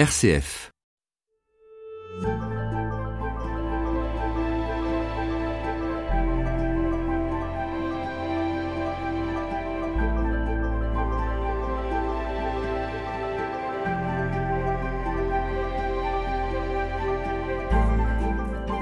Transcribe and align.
RCF. 0.00 0.70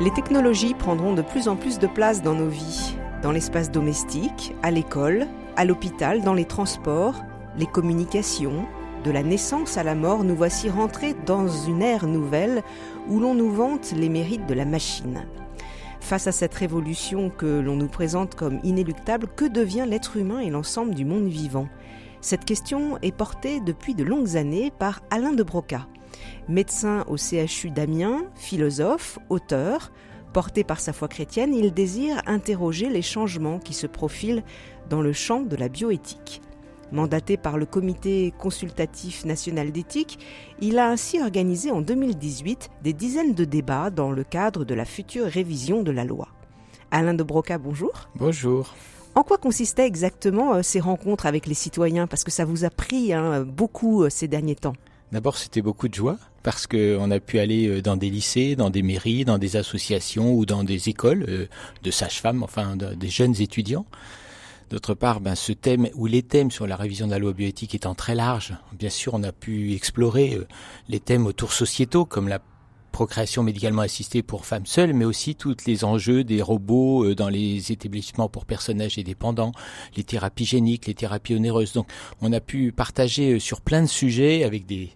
Les 0.00 0.12
technologies 0.14 0.75
prendront 0.75 1.14
de 1.14 1.23
plus 1.23 1.48
en 1.48 1.57
plus 1.57 1.80
de 1.80 1.89
place 1.89 2.23
dans 2.23 2.35
nos 2.35 2.46
vies, 2.46 2.95
dans 3.23 3.32
l'espace 3.32 3.73
domestique, 3.73 4.55
à 4.62 4.71
l'école, 4.71 5.27
à 5.57 5.64
l'hôpital, 5.64 6.23
dans 6.23 6.35
les 6.35 6.45
transports, 6.45 7.25
les 7.57 7.66
communications. 7.66 8.69
De 9.04 9.12
la 9.12 9.22
naissance 9.22 9.76
à 9.76 9.84
la 9.84 9.94
mort, 9.94 10.24
nous 10.24 10.34
voici 10.34 10.68
rentrés 10.68 11.14
dans 11.24 11.46
une 11.46 11.82
ère 11.82 12.06
nouvelle 12.06 12.62
où 13.08 13.20
l'on 13.20 13.34
nous 13.34 13.50
vante 13.50 13.93
les 13.93 14.08
mérites 14.08 14.46
de 14.46 14.54
la 14.54 14.64
machine. 14.64 15.25
Face 16.00 16.26
à 16.26 16.32
cette 16.32 16.54
révolution 16.54 17.30
que 17.30 17.61
l'on 17.61 17.76
nous 17.76 17.89
présente 17.89 18.34
comme 18.34 18.58
inéluctable, 18.64 19.29
que 19.36 19.44
devient 19.44 19.84
l'être 19.89 20.16
humain 20.16 20.40
et 20.40 20.50
l'ensemble 20.50 20.94
du 20.94 21.04
monde 21.04 21.29
vivant? 21.29 21.68
Cette 22.20 22.44
question 22.44 22.98
est 23.03 23.16
portée 23.16 23.61
depuis 23.61 23.94
de 23.94 24.03
longues 24.03 24.36
années 24.36 24.72
par 24.76 25.00
Alain 25.11 25.32
de 25.32 25.44
Broca. 25.44 25.86
Médecin 26.48 27.04
au 27.06 27.17
CHU 27.17 27.70
d'Amiens, 27.70 28.25
philosophe, 28.34 29.20
auteur, 29.28 29.92
porté 30.32 30.64
par 30.64 30.80
sa 30.80 30.92
foi 30.92 31.06
chrétienne, 31.06 31.54
il 31.54 31.72
désire 31.72 32.20
interroger 32.27 32.89
les 32.89 33.03
changements 33.03 33.61
qui 33.61 33.75
se 33.75 33.86
profilent 33.86 34.42
dans 34.91 35.03
le 35.03 35.12
champ 35.12 35.42
de 35.42 35.55
la 35.55 35.69
bioéthique. 35.69 36.42
Mandaté 36.92 37.36
par 37.36 37.58
le 37.58 37.66
Comité 37.66 38.33
consultatif 38.38 39.24
national 39.24 39.72
d'éthique, 39.72 40.19
il 40.60 40.78
a 40.78 40.88
ainsi 40.88 41.20
organisé 41.20 41.70
en 41.70 41.83
2018 41.83 42.70
des 42.83 42.92
dizaines 42.92 43.34
de 43.34 43.44
débats 43.44 43.91
dans 43.91 44.11
le 44.11 44.25
cadre 44.25 44.64
de 44.64 44.75
la 44.75 44.84
future 44.84 45.27
révision 45.27 45.83
de 45.83 45.91
la 45.91 46.05
loi. 46.05 46.28
Alain 46.91 47.14
de 47.14 47.22
Broca, 47.22 47.58
bonjour. 47.58 48.08
Bonjour. 48.17 48.75
En 49.14 49.22
quoi 49.22 49.36
consistaient 49.36 49.86
exactement 49.86 50.55
euh, 50.55 50.62
ces 50.62 50.80
rencontres 50.80 51.27
avec 51.27 51.47
les 51.47 51.55
citoyens? 51.55 52.06
Parce 52.06 52.25
que 52.25 52.30
ça 52.30 52.45
vous 52.45 52.64
a 52.64 52.70
pris 52.70 53.12
hein, 53.12 53.42
beaucoup 53.42 54.05
euh, 54.05 54.11
ces 54.11 54.28
derniers 54.28 54.55
temps. 54.55 54.75
D'abord, 55.12 55.36
c'était 55.36 55.61
beaucoup 55.61 55.89
de 55.89 55.95
joie 55.95 56.19
parce 56.42 56.67
qu'on 56.67 57.11
a 57.11 57.20
pu 57.20 57.39
aller 57.39 57.69
euh, 57.69 57.83
dans 57.83 57.97
des 57.97 58.11
lycées, 58.11 58.56
dans 58.56 58.70
des 58.70 58.83
mairies, 58.83 59.25
dans 59.25 59.39
des 59.39 59.56
associations 59.56 60.33
ou 60.33 60.47
dans 60.47 60.64
des 60.64 60.89
écoles 60.89 61.48
de 61.83 61.91
sages-femmes, 61.91 62.42
enfin 62.42 62.77
des 62.77 63.08
jeunes 63.08 63.34
étudiants. 63.41 63.86
D'autre 64.70 64.92
part, 64.94 65.20
ben, 65.20 65.34
ce 65.34 65.52
thème 65.52 65.88
ou 65.94 66.06
les 66.06 66.22
thèmes 66.22 66.50
sur 66.50 66.66
la 66.66 66.77
révision 66.77 67.06
de 67.06 67.12
la 67.12 67.19
loi 67.19 67.33
bioéthique 67.33 67.74
étant 67.74 67.94
très 67.94 68.14
larges, 68.14 68.55
bien 68.78 68.91
sûr, 68.91 69.14
on 69.14 69.22
a 69.22 69.33
pu 69.33 69.72
explorer 69.72 70.34
euh, 70.34 70.47
les 70.88 71.00
thèmes 71.00 71.27
autour 71.27 71.55
sociétaux 71.55 72.05
comme 72.05 72.28
la 72.28 72.41
procréation 72.92 73.42
médicalement 73.42 73.83
assistée 73.83 74.22
pour 74.22 74.44
femmes 74.44 74.66
seules, 74.66 74.92
mais 74.92 75.06
aussi 75.06 75.36
tous 75.36 75.56
les 75.66 75.84
enjeux 75.84 76.22
des 76.22 76.42
robots 76.42 77.05
euh, 77.05 77.14
dans 77.14 77.30
les 77.30 77.72
établissements 77.72 78.28
pour 78.28 78.44
personnes 78.44 78.83
âgées 78.83 79.05
dépendants, 79.05 79.52
les 79.96 80.05
thérapies 80.05 80.44
géniques, 80.44 80.86
les 80.86 80.94
thérapies 80.94 81.34
onéreuses. 81.34 81.72
Donc, 81.72 81.89
on 82.20 82.30
a 82.34 82.41
pu 82.41 82.70
partager 82.70 83.34
euh, 83.34 83.39
sur 83.39 83.62
plein 83.62 83.80
de 83.80 83.86
sujets 83.86 84.44
avec 84.44 84.66
des 84.66 84.91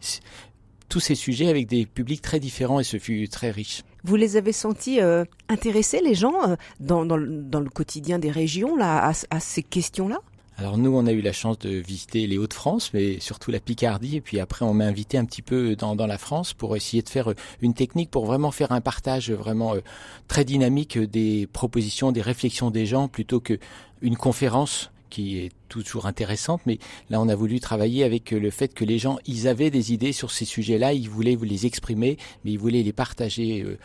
tous 0.90 1.00
ces 1.00 1.14
sujets 1.14 1.48
avec 1.48 1.66
des 1.66 1.86
publics 1.86 2.20
très 2.20 2.38
différents 2.38 2.78
et 2.78 2.84
ce 2.84 2.98
fut 2.98 3.26
très 3.28 3.50
riche. 3.50 3.82
Vous 4.04 4.16
les 4.16 4.36
avez 4.36 4.52
sentis 4.52 5.00
euh, 5.00 5.24
intéressés, 5.48 6.00
les 6.02 6.14
gens, 6.14 6.34
dans, 6.80 7.04
dans, 7.04 7.18
dans, 7.18 7.60
le 7.60 7.70
quotidien 7.70 8.18
des 8.18 8.30
régions, 8.30 8.76
là, 8.76 8.98
à, 8.98 9.12
à 9.30 9.40
ces 9.40 9.62
questions-là? 9.62 10.20
Alors 10.58 10.76
nous, 10.76 10.94
on 10.94 11.06
a 11.06 11.12
eu 11.12 11.22
la 11.22 11.32
chance 11.32 11.58
de 11.60 11.70
visiter 11.70 12.26
les 12.26 12.36
Hauts-de-France, 12.36 12.92
mais 12.92 13.18
surtout 13.20 13.50
la 13.50 13.58
Picardie, 13.58 14.16
et 14.16 14.20
puis 14.20 14.38
après 14.38 14.64
on 14.64 14.74
m'a 14.74 14.84
invité 14.84 15.16
un 15.16 15.24
petit 15.24 15.42
peu 15.42 15.74
dans, 15.76 15.96
dans, 15.96 16.06
la 16.06 16.18
France 16.18 16.52
pour 16.52 16.76
essayer 16.76 17.02
de 17.02 17.08
faire 17.08 17.30
euh, 17.30 17.34
une 17.62 17.74
technique 17.74 18.10
pour 18.10 18.26
vraiment 18.26 18.50
faire 18.50 18.70
un 18.70 18.80
partage 18.80 19.30
vraiment 19.30 19.74
euh, 19.74 19.80
très 20.28 20.44
dynamique 20.44 20.98
des 20.98 21.48
propositions, 21.52 22.12
des 22.12 22.20
réflexions 22.20 22.70
des 22.70 22.86
gens, 22.86 23.08
plutôt 23.08 23.40
que 23.40 23.58
une 24.02 24.16
conférence 24.16 24.90
qui 25.12 25.38
est 25.38 25.52
toujours 25.68 26.06
intéressante, 26.06 26.62
mais 26.64 26.78
là 27.10 27.20
on 27.20 27.28
a 27.28 27.34
voulu 27.34 27.60
travailler 27.60 28.02
avec 28.02 28.30
le 28.30 28.50
fait 28.50 28.72
que 28.72 28.84
les 28.84 28.98
gens, 28.98 29.18
ils 29.26 29.46
avaient 29.46 29.70
des 29.70 29.92
idées 29.92 30.12
sur 30.12 30.30
ces 30.30 30.46
sujets-là, 30.46 30.94
ils 30.94 31.10
voulaient 31.10 31.36
vous 31.36 31.44
les 31.44 31.66
exprimer, 31.66 32.16
mais 32.44 32.52
ils 32.52 32.58
voulaient 32.58 32.82
les 32.82 32.92
partager 32.94 33.62
euh, 33.62 33.76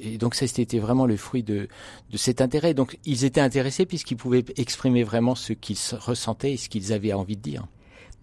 et 0.00 0.18
donc 0.18 0.34
ça, 0.34 0.46
c'était 0.46 0.78
vraiment 0.78 1.06
le 1.06 1.16
fruit 1.16 1.42
de, 1.42 1.68
de 2.10 2.16
cet 2.16 2.40
intérêt. 2.40 2.74
Donc 2.74 2.98
ils 3.04 3.24
étaient 3.24 3.40
intéressés 3.40 3.86
puisqu'ils 3.86 4.16
pouvaient 4.16 4.44
exprimer 4.56 5.04
vraiment 5.04 5.34
ce 5.34 5.52
qu'ils 5.52 5.76
ressentaient 5.98 6.54
et 6.54 6.56
ce 6.56 6.68
qu'ils 6.68 6.92
avaient 6.92 7.12
envie 7.12 7.36
de 7.36 7.42
dire. 7.42 7.66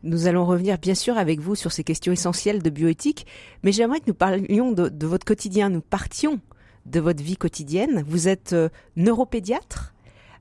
Nous 0.03 0.27
allons 0.27 0.45
revenir 0.45 0.77
bien 0.77 0.95
sûr 0.95 1.17
avec 1.17 1.39
vous 1.39 1.55
sur 1.55 1.71
ces 1.71 1.85
questions 1.85 2.11
essentielles 2.11 2.61
de 2.61 2.69
bioéthique, 2.69 3.25
mais 3.63 3.71
j'aimerais 3.71 4.01
que 4.01 4.07
nous 4.07 4.13
parlions 4.13 4.73
de, 4.73 4.89
de, 4.89 5.07
votre 5.07 5.25
quotidien. 5.25 5.69
Nous 5.69 5.79
partions 5.79 6.41
de 6.85 6.99
votre 6.99 7.23
vie 7.23 7.37
quotidienne. 7.37 8.03
Vous 8.05 8.27
êtes 8.27 8.51
euh, 8.51 8.67
neuropédiatre, 8.97 9.92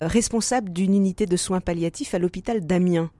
responsable 0.06 0.72
d'une 0.72 0.94
unité 0.94 1.26
de 1.26 1.36
soins 1.36 1.60
palliatifs 1.60 2.14
à 2.14 2.18
l'hôpital 2.18 2.66
d'Amiens. 2.66 3.10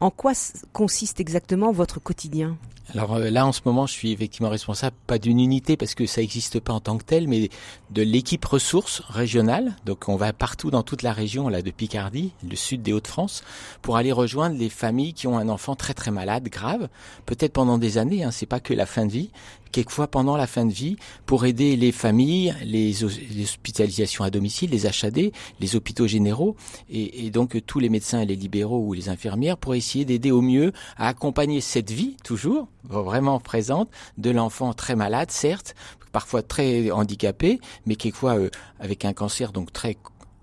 En 0.00 0.10
quoi 0.10 0.32
consiste 0.72 1.20
exactement 1.20 1.72
votre 1.72 2.00
quotidien? 2.00 2.58
Alors 2.94 3.14
euh, 3.14 3.30
là, 3.30 3.44
en 3.46 3.52
ce 3.52 3.60
moment, 3.64 3.86
je 3.86 3.92
suis 3.92 4.12
effectivement 4.12 4.48
responsable, 4.48 4.96
pas 5.06 5.18
d'une 5.18 5.40
unité 5.40 5.76
parce 5.76 5.94
que 5.94 6.06
ça 6.06 6.20
n'existe 6.20 6.60
pas 6.60 6.72
en 6.72 6.80
tant 6.80 6.96
que 6.96 7.04
tel, 7.04 7.26
mais 7.26 7.50
de 7.90 8.02
l'équipe 8.02 8.44
ressources 8.44 9.02
régionale. 9.08 9.74
Donc 9.84 10.08
on 10.08 10.16
va 10.16 10.32
partout 10.32 10.70
dans 10.70 10.82
toute 10.82 11.02
la 11.02 11.12
région, 11.12 11.48
là, 11.48 11.60
de 11.60 11.70
Picardie, 11.70 12.32
le 12.48 12.56
sud 12.56 12.82
des 12.82 12.92
Hauts-de-France, 12.92 13.42
pour 13.82 13.96
aller 13.96 14.12
rejoindre 14.12 14.56
les 14.56 14.68
familles 14.68 15.12
qui 15.12 15.26
ont 15.26 15.38
un 15.38 15.48
enfant 15.48 15.74
très 15.74 15.94
très 15.94 16.12
malade, 16.12 16.48
grave, 16.48 16.88
peut-être 17.26 17.52
pendant 17.52 17.78
des 17.78 17.98
années, 17.98 18.22
hein, 18.22 18.30
c'est 18.30 18.46
pas 18.46 18.60
que 18.60 18.72
la 18.72 18.86
fin 18.86 19.06
de 19.06 19.12
vie, 19.12 19.30
quelquefois 19.72 20.06
pendant 20.06 20.36
la 20.36 20.46
fin 20.46 20.64
de 20.64 20.72
vie, 20.72 20.96
pour 21.26 21.46
aider 21.46 21.74
les 21.74 21.90
familles, 21.90 22.54
les, 22.64 23.02
hospitalisations 23.02 24.22
à 24.22 24.30
domicile, 24.30 24.70
les 24.70 24.86
HAD, 24.86 25.32
les 25.58 25.76
hôpitaux 25.76 26.06
généraux, 26.06 26.54
et, 26.88 27.26
et 27.26 27.30
donc 27.30 27.60
tous 27.66 27.80
les 27.80 27.88
médecins 27.88 28.20
et 28.20 28.26
les 28.26 28.36
libéraux 28.36 28.86
ou 28.86 28.92
les 28.92 29.08
infirmières, 29.08 29.56
pour 29.56 29.74
essayer 29.74 30.04
d'aider 30.04 30.30
au 30.30 30.42
mieux 30.42 30.72
à 30.96 31.08
accompagner 31.08 31.60
cette 31.60 31.90
vie, 31.90 32.16
toujours, 32.22 32.68
vraiment 32.88 33.40
présente 33.40 33.90
de 34.18 34.30
l'enfant 34.30 34.74
très 34.74 34.96
malade, 34.96 35.30
certes, 35.30 35.74
parfois 36.12 36.42
très 36.42 36.90
handicapé, 36.90 37.60
mais 37.86 37.96
quelquefois 37.96 38.38
euh, 38.38 38.50
avec 38.78 39.04
un 39.04 39.12
cancer 39.12 39.52
donc 39.52 39.72
très 39.72 39.96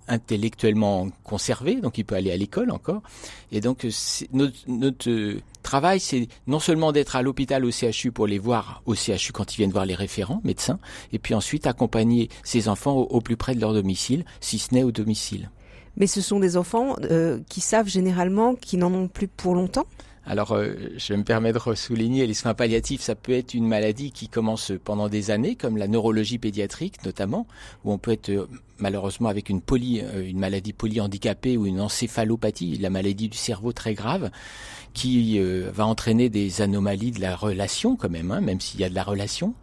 intellectuellement 0.08 1.08
conservé, 1.24 1.76
donc 1.76 1.98
il 1.98 2.04
peut 2.04 2.16
aller 2.16 2.32
à 2.32 2.38
l'école 2.38 2.72
encore. 2.72 3.02
Et 3.52 3.62
donc 3.62 3.88
notre, 4.34 4.58
notre 4.68 5.10
euh, 5.10 5.42
travail, 5.64 6.00
c'est 6.00 6.28
non 6.48 6.60
seulement 6.60 6.92
d'être 6.92 7.16
à 7.16 7.22
l'hôpital 7.22 7.64
au 7.66 7.72
CHU 7.72 8.12
pour 8.12 8.28
les 8.28 8.38
voir 8.38 8.82
au 8.86 8.96
CHU 8.96 9.32
quand 9.32 9.54
ils 9.54 9.58
viennent 9.58 9.72
voir 9.72 9.86
les 9.86 9.96
référents 9.96 10.42
médecins, 10.44 10.80
et 11.14 11.20
puis 11.20 11.34
ensuite 11.34 11.66
accompagner 11.68 12.30
ces 12.44 12.68
enfants 12.68 12.96
au, 12.96 13.22
plus 13.22 13.38
près 13.38 13.56
de 13.56 13.62
leur 13.62 13.74
domicile, 13.74 14.26
si 14.42 14.60
ce 14.60 14.74
n'est 14.74 14.84
au 14.84 14.92
domicile. 14.92 15.50
Mais 15.98 16.08
ce 16.08 16.22
sont 16.22 16.40
des 16.40 16.58
enfants 16.58 16.96
euh, 17.04 17.40
qui 17.50 17.62
savent 17.62 17.88
généralement 17.88 18.56
qu'ils 18.56 18.80
n'en 18.80 18.94
ont 18.94 19.08
plus 19.08 19.28
pour 19.28 19.56
longtemps? 19.56 19.86
Alors, 20.26 20.52
euh, 20.52 20.76
je 20.98 21.14
me 21.16 21.24
permets 21.24 21.52
de 21.52 21.60
souligner, 21.76 22.28
les 22.28 22.36
soins 22.36 22.54
palliatifs, 22.54 23.02
ça 23.02 23.16
peut 23.16 23.32
être 23.32 23.56
une 23.56 23.68
maladie 23.68 24.12
qui 24.12 24.28
commence 24.28 24.72
pendant 24.84 25.10
des 25.10 25.32
années, 25.32 25.56
comme 25.56 25.78
la 25.78 25.88
neurologie 25.88 26.38
pédiatrique 26.38 27.04
notamment, 27.04 27.48
où 27.84 27.92
on 27.92 27.98
peut 27.98 28.12
être 28.12 28.30
euh, 28.30 28.48
malheureusement 28.78 29.30
avec 29.30 29.50
une, 29.50 29.62
poly, 29.62 30.02
euh, 30.02 30.28
une 30.28 30.38
maladie 30.38 30.74
polyhandicapée 30.74 31.58
ou 31.58 31.66
une 31.66 31.82
encéphalopathie, 31.82 32.78
la 32.78 32.92
maladie 32.92 33.30
du 33.30 33.38
cerveau 33.38 33.74
très 33.74 33.96
grave, 33.96 34.30
qui 34.94 35.40
va 35.40 35.86
entraîner 35.86 36.28
des 36.28 36.62
anomalies 36.62 37.12
de 37.12 37.22
la 37.22 37.38
relation 37.38 37.96
quand 37.96 38.10
même, 38.10 38.30
hein, 38.30 38.42
même 38.42 38.60
s'il 38.60 38.82
y 38.82 38.84
a 38.84 38.90
de 38.90 38.96
la 38.96 39.04
relation. 39.04 39.54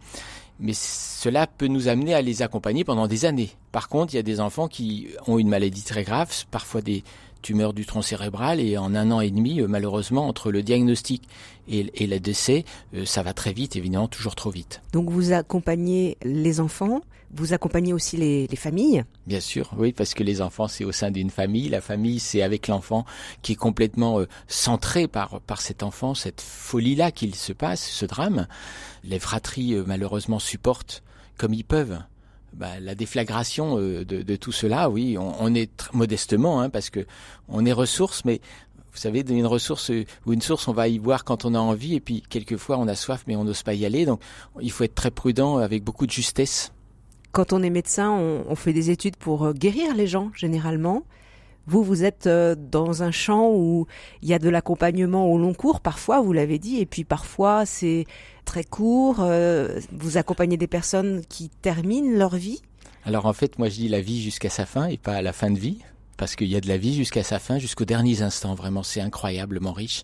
Mais 0.59 0.73
cela 0.73 1.45
peut 1.45 1.67
nous 1.67 1.87
amener 1.87 2.15
à 2.15 2.21
les 2.21 2.41
accompagner 2.41 2.83
pendant 2.83 3.07
des 3.07 3.25
années. 3.25 3.51
Par 3.71 3.89
contre, 3.89 4.13
il 4.13 4.17
y 4.17 4.19
a 4.19 4.23
des 4.23 4.39
enfants 4.39 4.67
qui 4.67 5.07
ont 5.27 5.37
une 5.37 5.47
maladie 5.47 5.83
très 5.83 6.03
grave, 6.03 6.45
parfois 6.49 6.81
des 6.81 7.03
tumeur 7.41 7.73
du 7.73 7.85
tronc 7.85 8.01
cérébral 8.01 8.59
et 8.59 8.77
en 8.77 8.95
un 8.95 9.11
an 9.11 9.21
et 9.21 9.31
demi, 9.31 9.61
euh, 9.61 9.67
malheureusement, 9.67 10.27
entre 10.27 10.51
le 10.51 10.63
diagnostic 10.63 11.23
et, 11.67 11.91
et 11.95 12.07
le 12.07 12.19
décès, 12.19 12.65
euh, 12.93 13.05
ça 13.05 13.23
va 13.23 13.33
très 13.33 13.53
vite, 13.53 13.75
évidemment, 13.75 14.07
toujours 14.07 14.35
trop 14.35 14.49
vite. 14.49 14.81
Donc 14.93 15.09
vous 15.09 15.31
accompagnez 15.31 16.17
les 16.23 16.59
enfants, 16.59 17.01
vous 17.31 17.53
accompagnez 17.53 17.93
aussi 17.93 18.17
les, 18.17 18.47
les 18.47 18.55
familles? 18.55 19.03
Bien 19.27 19.39
sûr, 19.39 19.71
oui, 19.77 19.91
parce 19.93 20.13
que 20.13 20.23
les 20.23 20.41
enfants, 20.41 20.67
c'est 20.67 20.83
au 20.83 20.91
sein 20.91 21.11
d'une 21.11 21.29
famille. 21.29 21.69
La 21.69 21.81
famille, 21.81 22.19
c'est 22.19 22.41
avec 22.41 22.67
l'enfant 22.67 23.05
qui 23.41 23.51
est 23.51 23.55
complètement 23.55 24.19
euh, 24.19 24.27
centré 24.47 25.07
par, 25.07 25.39
par 25.41 25.61
cet 25.61 25.83
enfant, 25.83 26.15
cette 26.15 26.41
folie-là 26.41 27.11
qu'il 27.11 27.35
se 27.35 27.53
passe, 27.53 27.87
ce 27.87 28.05
drame. 28.05 28.47
Les 29.03 29.19
fratries, 29.19 29.75
malheureusement, 29.85 30.39
supportent 30.39 31.03
comme 31.37 31.53
ils 31.53 31.63
peuvent 31.63 31.99
bah, 32.53 32.79
la 32.79 32.95
déflagration 32.95 33.77
euh, 33.79 34.05
de, 34.05 34.35
tout 34.35 34.51
cela, 34.51 34.89
oui, 34.89 35.17
on, 35.17 35.53
est 35.53 35.89
modestement, 35.93 36.61
hein, 36.61 36.69
parce 36.69 36.89
que 36.89 37.05
on 37.47 37.65
est 37.65 37.71
ressource, 37.71 38.25
mais 38.25 38.41
vous 38.91 38.97
savez, 38.97 39.23
une 39.29 39.45
ressource 39.45 39.91
euh, 39.91 40.05
ou 40.25 40.33
une 40.33 40.41
source, 40.41 40.67
on 40.67 40.73
va 40.73 40.87
y 40.87 40.97
voir 40.97 41.23
quand 41.23 41.45
on 41.45 41.53
a 41.53 41.59
envie, 41.59 41.95
et 41.95 41.99
puis 41.99 42.23
quelquefois 42.27 42.77
on 42.77 42.87
a 42.87 42.95
soif, 42.95 43.23
mais 43.27 43.35
on 43.35 43.43
n'ose 43.43 43.63
pas 43.63 43.73
y 43.73 43.85
aller. 43.85 44.05
Donc, 44.05 44.21
il 44.61 44.71
faut 44.71 44.83
être 44.83 44.95
très 44.95 45.11
prudent 45.11 45.57
avec 45.57 45.83
beaucoup 45.83 46.05
de 46.05 46.11
justesse. 46.11 46.71
Quand 47.31 47.53
on 47.53 47.61
est 47.61 47.69
médecin, 47.69 48.09
on, 48.11 48.43
on 48.47 48.55
fait 48.55 48.73
des 48.73 48.89
études 48.89 49.15
pour 49.15 49.45
euh, 49.45 49.53
guérir 49.53 49.93
les 49.95 50.07
gens, 50.07 50.31
généralement. 50.33 51.03
Vous, 51.69 51.83
vous 51.83 52.03
êtes 52.03 52.25
euh, 52.25 52.55
dans 52.57 53.03
un 53.03 53.11
champ 53.11 53.51
où 53.53 53.85
il 54.23 54.27
y 54.27 54.33
a 54.33 54.39
de 54.39 54.49
l'accompagnement 54.49 55.31
au 55.31 55.37
long 55.37 55.53
cours, 55.53 55.81
parfois, 55.81 56.19
vous 56.19 56.33
l'avez 56.33 56.57
dit, 56.57 56.79
et 56.79 56.87
puis 56.87 57.03
parfois 57.03 57.67
c'est 57.67 58.05
très 58.43 58.63
court. 58.63 59.17
Euh, 59.19 59.79
vous 59.91 60.17
accompagnez 60.17 60.57
des 60.57 60.65
personnes 60.65 61.21
qui 61.29 61.49
terminent 61.61 62.17
leur 62.17 62.35
vie? 62.35 62.63
Alors 63.05 63.27
en 63.27 63.33
fait, 63.33 63.59
moi 63.59 63.69
je 63.69 63.75
dis 63.75 63.87
la 63.87 64.01
vie 64.01 64.19
jusqu'à 64.19 64.49
sa 64.49 64.65
fin 64.65 64.87
et 64.87 64.97
pas 64.97 65.13
à 65.13 65.21
la 65.21 65.31
fin 65.31 65.51
de 65.51 65.59
vie 65.59 65.77
parce 66.17 66.35
qu'il 66.35 66.47
y 66.47 66.55
a 66.55 66.59
de 66.59 66.67
la 66.67 66.77
vie 66.77 66.95
jusqu'à 66.95 67.23
sa 67.23 67.39
fin, 67.39 67.59
jusqu'aux 67.59 67.85
derniers 67.85 68.23
instants. 68.23 68.53
Vraiment, 68.53 68.83
c'est 68.83 68.99
incroyablement 68.99 69.71
riche. 69.71 70.03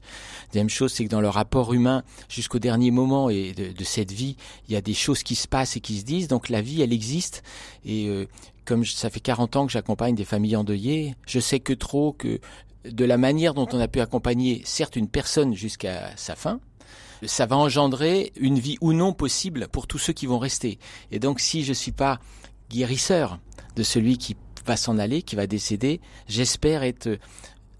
Deuxième 0.54 0.70
chose, 0.70 0.94
c'est 0.94 1.04
que 1.04 1.10
dans 1.10 1.20
le 1.20 1.28
rapport 1.28 1.74
humain, 1.74 2.04
jusqu'au 2.30 2.58
dernier 2.58 2.90
moment 2.90 3.30
et 3.30 3.54
de, 3.54 3.84
cette 3.84 4.14
vie, 4.14 4.38
il 4.70 4.74
y 4.74 4.78
a 4.78 4.82
des 4.82 4.94
choses 4.94 5.24
qui 5.24 5.36
se 5.36 5.48
passent 5.48 5.76
et 5.76 5.82
qui 5.82 6.00
se 6.00 6.06
disent. 6.06 6.30
Donc 6.30 6.48
la 6.48 6.62
vie, 6.62 6.82
elle 6.82 6.94
existe. 6.94 7.44
Et 7.84 8.08
euh, 8.08 8.28
comme 8.66 8.86
ça 8.86 9.10
fait 9.10 9.20
40 9.20 9.56
ans 9.56 9.66
que 9.66 9.72
j'accompagne 9.72 10.16
des 10.16 10.26
familles 10.26 10.56
endeuillées, 10.56 11.16
je 11.26 11.40
sais 11.40 11.60
que 11.60 11.74
trop 11.74 12.14
que 12.14 12.40
de 12.84 13.06
la 13.06 13.18
manière 13.18 13.54
dont 13.54 13.68
on 13.72 13.80
a 13.80 13.88
pu 13.88 14.00
accompagner, 14.00 14.62
certes, 14.66 14.96
une 14.96 15.08
personne 15.08 15.54
jusqu'à 15.56 16.12
sa 16.16 16.36
fin, 16.36 16.60
ça 17.24 17.46
va 17.46 17.58
engendrer 17.58 18.32
une 18.36 18.60
vie 18.60 18.78
ou 18.82 18.94
non 18.94 19.14
possible 19.14 19.68
pour 19.68 19.88
tous 19.88 19.98
ceux 19.98 20.14
qui 20.14 20.26
vont 20.26 20.40
rester. 20.40 20.80
Et 21.12 21.20
donc, 21.20 21.40
si 21.40 21.64
je 21.64 21.74
suis 21.74 21.92
pas 21.92 22.20
guérisseur 22.70 23.40
de 23.76 23.84
celui 23.84 24.18
qui 24.18 24.36
va 24.66 24.78
s'en 24.78 24.98
aller, 24.98 25.22
qui 25.22 25.36
va 25.36 25.48
décéder, 25.48 26.02
j'espère 26.28 26.84
être 26.84 27.18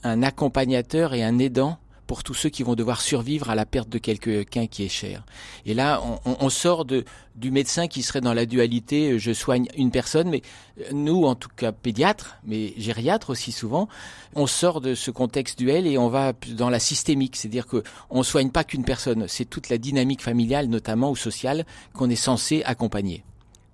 un 0.04 0.24
accompagnateur 0.24 1.14
et 1.14 1.24
un 1.24 1.40
aidant 1.40 1.80
pour 2.08 2.24
tous 2.24 2.34
ceux 2.34 2.50
qui 2.50 2.64
vont 2.64 2.76
devoir 2.76 3.02
survivre 3.02 3.50
à 3.50 3.56
la 3.56 3.66
perte 3.66 3.90
de 3.90 3.98
quelqu'un 3.98 4.68
qui 4.68 4.84
est 4.84 4.90
cher. 4.90 5.26
Et 5.66 5.74
là, 5.74 6.02
on, 6.26 6.50
sort 6.50 6.86
de, 6.86 7.06
du 7.36 7.52
médecin 7.52 7.88
qui 7.88 8.04
serait 8.04 8.22
dans 8.22 8.34
la 8.34 8.46
dualité, 8.46 9.12
euh, 9.12 9.20
je 9.20 9.34
soigne 9.34 9.68
une 9.76 9.92
personne, 9.92 10.30
mais 10.30 10.42
euh, 10.80 10.84
nous, 10.94 11.26
en 11.26 11.36
tout 11.36 11.50
cas 11.56 11.72
pédiatres, 11.72 12.38
mais 12.46 12.74
gériatres 12.78 13.30
aussi 13.30 13.52
souvent, 13.52 13.88
on 14.36 14.48
sort 14.48 14.82
de 14.82 14.96
ce 14.96 15.12
contexte 15.12 15.58
duel 15.58 15.88
et 15.88 15.98
on 15.98 16.10
va 16.10 16.34
dans 16.56 16.70
la 16.70 16.80
systémique, 16.80 17.36
c'est-à-dire 17.36 17.68
que 17.68 17.84
on 18.10 18.24
soigne 18.24 18.50
pas 18.50 18.64
qu'une 18.64 18.86
personne, 18.86 19.28
c'est 19.28 19.46
toute 19.46 19.70
la 19.70 19.78
dynamique 19.78 20.22
familiale 20.22 20.68
notamment 20.68 21.12
ou 21.12 21.16
sociale 21.16 21.66
qu'on 21.94 22.10
est 22.10 22.16
censé 22.16 22.64
accompagner. 22.66 23.24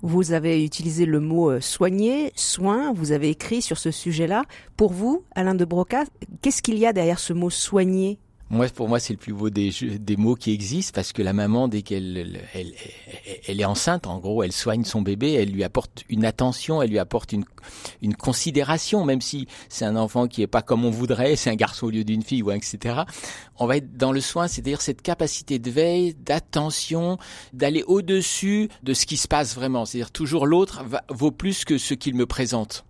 Vous 0.03 0.31
avez 0.31 0.63
utilisé 0.65 1.06
le 1.06 1.19
mot 1.19 1.51
euh, 1.51 1.62
soigner, 1.62 2.31
soin, 2.36 2.92
vous 2.94 3.12
avez 3.12 3.30
écrit 3.30 3.62
sur 3.62 3.77
ce 3.77 3.92
sujet-là. 3.92 4.44
Pour 4.75 4.94
vous, 4.94 5.24
Alain 5.36 5.53
de 5.53 5.63
Broca, 5.65 6.06
qu'est-ce 6.42 6.62
qu'il 6.63 6.80
y 6.80 6.88
a 6.88 6.94
derrière 6.94 7.19
ce 7.19 7.33
mot 7.33 7.51
soigner? 7.51 8.19
Moi, 8.51 8.68
pour 8.68 8.89
moi, 8.89 9.00
c'est 9.00 9.13
le 9.13 9.18
plus 9.18 9.31
beau 9.33 9.50
des, 9.50 9.71
mots 10.18 10.36
qui 10.36 10.51
existent 10.51 10.92
parce 10.94 11.13
que 11.13 11.21
la 11.21 11.31
maman, 11.31 11.69
dès 11.69 11.83
qu'elle 11.83 12.42
elle, 12.53 12.74
elle, 13.48 13.62
est 13.62 13.65
enceinte, 13.65 14.07
en 14.07 14.19
gros, 14.19 14.44
elle 14.44 14.51
soigne 14.51 14.83
son 14.83 15.01
bébé, 15.01 15.31
elle 15.31 15.51
lui 15.51 15.63
apporte 15.63 16.03
une 16.09 16.25
attention, 16.25 16.81
elle 16.81 16.89
lui 16.89 17.00
apporte 17.00 17.31
une, 17.31 17.45
une 18.01 18.13
considération, 18.13 19.06
même 19.06 19.21
si 19.21 19.48
c'est 19.69 19.86
un 19.86 19.95
enfant 19.95 20.27
qui 20.27 20.42
est 20.42 20.48
pas 20.48 20.62
comme 20.62 20.83
on 20.83 20.89
voudrait, 20.89 21.38
c'est 21.38 21.50
un 21.50 21.56
garçon 21.56 21.88
au 21.88 21.89
lieu 21.92 22.03
d'une 22.03 22.24
fille, 22.24 22.44
ou 22.44 22.51
etc. 22.51 23.03
On 23.57 23.68
va 23.68 23.77
être 23.77 23.95
dans 23.95 24.12
le 24.12 24.19
soin, 24.19 24.50
c'est-à-dire 24.50 24.81
cette 24.81 25.01
capacité 25.01 25.57
de 25.57 25.71
veille, 25.71 26.13
d'attention, 26.13 27.18
d'aller 27.54 27.83
au-dessus 27.88 28.68
de 28.83 28.94
ce 28.94 29.06
qui 29.06 29.15
se 29.15 29.30
passe 29.30 29.56
vraiment. 29.56 29.86
C'est-à-dire 29.86 30.12
toujours 30.12 30.45
l'autre 30.45 30.83
vaut 31.09 31.31
plus 31.31 31.63
que 31.63 31.77
ce 31.77 31.94
qu'il 31.94 32.15
me 32.15 32.25
présente. 32.25 32.83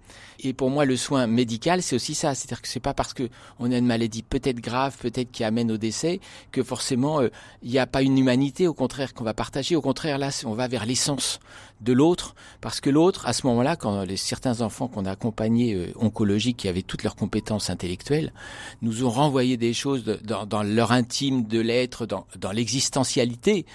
Et 0.44 0.54
pour 0.54 0.72
moi, 0.72 0.86
le 0.86 0.98
soin 0.98 1.28
médical, 1.28 1.84
c'est 1.84 1.96
aussi 1.96 2.16
ça. 2.16 2.34
C'est-à-dire 2.34 2.62
que 2.62 2.68
c'est 2.68 2.80
pas 2.80 2.96
parce 2.96 3.14
que 3.14 3.30
on 3.60 3.72
a 3.72 3.78
une 3.78 3.86
maladie 3.86 4.24
peut-être 4.24 4.60
grave, 4.60 4.98
peut-être 4.98 5.32
qui 5.32 5.44
amène 5.44 5.72
au 5.72 5.78
décès, 5.78 6.20
que 6.52 6.64
forcément 6.64 7.22
euh, 7.22 7.30
il 7.62 7.70
n'y 7.70 7.78
a 7.78 7.86
pas 7.86 8.02
une 8.02 8.18
humanité. 8.18 8.68
Au 8.68 8.74
contraire, 8.74 9.14
qu'on 9.14 9.24
va 9.24 9.36
partager. 9.36 9.76
Au 9.76 9.82
contraire, 9.82 10.18
là, 10.18 10.30
on 10.46 10.54
va 10.54 10.68
vers 10.68 10.86
l'essence 10.86 11.40
de 11.82 11.94
l'autre, 11.94 12.36
parce 12.60 12.80
que 12.82 12.90
l'autre, 12.90 13.28
à 13.28 13.34
ce 13.34 13.46
moment-là, 13.48 13.76
quand 13.76 14.04
les, 14.04 14.18
certains 14.18 14.62
enfants 14.62 14.88
qu'on 14.88 15.06
a 15.06 15.12
accompagnés 15.12 15.74
euh, 15.74 15.92
oncologiques, 15.96 16.58
qui 16.58 16.68
avaient 16.68 16.82
toutes 16.82 17.04
leurs 17.04 17.16
compétences 17.16 17.70
intellectuelles, 17.70 18.34
nous 18.82 19.04
ont 19.04 19.10
renvoyé 19.10 19.58
des 19.58 19.74
choses 19.74 20.04
dans, 20.04 20.64
leur 20.64 20.92
intime 20.92 21.48
de 21.48 21.60
l'être, 21.60 22.06
dans, 22.06 22.26
dans 22.40 22.52
l'existentialité 22.52 23.66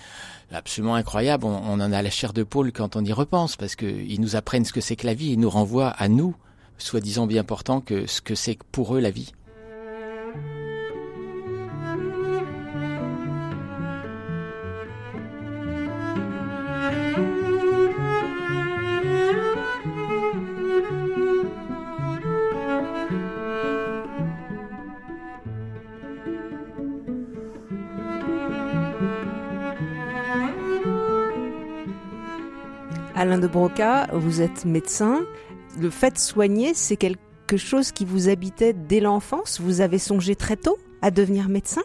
absolument 0.52 0.94
incroyable. 0.94 1.44
On, 1.44 1.56
on, 1.56 1.80
en 1.80 1.92
a 1.92 2.02
la 2.02 2.10
chair 2.10 2.32
de 2.32 2.44
poule 2.44 2.72
quand 2.72 2.96
on 2.96 3.04
y 3.04 3.12
repense, 3.12 3.56
parce 3.56 3.76
qu'ils 3.76 4.20
nous 4.20 4.36
apprennent 4.36 4.64
ce 4.64 4.72
que 4.72 4.80
c'est 4.80 4.96
que 4.96 5.06
la 5.06 5.14
vie, 5.14 5.32
ils 5.32 5.40
nous 5.40 5.50
renvoient 5.50 5.90
à 5.90 6.08
nous, 6.08 6.36
soi-disant 6.78 7.26
bien 7.26 7.40
important 7.40 7.80
que 7.80 8.06
ce 8.06 8.20
que 8.20 8.34
c'est 8.34 8.58
pour 8.72 8.96
eux 8.96 9.00
la 9.00 9.10
vie. 9.10 9.32
Alain 33.18 33.38
de 33.38 33.46
Broca, 33.46 34.08
vous 34.12 34.42
êtes 34.42 34.66
médecin 34.66 35.24
le 35.78 35.90
fait 35.90 36.18
soigner, 36.18 36.74
c'est 36.74 36.96
quelque 36.96 37.56
chose 37.56 37.92
qui 37.92 38.04
vous 38.04 38.28
habitait 38.28 38.72
dès 38.72 39.00
l'enfance? 39.00 39.60
Vous 39.60 39.80
avez 39.80 39.98
songé 39.98 40.34
très 40.36 40.56
tôt 40.56 40.78
à 41.02 41.10
devenir 41.10 41.48
médecin? 41.48 41.82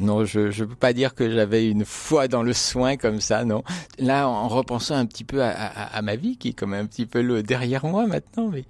Non, 0.00 0.24
je 0.24 0.40
ne 0.40 0.68
peux 0.68 0.76
pas 0.76 0.92
dire 0.92 1.14
que 1.14 1.28
j'avais 1.30 1.68
une 1.68 1.84
foi 1.84 2.28
dans 2.28 2.42
le 2.42 2.52
soin 2.52 2.96
comme 2.96 3.20
ça, 3.20 3.44
non. 3.44 3.64
Là, 3.98 4.28
en 4.28 4.46
repensant 4.46 4.94
un 4.94 5.06
petit 5.06 5.24
peu 5.24 5.42
à, 5.42 6.00
ma 6.02 6.14
vie, 6.14 6.36
qui 6.36 6.50
est 6.50 6.52
comme 6.52 6.72
un 6.72 6.86
petit 6.86 7.04
peu 7.04 7.42
derrière 7.42 7.84
moi 7.84 8.06
maintenant, 8.06 8.48
mais 8.48 8.64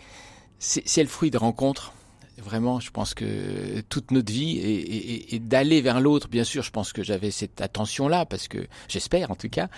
c'est 0.58 1.02
le 1.02 1.08
fruit 1.08 1.30
de 1.30 1.36
rencontres. 1.36 1.92
Vraiment, 2.38 2.80
je 2.80 2.90
pense 2.90 3.14
que 3.14 3.80
toute 3.88 4.10
notre 4.10 4.32
vie 4.32 4.58
et, 4.58 5.38
d'aller 5.38 5.82
vers 5.82 6.00
l'autre, 6.00 6.28
bien 6.28 6.44
sûr, 6.44 6.62
je 6.62 6.70
pense 6.70 6.92
que 6.94 7.02
j'avais 7.02 7.30
cette 7.30 7.60
attention-là, 7.60 8.24
parce 8.24 8.48
que 8.48 8.66
j'espère 8.88 9.30
en 9.30 9.34
tout 9.34 9.50
cas, 9.50 9.68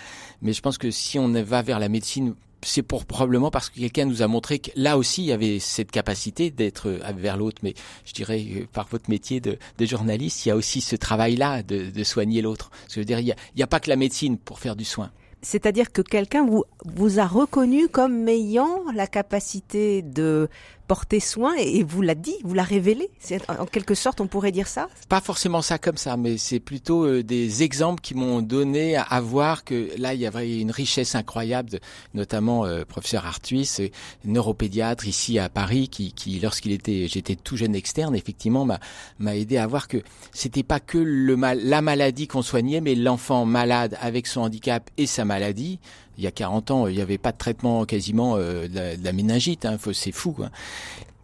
mais 0.41 0.53
je 0.53 0.61
pense 0.61 0.77
que 0.77 0.89
si 0.89 1.19
on 1.19 1.27
va 1.27 1.61
vers 1.63 1.79
la 1.79 1.89
médecine 1.89 2.35
c'est 2.63 2.83
pour 2.83 3.05
probablement 3.05 3.51
parce 3.51 3.69
que 3.69 3.79
quelqu'un 3.79 4.05
nous 4.05 4.21
a 4.21 4.27
montré 4.27 4.59
que 4.59 4.71
là 4.75 4.97
aussi 4.97 5.23
il 5.23 5.27
y 5.27 5.31
avait 5.31 5.59
cette 5.59 5.91
capacité 5.91 6.51
d'être 6.51 6.87
euh, 6.87 6.99
vers 7.17 7.37
l'autre. 7.37 7.61
Mais 7.63 7.73
je 8.05 8.13
dirais 8.13 8.45
euh, 8.55 8.67
par 8.71 8.87
votre 8.89 9.09
métier 9.09 9.39
de, 9.39 9.57
journaliste, 9.79 10.45
il 10.45 10.49
y 10.49 10.51
a 10.51 10.55
aussi 10.55 10.81
ce 10.81 10.95
travail-là 10.95 11.63
de, 11.63 12.03
soigner 12.03 12.41
l'autre. 12.41 12.71
Je 12.89 12.99
veux 12.99 13.05
dire, 13.05 13.19
il 13.19 13.25
n'y 13.25 13.31
a, 13.61 13.63
a 13.63 13.67
pas 13.67 13.79
que 13.79 13.89
la 13.89 13.95
médecine 13.95 14.37
pour 14.37 14.59
faire 14.59 14.75
du 14.75 14.85
soin. 14.85 15.11
C'est-à-dire 15.43 15.91
que 15.91 16.01
quelqu'un 16.01 16.45
vous, 16.45 16.65
vous 16.85 17.19
a 17.19 17.25
reconnu 17.25 17.87
comme 17.87 18.27
ayant 18.27 18.83
la 18.93 19.07
capacité 19.07 20.03
de 20.03 20.49
porter 20.91 21.21
soin 21.21 21.53
et 21.57 21.83
vous 21.83 22.01
l'a 22.01 22.15
dit, 22.15 22.35
vous 22.43 22.53
l'a 22.53 22.63
révélé. 22.63 23.09
En 23.47 23.65
quelque 23.65 23.95
sorte, 23.95 24.19
on 24.19 24.27
pourrait 24.27 24.51
dire 24.51 24.67
ça. 24.67 24.89
Pas 25.07 25.21
forcément 25.21 25.61
ça 25.61 25.77
comme 25.77 25.95
ça, 25.95 26.17
mais 26.17 26.37
c'est 26.37 26.59
plutôt 26.59 27.05
euh, 27.05 27.23
des 27.23 27.63
exemples 27.63 28.01
qui 28.01 28.13
m'ont 28.13 28.41
donné 28.41 28.97
à, 28.97 29.21
voir 29.21 29.63
que 29.63 29.87
là, 29.97 30.13
il 30.13 30.19
y 30.19 30.25
avait 30.25 30.59
une 30.59 30.69
richesse 30.69 31.15
incroyable, 31.15 31.79
notamment 32.13 32.65
euh, 32.65 32.83
professeur 32.83 33.25
Artuis, 33.25 33.69
euh, 33.79 33.87
neuropédiatre 34.25 35.07
ici 35.07 35.39
à 35.39 35.47
Paris, 35.47 35.87
qui, 35.87 36.11
qui 36.11 36.41
lorsqu'il 36.41 36.73
était, 36.73 37.07
j'étais 37.07 37.35
tout 37.37 37.55
jeune 37.55 37.73
externe, 37.73 38.13
effectivement, 38.13 38.65
m'a 38.65 38.81
m'a 39.17 39.37
aidé 39.37 39.55
à 39.55 39.67
voir 39.67 39.87
que 39.87 40.03
c'était 40.33 40.61
pas 40.61 40.81
que 40.81 40.97
le 40.97 41.37
mal, 41.37 41.61
la 41.63 41.81
maladie 41.81 42.27
qu'on 42.27 42.41
soignait, 42.41 42.81
mais 42.81 42.95
l'enfant 42.95 43.45
malade 43.45 43.97
avec 44.01 44.27
son 44.27 44.41
handicap 44.41 44.89
et 44.97 45.05
sa 45.05 45.23
maladie 45.23 45.79
il 46.21 46.25
y 46.25 46.27
a 46.27 46.31
40 46.31 46.69
ans, 46.69 46.87
il 46.87 46.95
n'y 46.95 47.01
avait 47.01 47.17
pas 47.17 47.31
de 47.31 47.37
traitement 47.37 47.83
quasiment 47.85 48.35
euh, 48.37 48.67
de, 48.67 49.03
la, 49.03 49.11
méningite, 49.11 49.65
hein, 49.65 49.77
c'est 49.91 50.11
fou. 50.11 50.35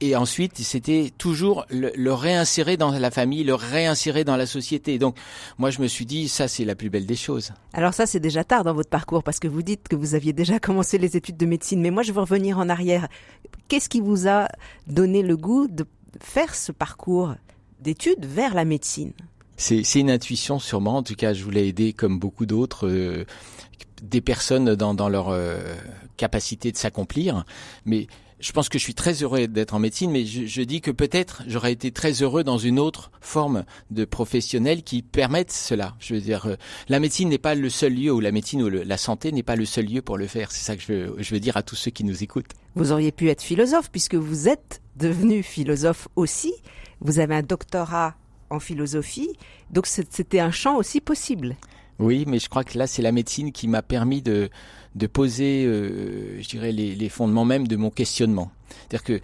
Et 0.01 0.16
ensuite, 0.16 0.58
c'était 0.58 1.12
toujours 1.18 1.66
le, 1.70 2.13
réinsérer 2.13 2.77
dans 2.77 2.89
la 2.89 3.12
famille, 3.12 3.44
le 3.44 3.54
réinsérer 3.54 4.24
dans 4.24 4.36
la 4.36 4.48
société. 4.48 4.98
Donc, 4.98 5.16
moi, 5.60 5.70
je 5.70 5.82
me 5.82 5.88
suis 5.88 6.06
dit, 6.06 6.27
ça, 6.27 6.48
c'est 6.48 6.66
la 6.66 6.74
plus 6.74 6.89
belle 6.89 7.06
des 7.06 7.16
choses. 7.16 7.51
Alors 7.74 7.94
ça, 7.94 8.08
c'est 8.08 8.20
déjà 8.20 8.44
tard 8.44 8.63
dans 8.63 8.74
votre 8.74 8.89
parcours 8.89 9.24
parce 9.24 9.39
que 9.39 9.48
vous 9.48 9.62
dites 9.62 9.88
que 9.88 9.96
vous 9.96 10.16
aviez 10.16 10.34
déjà 10.34 10.60
commencé 10.62 10.98
les 10.98 11.16
études 11.16 11.38
de 11.38 11.46
médecine. 11.46 11.80
Mais 11.80 11.92
moi, 11.92 12.01
je 12.01 12.12
veux 12.12 12.22
revenir 12.22 12.58
en 12.58 12.68
arrière. 12.68 13.08
Qu'est-ce 13.68 13.89
qui 13.89 14.01
vous 14.01 14.27
a 14.27 14.48
donné 14.88 15.22
le 15.22 15.38
goût 15.38 15.68
de 15.68 15.86
faire 16.20 16.56
ce 16.56 16.72
parcours 16.72 17.36
d'études 17.80 18.25
vers 18.25 18.56
la 18.56 18.66
médecine? 18.66 19.13
C'est 19.60 19.96
une 19.96 20.12
intuition 20.12 20.60
sûrement. 20.60 20.98
En 20.98 21.04
tout 21.04 21.16
cas, 21.16 21.34
je 21.34 21.44
voulais 21.44 21.68
aider 21.68 21.92
comme 21.92 22.20
beaucoup 22.20 22.46
d'autres. 22.46 22.88
Euh, 22.88 23.25
des 24.01 24.22
personnes 24.22 24.75
dans, 24.75 25.10
leur 25.10 25.29
euh, 25.29 25.60
capacité 26.17 26.72
de 26.72 26.77
s'accomplir. 26.77 27.46
Mais 27.86 28.07
je 28.39 28.51
pense 28.51 28.69
que 28.69 28.77
je 28.77 28.84
suis 28.84 28.93
très 28.93 29.24
heureux 29.24 29.48
d'être 29.48 29.74
en 29.74 29.79
médecine, 29.79 30.12
mais 30.12 30.25
je, 30.25 30.62
dis 30.62 30.81
que 30.81 30.91
peut-être 30.91 31.41
j'aurais 31.48 31.72
été 31.72 31.91
très 31.91 32.12
heureux 32.22 32.43
dans 32.43 32.57
une 32.57 32.77
autre 32.77 33.12
forme 33.19 33.65
de 33.89 34.05
professionnel 34.05 34.84
qui 34.84 35.01
permette 35.01 35.51
cela. 35.51 35.96
Je 36.00 36.13
veux 36.13 36.22
dire, 36.22 36.46
euh, 36.46 36.55
la 36.88 37.00
médecine 37.00 37.29
n'est 37.29 37.39
pas 37.39 37.55
le 37.55 37.69
seul 37.69 37.96
lieu, 37.96 38.12
ou 38.12 38.19
la 38.19 38.31
médecine 38.31 38.62
ou 38.62 38.69
la 38.69 38.98
santé 38.98 39.31
n'est 39.31 39.43
pas 39.43 39.55
le 39.55 39.65
seul 39.65 39.86
lieu 39.86 40.01
pour 40.01 40.17
le 40.17 40.27
faire. 40.27 40.51
C'est 40.51 40.63
ça 40.63 40.75
que 40.75 40.84
je 41.17 41.34
veux 41.34 41.39
dire 41.39 41.57
à 41.57 41.63
tous 41.63 41.75
ceux 41.75 41.91
qui 41.91 42.03
nous 42.03 42.24
écoutent. 42.24 42.53
Vous 42.75 42.91
auriez 42.91 43.12
pu 43.12 43.29
être 43.29 43.41
philosophe 43.41 43.89
puisque 43.91 44.15
vous 44.15 44.48
êtes 44.48 44.81
devenu 44.96 45.41
philosophe 45.41 46.07
aussi. 46.15 46.53
Vous 47.01 47.19
avez 47.19 47.36
un 47.36 47.43
doctorat 47.43 48.15
en 48.50 48.60
philosophie, 48.60 49.29
donc 49.72 49.88
c'était 49.88 50.39
un 50.39 50.51
champ 50.51 50.77
aussi 50.77 51.01
possible. 51.01 51.55
Oui, 52.00 52.25
mais 52.27 52.39
je 52.39 52.50
crois 52.50 52.63
que 52.63 52.77
là, 52.77 52.88
c'est 52.88 53.01
la 53.01 53.12
médecine 53.12 53.51
qui 53.51 53.68
m'a 53.68 53.82
permis 53.82 54.22
de, 54.22 54.50
de 54.96 55.08
poser, 55.08 55.66
euh, 55.66 56.42
je 56.42 56.48
dirais, 56.48 56.72
les, 56.72 56.96
les, 56.96 57.10
fondements 57.10 57.46
même 57.46 57.68
de 57.68 57.75
mon 57.75 57.89
questionnement. 57.89 58.51
C'est-à-dire 58.70 59.04
que 59.04 59.22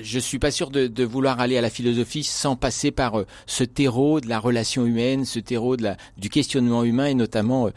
je 0.00 0.18
suis 0.18 0.38
pas 0.38 0.50
sûr 0.50 0.70
de, 0.70 0.86
de, 0.86 1.04
vouloir 1.04 1.40
aller 1.40 1.58
à 1.58 1.60
la 1.60 1.70
philosophie 1.70 2.22
sans 2.22 2.56
passer 2.56 2.90
par 2.90 3.18
euh, 3.18 3.26
ce 3.46 3.64
terreau 3.64 4.20
de 4.20 4.28
la 4.28 4.38
relation 4.38 4.86
humaine, 4.86 5.24
ce 5.24 5.38
terreau 5.38 5.76
de 5.76 5.82
la, 5.82 5.96
du 6.16 6.28
questionnement 6.28 6.84
humain 6.84 7.06
et 7.06 7.14
notamment, 7.14 7.66
euh, 7.66 7.70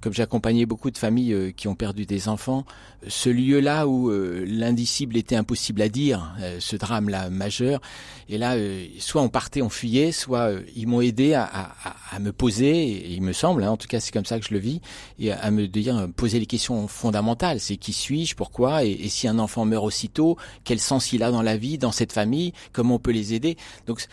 comme 0.00 0.12
j'accompagnais 0.12 0.66
beaucoup 0.66 0.90
de 0.90 0.98
familles 0.98 1.32
euh, 1.32 1.50
qui 1.50 1.68
ont 1.68 1.74
perdu 1.74 2.06
des 2.06 2.28
enfants, 2.28 2.64
ce 3.06 3.30
lieu-là 3.30 3.86
où 3.86 4.10
l'indicible 4.10 5.16
était 5.16 5.36
impossible 5.36 5.80
à 5.80 5.88
dire, 5.88 6.34
ce 6.58 6.76
drame-là 6.76 7.30
majeur. 7.30 7.80
Et 8.28 8.36
là, 8.36 8.56
soit 8.98 9.22
on 9.22 9.30
partait, 9.30 9.62
on 9.62 9.70
fuyait, 9.70 10.12
soit 10.12 10.50
ils 10.76 10.86
m'ont 10.86 11.00
aidé 11.00 11.32
à, 11.32 11.44
à, 11.44 11.96
à, 12.12 12.18
me 12.18 12.30
poser, 12.30 13.10
il 13.10 13.22
me 13.22 13.32
semble, 13.32 13.64
hein, 13.64 13.70
en 13.70 13.78
tout 13.78 13.88
cas 13.88 14.00
c'est 14.00 14.12
comme 14.12 14.26
ça 14.26 14.38
que 14.38 14.44
je 14.44 14.52
le 14.52 14.60
vis, 14.60 14.82
et 15.18 15.32
à, 15.32 15.50
me 15.50 15.66
dire, 15.66 16.08
poser 16.14 16.38
les 16.38 16.46
questions 16.46 16.86
fondamentales. 16.88 17.58
C'est 17.58 17.76
qui 17.76 17.94
suis-je, 17.94 18.34
pourquoi, 18.34 18.84
et, 18.84 18.90
et 18.90 19.08
si 19.08 19.26
un 19.26 19.38
enfant 19.38 19.64
meurt 19.64 19.84
aussitôt, 19.84 20.36
quel 20.64 20.78
sens 20.78 21.12
il 21.14 21.22
a 21.22 21.30
dans 21.30 21.42
la 21.42 21.56
vie, 21.56 21.78
dans 21.78 21.92
cette 21.92 22.12
famille, 22.12 22.52
comment 22.72 22.96
on 22.96 22.98
peut 22.98 23.12
les 23.12 23.32
aider? 23.32 23.56
Donc, 23.86 24.04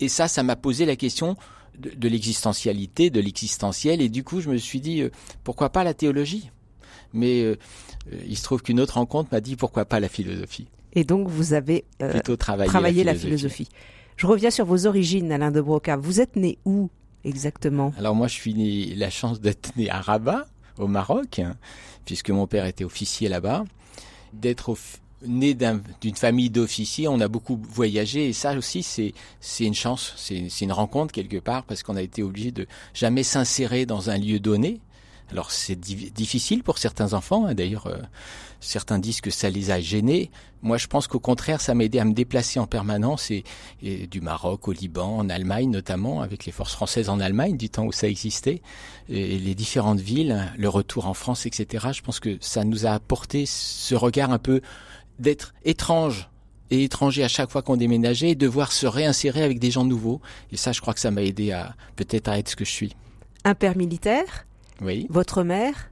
et 0.00 0.08
ça, 0.08 0.28
ça 0.28 0.42
m'a 0.42 0.56
posé 0.56 0.84
la 0.84 0.96
question 0.96 1.36
de, 1.78 2.08
l'existentialité, 2.08 3.10
de 3.10 3.20
l'existentiel, 3.20 4.00
et 4.00 4.08
du 4.08 4.24
coup, 4.24 4.40
je 4.40 4.50
me 4.50 4.56
suis 4.56 4.80
dit, 4.80 5.02
euh, 5.02 5.10
pourquoi 5.42 5.70
pas 5.70 5.84
la 5.84 5.94
théologie? 5.94 6.50
Mais 7.12 7.42
euh, 7.42 7.56
euh, 8.12 8.18
il 8.26 8.36
se 8.36 8.42
trouve 8.42 8.62
qu'une 8.62 8.80
autre 8.80 8.94
rencontre 8.94 9.30
m'a 9.32 9.40
dit, 9.40 9.56
pourquoi 9.56 9.84
pas 9.84 10.00
la 10.00 10.08
philosophie? 10.08 10.66
Et 10.94 11.04
donc, 11.04 11.28
vous 11.28 11.54
avez 11.54 11.84
plutôt 11.98 12.36
travaillé, 12.36 13.02
la, 13.02 13.14
philosophie. 13.14 13.68
Je 14.16 14.26
reviens 14.26 14.50
sur 14.50 14.64
vos 14.64 14.86
origines, 14.86 15.32
Alain 15.32 15.50
de 15.50 15.60
Broca. 15.60 15.96
Vous 15.96 16.20
êtes 16.20 16.36
né 16.36 16.58
où 16.64 16.88
exactement? 17.24 17.92
Alors 17.98 18.14
moi, 18.14 18.28
je 18.28 18.34
suis 18.34 18.54
né, 18.54 18.94
la 18.94 19.10
chance 19.10 19.40
d'être 19.40 19.76
né 19.76 19.90
à 19.90 20.00
Rabat, 20.00 20.46
au 20.78 20.86
Maroc, 20.86 21.40
puisque 22.04 22.30
mon 22.30 22.46
père 22.46 22.66
était 22.66 22.84
officier 22.84 23.28
là-bas, 23.28 23.64
d'être 24.32 24.68
au, 24.68 24.78
né 25.26 25.54
d'une 26.00 26.16
famille 26.16 26.50
d'officiers, 26.50 27.08
on 27.08 27.20
a 27.20 27.28
beaucoup 27.28 27.60
voyagé 27.68 28.28
et 28.28 28.32
ça 28.32 28.56
aussi 28.56 28.82
c'est 28.82 29.14
c'est 29.40 29.64
une 29.64 29.74
chance, 29.74 30.14
c'est 30.16 30.60
une 30.60 30.72
rencontre 30.72 31.12
quelque 31.12 31.38
part 31.38 31.64
parce 31.64 31.82
qu'on 31.82 31.96
a 31.96 32.02
été 32.02 32.22
obligé 32.22 32.50
de 32.50 32.66
jamais 32.92 33.22
s'insérer 33.22 33.86
dans 33.86 34.10
un 34.10 34.18
lieu 34.18 34.40
donné. 34.40 34.80
Alors 35.30 35.50
c'est 35.50 35.78
difficile 35.80 36.62
pour 36.62 36.78
certains 36.78 37.14
enfants, 37.14 37.46
hein. 37.46 37.54
d'ailleurs 37.54 37.86
euh, 37.86 37.96
certains 38.60 38.98
disent 38.98 39.22
que 39.22 39.30
ça 39.30 39.48
les 39.48 39.70
a 39.70 39.80
gênés. 39.80 40.30
Moi 40.62 40.76
je 40.76 40.86
pense 40.86 41.06
qu'au 41.06 41.18
contraire 41.18 41.60
ça 41.62 41.74
m'a 41.74 41.84
aidé 41.84 41.98
à 41.98 42.04
me 42.04 42.12
déplacer 42.12 42.60
en 42.60 42.66
permanence 42.66 43.30
et, 43.30 43.42
et, 43.82 44.06
du 44.06 44.20
Maroc 44.20 44.68
au 44.68 44.72
Liban, 44.72 45.16
en 45.16 45.30
Allemagne 45.30 45.70
notamment, 45.70 46.20
avec 46.20 46.44
les 46.44 46.52
forces 46.52 46.74
françaises 46.74 47.08
en 47.08 47.20
Allemagne 47.20 47.56
du 47.56 47.70
temps 47.70 47.86
où 47.86 47.92
ça 47.92 48.06
existait, 48.06 48.60
et 49.08 49.38
les 49.38 49.54
différentes 49.54 50.00
villes, 50.00 50.52
le 50.58 50.68
retour 50.68 51.06
en 51.06 51.14
France, 51.14 51.46
etc. 51.46 51.88
Je 51.92 52.02
pense 52.02 52.20
que 52.20 52.36
ça 52.40 52.64
nous 52.64 52.86
a 52.86 52.90
apporté 52.90 53.46
ce 53.46 53.94
regard 53.94 54.30
un 54.30 54.38
peu 54.38 54.60
d'être 55.18 55.54
étrange 55.64 56.28
et 56.70 56.84
étranger 56.84 57.22
à 57.22 57.28
chaque 57.28 57.50
fois 57.50 57.62
qu'on 57.62 57.76
déménageait 57.76 58.30
et 58.30 58.34
devoir 58.34 58.72
se 58.72 58.86
réinsérer 58.86 59.42
avec 59.42 59.58
des 59.58 59.70
gens 59.70 59.84
nouveaux. 59.84 60.20
Et 60.50 60.56
ça, 60.56 60.72
je 60.72 60.80
crois 60.80 60.94
que 60.94 61.00
ça 61.00 61.10
m'a 61.10 61.22
aidé 61.22 61.52
à 61.52 61.74
peut-être 61.96 62.28
à 62.28 62.38
être 62.38 62.48
ce 62.48 62.56
que 62.56 62.64
je 62.64 62.70
suis. 62.70 62.96
Un 63.44 63.54
père 63.54 63.76
militaire 63.76 64.46
Oui. 64.80 65.06
Votre 65.10 65.42
mère 65.42 65.90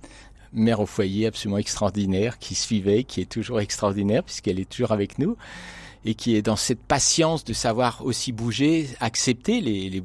Mère 0.55 0.81
au 0.81 0.87
foyer 0.87 1.27
absolument 1.27 1.59
extraordinaire, 1.59 2.39
qui 2.39 2.55
suivait, 2.55 3.05
qui 3.05 3.23
est 3.23 3.29
toujours 3.31 3.61
extraordinaire 3.61 4.23
puisqu'elle 4.23 4.61
est 4.61 4.69
toujours 4.69 4.93
avec 4.93 5.19
nous 5.19 5.37
et 6.05 6.15
qui 6.15 6.35
est 6.35 6.43
dans 6.43 6.57
cette 6.57 6.81
patience 6.81 7.45
de 7.45 7.53
savoir 7.53 8.05
aussi 8.05 8.33
bouger, 8.33 8.89
accepter 9.01 9.61
les, 9.61 9.89
les 9.89 10.03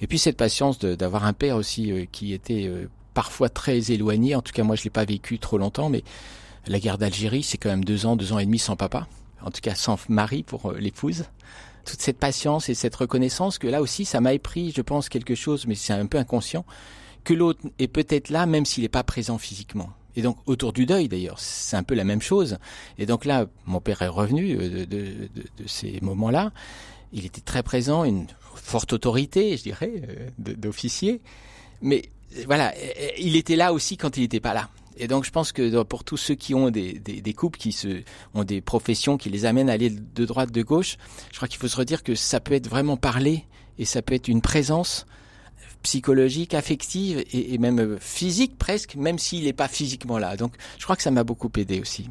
Et 0.00 0.06
puis 0.06 0.18
cette 0.18 0.36
patience 0.36 0.78
d'avoir 0.78 1.24
un 1.24 1.32
père 1.32 1.56
aussi 1.56 1.90
euh, 1.90 2.04
qui 2.10 2.32
était 2.32 2.66
euh, 2.66 2.88
parfois 3.14 3.48
très 3.48 3.90
éloigné. 3.90 4.34
En 4.34 4.42
tout 4.42 4.52
cas, 4.52 4.62
moi, 4.62 4.76
je 4.76 4.84
l'ai 4.84 4.90
pas 4.90 5.04
vécu 5.04 5.38
trop 5.38 5.58
longtemps, 5.58 5.88
mais 5.88 6.04
la 6.66 6.78
guerre 6.78 6.98
d'Algérie, 6.98 7.42
c'est 7.42 7.58
quand 7.58 7.70
même 7.70 7.84
deux 7.84 8.06
ans, 8.06 8.16
deux 8.16 8.32
ans 8.32 8.38
et 8.38 8.46
demi 8.46 8.58
sans 8.58 8.76
papa, 8.76 9.06
en 9.42 9.50
tout 9.50 9.60
cas 9.60 9.74
sans 9.74 9.98
mari 10.08 10.42
pour 10.42 10.70
euh, 10.70 10.78
l'épouse. 10.78 11.24
Toute 11.84 12.00
cette 12.00 12.18
patience 12.18 12.68
et 12.68 12.74
cette 12.74 12.94
reconnaissance 12.94 13.58
que 13.58 13.66
là 13.66 13.82
aussi, 13.82 14.04
ça 14.04 14.20
m'a 14.20 14.30
appris, 14.30 14.72
je 14.74 14.82
pense, 14.82 15.08
quelque 15.08 15.34
chose, 15.34 15.66
mais 15.66 15.74
c'est 15.74 15.92
un 15.92 16.06
peu 16.06 16.18
inconscient, 16.18 16.64
que 17.24 17.34
l'autre 17.34 17.60
est 17.80 17.88
peut-être 17.88 18.30
là 18.30 18.46
même 18.46 18.64
s'il 18.64 18.82
n'est 18.82 18.88
pas 18.88 19.02
présent 19.02 19.38
physiquement. 19.38 19.90
Et 20.14 20.22
donc 20.22 20.36
autour 20.46 20.72
du 20.72 20.86
deuil 20.86 21.08
d'ailleurs, 21.08 21.40
c'est 21.40 21.76
un 21.76 21.82
peu 21.82 21.94
la 21.94 22.04
même 22.04 22.22
chose. 22.22 22.58
Et 22.98 23.06
donc 23.06 23.24
là, 23.24 23.46
mon 23.66 23.80
père 23.80 24.02
est 24.02 24.08
revenu 24.08 24.56
euh, 24.56 24.68
de, 24.68 24.84
de, 24.84 25.28
de, 25.56 25.66
ces 25.66 25.98
moments-là. 26.02 26.52
Il 27.12 27.26
était 27.26 27.40
très 27.40 27.62
présent, 27.62 28.04
une 28.04 28.26
forte 28.54 28.92
autorité, 28.92 29.56
je 29.56 29.62
dirais, 29.62 30.02
euh, 30.08 30.54
d'officier. 30.56 31.20
Mais 31.80 32.02
voilà, 32.46 32.72
il 33.18 33.36
était 33.36 33.56
là 33.56 33.72
aussi 33.72 33.96
quand 33.96 34.16
il 34.16 34.20
n'était 34.20 34.40
pas 34.40 34.54
là. 34.54 34.70
Et 34.96 35.08
donc 35.08 35.24
je 35.24 35.30
pense 35.30 35.52
que 35.52 35.82
pour 35.82 36.04
tous 36.04 36.16
ceux 36.16 36.34
qui 36.34 36.54
ont 36.54 36.70
des, 36.70 36.92
des, 36.94 37.32
couples, 37.32 37.58
qui 37.58 37.72
se, 37.72 38.02
ont 38.34 38.44
des 38.44 38.60
professions 38.60 39.16
qui 39.16 39.30
les 39.30 39.44
amènent 39.44 39.70
à 39.70 39.72
aller 39.72 39.90
de 39.90 40.24
droite, 40.24 40.52
de 40.52 40.62
gauche, 40.62 40.96
je 41.30 41.36
crois 41.36 41.48
qu'il 41.48 41.58
faut 41.58 41.68
se 41.68 41.76
redire 41.76 42.02
que 42.02 42.14
ça 42.14 42.40
peut 42.40 42.54
être 42.54 42.68
vraiment 42.68 42.96
parler 42.96 43.44
et 43.78 43.84
ça 43.84 44.02
peut 44.02 44.14
être 44.14 44.28
une 44.28 44.40
présence 44.40 45.06
psychologique, 45.82 46.54
affective 46.54 47.24
et, 47.32 47.54
et 47.54 47.58
même 47.58 47.98
physique 47.98 48.56
presque, 48.58 48.94
même 48.94 49.18
s'il 49.18 49.44
n'est 49.44 49.52
pas 49.52 49.68
physiquement 49.68 50.18
là. 50.18 50.36
Donc 50.36 50.54
je 50.78 50.84
crois 50.84 50.96
que 50.96 51.02
ça 51.02 51.10
m'a 51.10 51.24
beaucoup 51.24 51.50
aidé 51.56 51.80
aussi. 51.80 52.08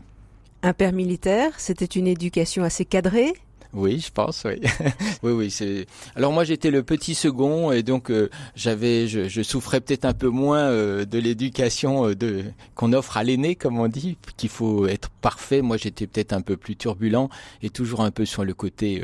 Un 0.64 0.74
père 0.74 0.94
militaire, 0.94 1.60
c'était 1.60 1.86
une 1.86 2.08
éducation 2.08 2.64
assez 2.64 2.86
cadrée? 2.86 3.34
Oui, 3.74 4.00
je 4.00 4.12
pense, 4.12 4.44
oui. 5.24 5.32
oui. 5.32 5.52
C'est. 5.52 5.86
Alors 6.16 6.34
moi, 6.34 6.44
j'étais 6.44 6.72
le 6.72 6.84
petit 6.84 7.16
second 7.16 7.72
et 7.72 7.84
donc 7.84 8.12
euh, 8.12 8.30
j'avais, 8.56 9.08
je, 9.08 9.30
je, 9.30 9.42
souffrais 9.42 9.80
peut-être 9.80 10.06
un 10.06 10.14
peu 10.14 10.28
moins 10.28 10.70
euh, 10.70 11.06
de 11.06 11.18
l'éducation 11.20 12.08
euh, 12.08 12.16
de 12.16 12.44
qu'on 12.76 12.92
offre 12.94 13.18
à 13.18 13.24
l'aîné, 13.24 13.56
comme 13.56 13.80
on 13.80 13.88
dit, 13.88 14.18
qu'il 14.36 14.50
faut 14.50 14.88
être 14.88 15.10
parfait. 15.10 15.62
Moi, 15.62 15.78
j'étais 15.78 16.08
peut-être 16.08 16.34
un 16.34 16.42
peu 16.42 16.58
plus 16.58 16.76
turbulent 16.76 17.30
et 17.62 17.70
toujours 17.70 18.02
un 18.02 18.12
peu 18.12 18.26
sur 18.26 18.44
le 18.44 18.54
côté. 18.54 19.02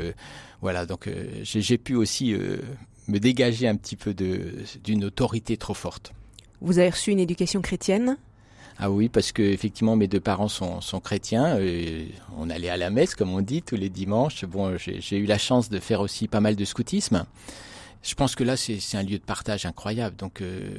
voilà, 0.60 0.86
donc 0.86 1.08
j'ai 1.42 1.78
pu 1.78 1.94
aussi 1.94 2.34
me 3.08 3.18
dégager 3.18 3.68
un 3.68 3.76
petit 3.76 3.96
peu 3.96 4.12
de 4.12 4.52
d'une 4.84 5.04
autorité 5.04 5.56
trop 5.56 5.74
forte. 5.74 6.12
Vous 6.60 6.78
avez 6.78 6.90
reçu 6.90 7.10
une 7.10 7.20
éducation 7.20 7.62
chrétienne? 7.62 8.16
Ah 8.78 8.90
oui, 8.90 9.08
parce 9.08 9.32
que 9.32 9.42
effectivement 9.42 9.96
mes 9.96 10.06
deux 10.06 10.20
parents 10.20 10.48
sont, 10.48 10.80
sont 10.80 11.00
chrétiens. 11.00 11.58
On 12.36 12.48
allait 12.48 12.68
à 12.68 12.76
la 12.76 12.90
messe, 12.90 13.16
comme 13.16 13.30
on 13.30 13.40
dit, 13.40 13.62
tous 13.62 13.74
les 13.74 13.88
dimanches. 13.88 14.44
Bon, 14.44 14.76
j'ai 14.78 15.16
eu 15.16 15.26
la 15.26 15.38
chance 15.38 15.68
de 15.68 15.80
faire 15.80 16.00
aussi 16.00 16.28
pas 16.28 16.40
mal 16.40 16.54
de 16.54 16.64
scoutisme. 16.64 17.24
Je 18.02 18.14
pense 18.14 18.36
que 18.36 18.44
là, 18.44 18.56
c'est 18.56 18.96
un 18.96 19.02
lieu 19.02 19.18
de 19.18 19.24
partage 19.24 19.66
incroyable. 19.66 20.14
Donc, 20.14 20.40
euh, 20.40 20.70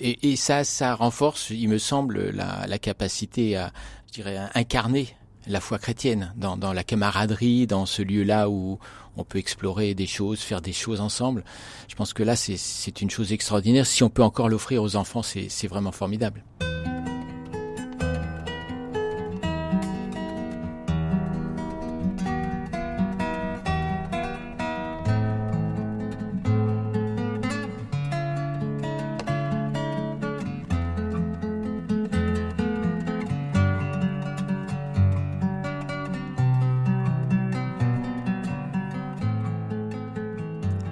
et, 0.00 0.32
et, 0.32 0.36
ça, 0.36 0.64
ça 0.64 0.96
renforce, 0.96 1.50
il 1.50 1.68
me 1.68 1.78
semble, 1.78 2.30
la, 2.30 2.66
la 2.66 2.78
capacité 2.80 3.56
à, 3.56 3.72
je 4.08 4.14
dirais, 4.14 4.38
incarner 4.54 5.14
la 5.46 5.60
foi 5.60 5.78
chrétienne 5.78 6.32
dans, 6.36 6.56
dans 6.56 6.72
la 6.72 6.82
camaraderie, 6.82 7.68
dans 7.68 7.86
ce 7.86 8.02
lieu-là 8.02 8.50
où 8.50 8.80
on 9.16 9.22
peut 9.22 9.38
explorer 9.38 9.94
des 9.94 10.06
choses, 10.06 10.40
faire 10.40 10.60
des 10.60 10.72
choses 10.72 11.00
ensemble. 11.00 11.44
Je 11.86 11.94
pense 11.94 12.12
que 12.12 12.24
là, 12.24 12.34
c'est 12.34 13.00
une 13.00 13.10
chose 13.10 13.32
extraordinaire. 13.32 13.86
Si 13.86 14.02
on 14.02 14.10
peut 14.10 14.24
encore 14.24 14.48
l'offrir 14.48 14.82
aux 14.82 14.96
enfants, 14.96 15.22
c'est 15.22 15.68
vraiment 15.68 15.92
formidable. 15.92 16.42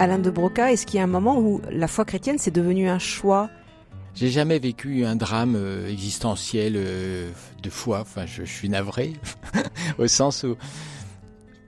Alain 0.00 0.18
de 0.18 0.28
Broca, 0.28 0.72
est-ce 0.72 0.86
qu'il 0.86 0.96
y 0.96 1.00
a 1.00 1.04
un 1.04 1.08
moment 1.08 1.38
où 1.38 1.60
la 1.70 1.86
foi 1.86 2.04
chrétienne 2.04 2.36
c'est 2.38 2.50
devenu 2.50 2.88
un 2.88 2.98
choix? 2.98 3.48
J'ai 4.14 4.28
jamais 4.28 4.58
vécu 4.58 5.04
un 5.04 5.14
drame 5.14 5.54
euh, 5.56 5.88
existentiel 5.88 6.74
euh, 6.76 7.30
de 7.62 7.70
foi. 7.70 8.00
Enfin, 8.00 8.26
je, 8.26 8.42
suis 8.42 8.68
navré 8.68 9.12
au 9.98 10.08
sens 10.08 10.42
où 10.42 10.56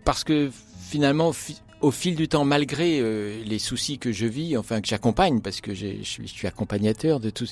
parce 0.05 0.25
que 0.25 0.51
finalement, 0.81 1.33
au 1.81 1.91
fil 1.91 2.17
du 2.17 2.29
temps, 2.29 2.45
malgré 2.45 3.01
euh, 3.01 3.43
les 3.45 3.59
soucis 3.59 3.99
que 3.99 4.11
je 4.11 4.27
vis, 4.27 4.57
enfin 4.57 4.81
que 4.81 4.89
j'accompagne, 4.89 5.41
parce 5.41 5.61
que 5.61 5.75
je 5.75 6.03
suis 6.03 6.47
accompagnateur 6.47 7.21
de 7.21 7.31
tout, 7.31 7.47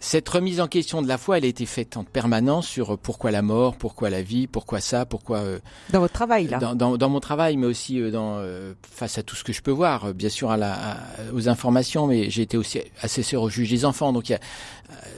cette 0.00 0.28
remise 0.28 0.60
en 0.60 0.68
question 0.68 1.02
de 1.02 1.08
la 1.08 1.18
foi, 1.18 1.38
elle 1.38 1.44
a 1.44 1.48
été 1.48 1.66
faite 1.66 1.96
en 1.96 2.04
permanence 2.04 2.68
sur 2.68 2.94
euh, 2.94 2.96
pourquoi 2.96 3.32
la 3.32 3.42
mort, 3.42 3.76
pourquoi 3.76 4.10
la 4.10 4.22
vie, 4.22 4.46
pourquoi 4.46 4.80
ça, 4.80 5.06
pourquoi. 5.06 5.38
Euh, 5.38 5.58
dans 5.90 5.98
votre 5.98 6.12
travail 6.12 6.46
là. 6.46 6.58
Dans, 6.58 6.76
dans, 6.76 6.96
dans 6.96 7.08
mon 7.08 7.18
travail, 7.18 7.56
mais 7.56 7.66
aussi 7.66 8.00
euh, 8.00 8.10
dans 8.10 8.40
face 8.82 9.18
à 9.18 9.22
tout 9.22 9.34
ce 9.34 9.42
que 9.42 9.52
je 9.52 9.60
peux 9.60 9.72
voir, 9.72 10.14
bien 10.14 10.28
sûr 10.28 10.50
à 10.50 10.56
la, 10.56 10.98
aux 11.32 11.48
informations, 11.48 12.06
mais 12.06 12.30
j'ai 12.30 12.42
été 12.42 12.56
aussi 12.56 12.80
assesseur 13.02 13.42
au 13.42 13.50
juge 13.50 13.70
des 13.70 13.84
enfants, 13.84 14.12
donc 14.12 14.28
y 14.28 14.34
a, 14.34 14.40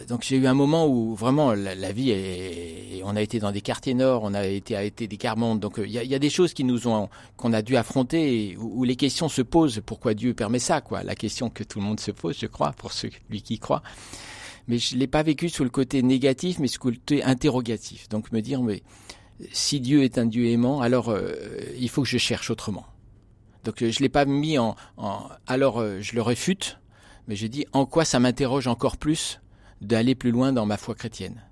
donc 0.09 0.23
j'ai 0.23 0.37
eu 0.37 0.47
un 0.47 0.55
moment 0.55 0.87
où 0.87 1.15
vraiment 1.15 1.53
la, 1.53 1.93
vie, 1.93 2.11
est, 2.11 3.03
on 3.05 3.17
a 3.17 3.21
été 3.21 3.39
dans 3.39 3.53
des 3.53 3.61
quartiers 3.61 3.95
nord, 3.95 4.23
on 4.25 4.35
a 4.35 4.47
été 4.47 4.77
à 4.77 4.83
été 4.83 5.07
des 5.07 5.17
quarts-mondes, 5.17 5.61
donc 5.61 5.75
il 5.79 5.91
y 5.91 5.99
a, 5.99 6.05
y 6.05 6.15
a 6.15 6.19
des 6.19 6.31
choses 6.31 6.55
qui 6.55 6.65
nous 6.65 6.89
ont 6.89 7.09
qu'on 7.37 7.53
a 7.53 7.63
dû 7.63 7.77
affronter 7.77 8.57
où, 8.59 8.81
où, 8.81 8.85
les 8.85 8.97
questions 8.97 9.29
se 9.29 9.43
posent. 9.43 9.81
Pourquoi 9.85 10.15
Dieu 10.15 10.35
permet 10.35 10.59
ça, 10.59 10.81
quoi? 10.81 11.03
La 11.03 11.15
question 11.15 11.51
que 11.51 11.65
tout 11.65 11.79
le 11.79 11.85
monde 11.85 12.01
se 12.01 12.11
pose, 12.11 12.39
je 12.41 12.47
crois, 12.47 12.73
pour 12.73 12.93
celui 12.93 13.43
qui 13.43 13.59
croit 13.59 13.83
mais 14.69 14.79
je 14.79 14.97
l'ai 14.97 15.07
pas 15.07 15.23
vécu 15.23 15.49
sous 15.49 15.65
le 15.65 15.71
côté 15.71 16.03
négatif, 16.03 16.59
mais 16.59 16.69
sous 16.69 16.79
le 16.87 16.93
côté 16.93 17.23
interrogatif. 17.23 18.09
Donc 18.09 18.33
me 18.33 18.41
dire, 18.41 18.63
mais 18.63 18.83
si 19.53 19.81
Dieu 19.81 20.03
est 20.03 20.19
un 20.19 20.27
Dieu 20.27 20.47
aimant, 20.47 20.81
alors 20.81 21.11
euh, 21.11 21.33
il 21.79 21.89
faut 21.89 22.03
que 22.03 22.09
je 22.09 22.19
cherche 22.19 22.51
autrement. 22.51 22.87
Donc 23.65 23.83
euh, 23.83 23.91
je 23.91 24.01
l'ai 24.01 24.09
pas 24.09 24.25
mis 24.25 24.59
en, 24.59 24.77
alors 25.47 25.81
euh, 25.81 26.01
je 26.01 26.15
le 26.15 26.23
réfute, 26.23 26.79
mais 27.29 27.37
je 27.37 27.47
dis 27.47 27.67
en 27.73 27.87
quoi 27.87 28.05
ça 28.05 28.21
m'interroge 28.21 28.67
encore 28.67 28.97
plus 28.97 29.41
d'aller 29.81 30.15
plus 30.15 30.31
loin 30.31 30.53
dans 30.53 30.67
ma 30.67 30.77
foi 30.77 30.95
chrétienne? 30.95 31.43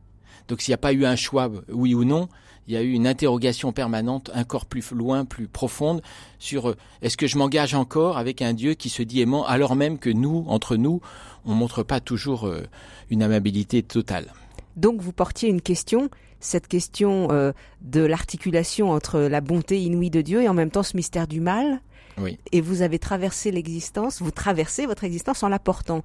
Donc 0.48 0.62
s'il 0.62 0.72
n'y 0.72 0.76
a 0.76 0.78
pas 0.78 0.92
eu 0.92 1.04
un 1.04 1.16
choix, 1.16 1.50
oui 1.68 1.94
ou 1.94 2.04
non, 2.04 2.28
il 2.68 2.74
y 2.74 2.76
a 2.76 2.82
eu 2.82 2.92
une 2.92 3.06
interrogation 3.06 3.72
permanente, 3.72 4.30
encore 4.34 4.66
plus 4.66 4.92
loin, 4.92 5.24
plus 5.24 5.48
profonde, 5.48 6.02
sur 6.38 6.76
est-ce 7.02 7.16
que 7.16 7.26
je 7.26 7.38
m'engage 7.38 7.74
encore 7.74 8.18
avec 8.18 8.42
un 8.42 8.52
Dieu 8.52 8.74
qui 8.74 8.90
se 8.90 9.02
dit 9.02 9.20
aimant, 9.20 9.44
alors 9.44 9.74
même 9.74 9.98
que 9.98 10.10
nous, 10.10 10.44
entre 10.46 10.76
nous, 10.76 11.00
on 11.44 11.54
montre 11.54 11.82
pas 11.82 11.98
toujours 11.98 12.48
une 13.10 13.22
amabilité 13.22 13.82
totale? 13.82 14.26
Donc 14.78 15.00
vous 15.00 15.12
portiez 15.12 15.48
une 15.48 15.60
question, 15.60 16.08
cette 16.38 16.68
question 16.68 17.28
euh, 17.32 17.52
de 17.82 18.00
l'articulation 18.00 18.90
entre 18.92 19.18
la 19.20 19.40
bonté 19.40 19.80
inouïe 19.82 20.08
de 20.08 20.20
Dieu 20.20 20.42
et 20.42 20.48
en 20.48 20.54
même 20.54 20.70
temps 20.70 20.84
ce 20.84 20.96
mystère 20.96 21.26
du 21.26 21.40
mal. 21.40 21.80
Oui. 22.16 22.38
Et 22.52 22.60
vous 22.60 22.82
avez 22.82 22.98
traversé 22.98 23.50
l'existence, 23.50 24.22
vous 24.22 24.30
traversez 24.30 24.86
votre 24.86 25.04
existence 25.04 25.42
en 25.42 25.48
la 25.48 25.58
portant. 25.58 26.02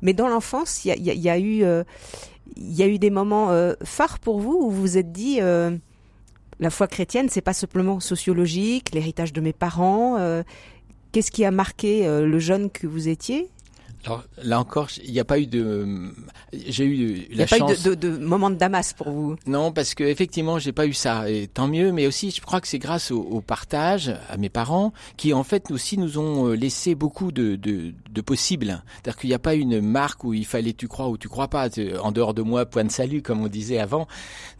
Mais 0.00 0.12
dans 0.12 0.28
l'enfance, 0.28 0.84
il 0.84 1.02
y 1.02 1.28
a, 1.28 1.38
eu, 1.38 1.64
euh, 1.64 1.84
il 2.56 2.74
y 2.74 2.82
a 2.82 2.86
eu 2.86 2.98
des 2.98 3.10
moments 3.10 3.50
euh, 3.50 3.74
phares 3.82 4.18
pour 4.18 4.40
vous 4.40 4.58
où 4.60 4.70
vous 4.70 4.80
vous 4.80 4.98
êtes 4.98 5.12
dit 5.12 5.40
la 6.60 6.70
foi 6.70 6.86
chrétienne, 6.86 7.28
c'est 7.30 7.40
pas 7.40 7.52
simplement 7.52 8.00
sociologique, 8.00 8.94
l'héritage 8.94 9.32
de 9.32 9.40
mes 9.40 9.52
parents. 9.52 10.18
Qu'est-ce 11.12 11.30
qui 11.30 11.44
a 11.44 11.50
marqué 11.50 12.06
le 12.06 12.38
jeune 12.38 12.70
que 12.70 12.86
vous 12.86 13.08
étiez? 13.08 13.50
Alors 14.04 14.24
là 14.42 14.60
encore, 14.60 14.88
il 15.02 15.12
n'y 15.12 15.20
a 15.20 15.24
pas 15.24 15.38
eu 15.38 15.46
de. 15.46 16.12
J'ai 16.52 16.84
eu 16.84 17.26
la 17.30 17.46
chance. 17.46 17.58
Il 17.58 17.64
n'y 17.64 17.70
a 17.70 17.74
pas 17.74 17.90
eu 17.92 17.96
de, 17.96 18.10
de, 18.10 18.18
moment 18.18 18.50
de 18.50 18.56
Damas 18.56 18.92
pour 18.92 19.10
vous? 19.10 19.36
Non, 19.46 19.72
parce 19.72 19.94
que 19.94 20.04
effectivement, 20.04 20.58
j'ai 20.58 20.72
pas 20.72 20.86
eu 20.86 20.92
ça, 20.92 21.30
et 21.30 21.46
tant 21.46 21.68
mieux. 21.68 21.90
Mais 21.90 22.06
aussi, 22.06 22.30
je 22.30 22.40
crois 22.42 22.60
que 22.60 22.68
c'est 22.68 22.78
grâce 22.78 23.10
au, 23.10 23.20
au, 23.20 23.40
partage 23.40 24.14
à 24.28 24.36
mes 24.36 24.50
parents 24.50 24.92
qui, 25.16 25.32
en 25.32 25.42
fait, 25.42 25.70
aussi 25.70 25.96
nous 25.96 26.18
ont 26.18 26.48
euh, 26.48 26.54
laissé 26.54 26.94
beaucoup 26.94 27.32
de, 27.32 27.56
de, 27.56 27.94
de 28.14 28.20
possibles. 28.20 28.82
C'est-à-dire 28.94 29.20
qu'il 29.20 29.28
n'y 29.28 29.34
a 29.34 29.38
pas 29.38 29.54
une 29.54 29.80
marque 29.80 30.24
où 30.24 30.32
il 30.32 30.46
fallait 30.46 30.72
tu 30.72 30.88
crois 30.88 31.08
ou 31.08 31.18
tu 31.18 31.28
crois 31.28 31.48
pas. 31.48 31.68
En 32.02 32.12
dehors 32.12 32.32
de 32.32 32.42
moi, 32.42 32.64
point 32.64 32.84
de 32.84 32.90
salut, 32.90 33.20
comme 33.20 33.42
on 33.42 33.48
disait 33.48 33.78
avant. 33.78 34.06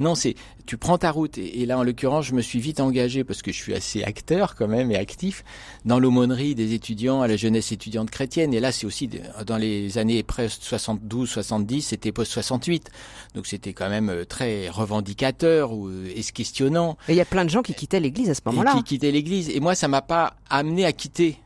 Non, 0.01 0.15
c'est 0.15 0.35
tu 0.67 0.77
prends 0.77 0.99
ta 0.99 1.11
route. 1.11 1.39
Et, 1.39 1.63
et 1.63 1.67
là, 1.67 1.79
en 1.79 1.83
l'occurrence, 1.83 2.27
je 2.27 2.35
me 2.35 2.41
suis 2.41 2.59
vite 2.59 2.81
engagé 2.81 3.25
parce 3.25 3.43
que 3.43 3.53
je 3.53 3.57
suis 3.57 3.75
assez 3.75 4.03
acteur 4.03 4.55
quand 4.57 4.69
même 4.69 4.91
et 4.91 4.97
actif 4.97 5.45
dans 5.85 5.99
l'aumônerie 5.99 6.55
des 6.55 6.75
étudiants 6.75 7.23
à 7.23 7.29
la 7.29 7.37
jeunesse 7.37 7.73
étudiante 7.73 8.11
chrétienne. 8.11 8.53
Et 8.55 8.61
là, 8.61 8.73
c'est 8.73 8.87
aussi 8.87 9.09
dans 9.47 9.57
les 9.57 9.99
années 9.99 10.23
presque 10.23 10.63
72, 10.63 11.29
70, 11.29 11.83
c'était 11.83 12.13
post 12.13 12.33
68. 12.33 12.91
Donc 13.35 13.47
c'était 13.47 13.73
quand 13.73 13.89
même 13.89 14.09
euh, 14.09 14.25
très 14.25 14.69
revendicateur 14.69 15.73
ou 15.73 15.89
euh, 15.89 16.13
et 16.15 16.23
questionnant. 16.23 16.97
Et 17.09 17.13
il 17.13 17.17
y 17.17 17.21
a 17.21 17.27
plein 17.27 17.45
de 17.45 17.51
gens 17.51 17.63
qui 17.63 17.75
quittaient 17.75 18.01
l'église 18.01 18.31
à 18.31 18.35
ce 18.35 18.41
moment-là. 18.47 18.75
Qui 18.77 18.85
quittaient 18.85 19.13
l'église. 19.13 19.51
Et 19.51 19.61
moi, 19.61 19.75
ça 19.75 19.89
m'a 19.89 20.03
pas 20.03 20.35
amené 20.49 20.85
à 20.85 20.93
quitter 20.93 21.39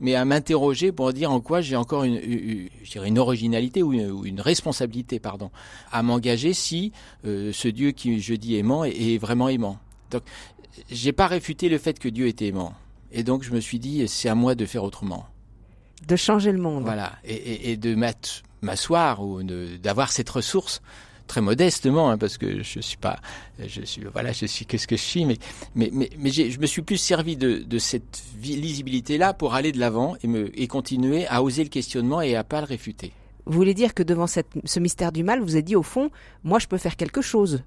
mais 0.00 0.14
à 0.14 0.24
m'interroger 0.24 0.92
pour 0.92 1.12
dire 1.12 1.30
en 1.30 1.40
quoi 1.40 1.60
j'ai 1.60 1.76
encore 1.76 2.04
une, 2.04 2.16
une, 2.16 2.68
une 3.04 3.18
originalité 3.18 3.82
ou 3.82 3.92
une, 3.92 4.40
responsabilité, 4.40 5.20
pardon, 5.20 5.50
à 5.92 6.02
m'engager 6.02 6.52
si 6.52 6.92
euh, 7.24 7.52
ce 7.52 7.68
Dieu 7.68 7.92
qui 7.92 8.20
je 8.20 8.34
dis 8.34 8.56
aimant 8.56 8.84
est, 8.84 9.18
vraiment 9.18 9.48
aimant. 9.48 9.78
Donc, 10.10 10.22
j'ai 10.90 11.12
pas 11.12 11.26
réfuté 11.26 11.68
le 11.68 11.78
fait 11.78 11.98
que 11.98 12.08
Dieu 12.08 12.26
était 12.26 12.46
aimant, 12.46 12.74
et 13.12 13.22
donc 13.22 13.44
je 13.44 13.52
me 13.52 13.60
suis 13.60 13.78
dit 13.78 14.06
c'est 14.08 14.28
à 14.28 14.34
moi 14.34 14.54
de 14.54 14.66
faire 14.66 14.84
autrement 14.84 15.26
de 16.06 16.16
changer 16.16 16.52
le 16.52 16.58
monde. 16.58 16.82
Voilà, 16.84 17.12
et, 17.24 17.72
et, 17.72 17.76
de 17.76 17.96
m'asseoir 18.62 19.22
ou 19.22 19.42
d'avoir 19.42 20.12
cette 20.12 20.28
ressource 20.28 20.82
très 21.26 21.40
modestement 21.40 22.10
hein, 22.10 22.18
parce 22.18 22.38
que 22.38 22.62
je 22.62 22.80
suis 22.80 22.96
pas 22.96 23.18
je 23.58 23.82
suis 23.82 24.02
voilà 24.12 24.32
je 24.32 24.46
suis 24.46 24.66
qu'est-ce 24.66 24.86
que 24.86 24.96
je 24.96 25.02
suis 25.02 25.24
mais 25.24 25.38
mais 25.74 25.90
mais, 25.92 26.10
mais 26.18 26.30
je 26.30 26.58
me 26.58 26.66
suis 26.66 26.82
plus 26.82 26.98
servi 26.98 27.36
de, 27.36 27.58
de 27.58 27.78
cette 27.78 28.22
lisibilité 28.42 29.18
là 29.18 29.32
pour 29.32 29.54
aller 29.54 29.72
de 29.72 29.78
l'avant 29.78 30.16
et 30.22 30.26
me 30.26 30.50
et 30.60 30.66
continuer 30.66 31.26
à 31.26 31.42
oser 31.42 31.62
le 31.62 31.70
questionnement 31.70 32.20
et 32.20 32.36
à 32.36 32.44
pas 32.44 32.60
le 32.60 32.66
réfuter. 32.66 33.12
Vous 33.46 33.52
voulez 33.52 33.74
dire 33.74 33.92
que 33.94 34.02
devant 34.02 34.26
cette, 34.26 34.48
ce 34.64 34.80
mystère 34.80 35.12
du 35.12 35.22
mal, 35.22 35.40
vous 35.40 35.54
avez 35.54 35.62
dit 35.62 35.76
au 35.76 35.82
fond, 35.82 36.10
moi 36.44 36.58
je 36.58 36.66
peux 36.66 36.78
faire 36.78 36.96
quelque 36.96 37.20
chose. 37.20 37.62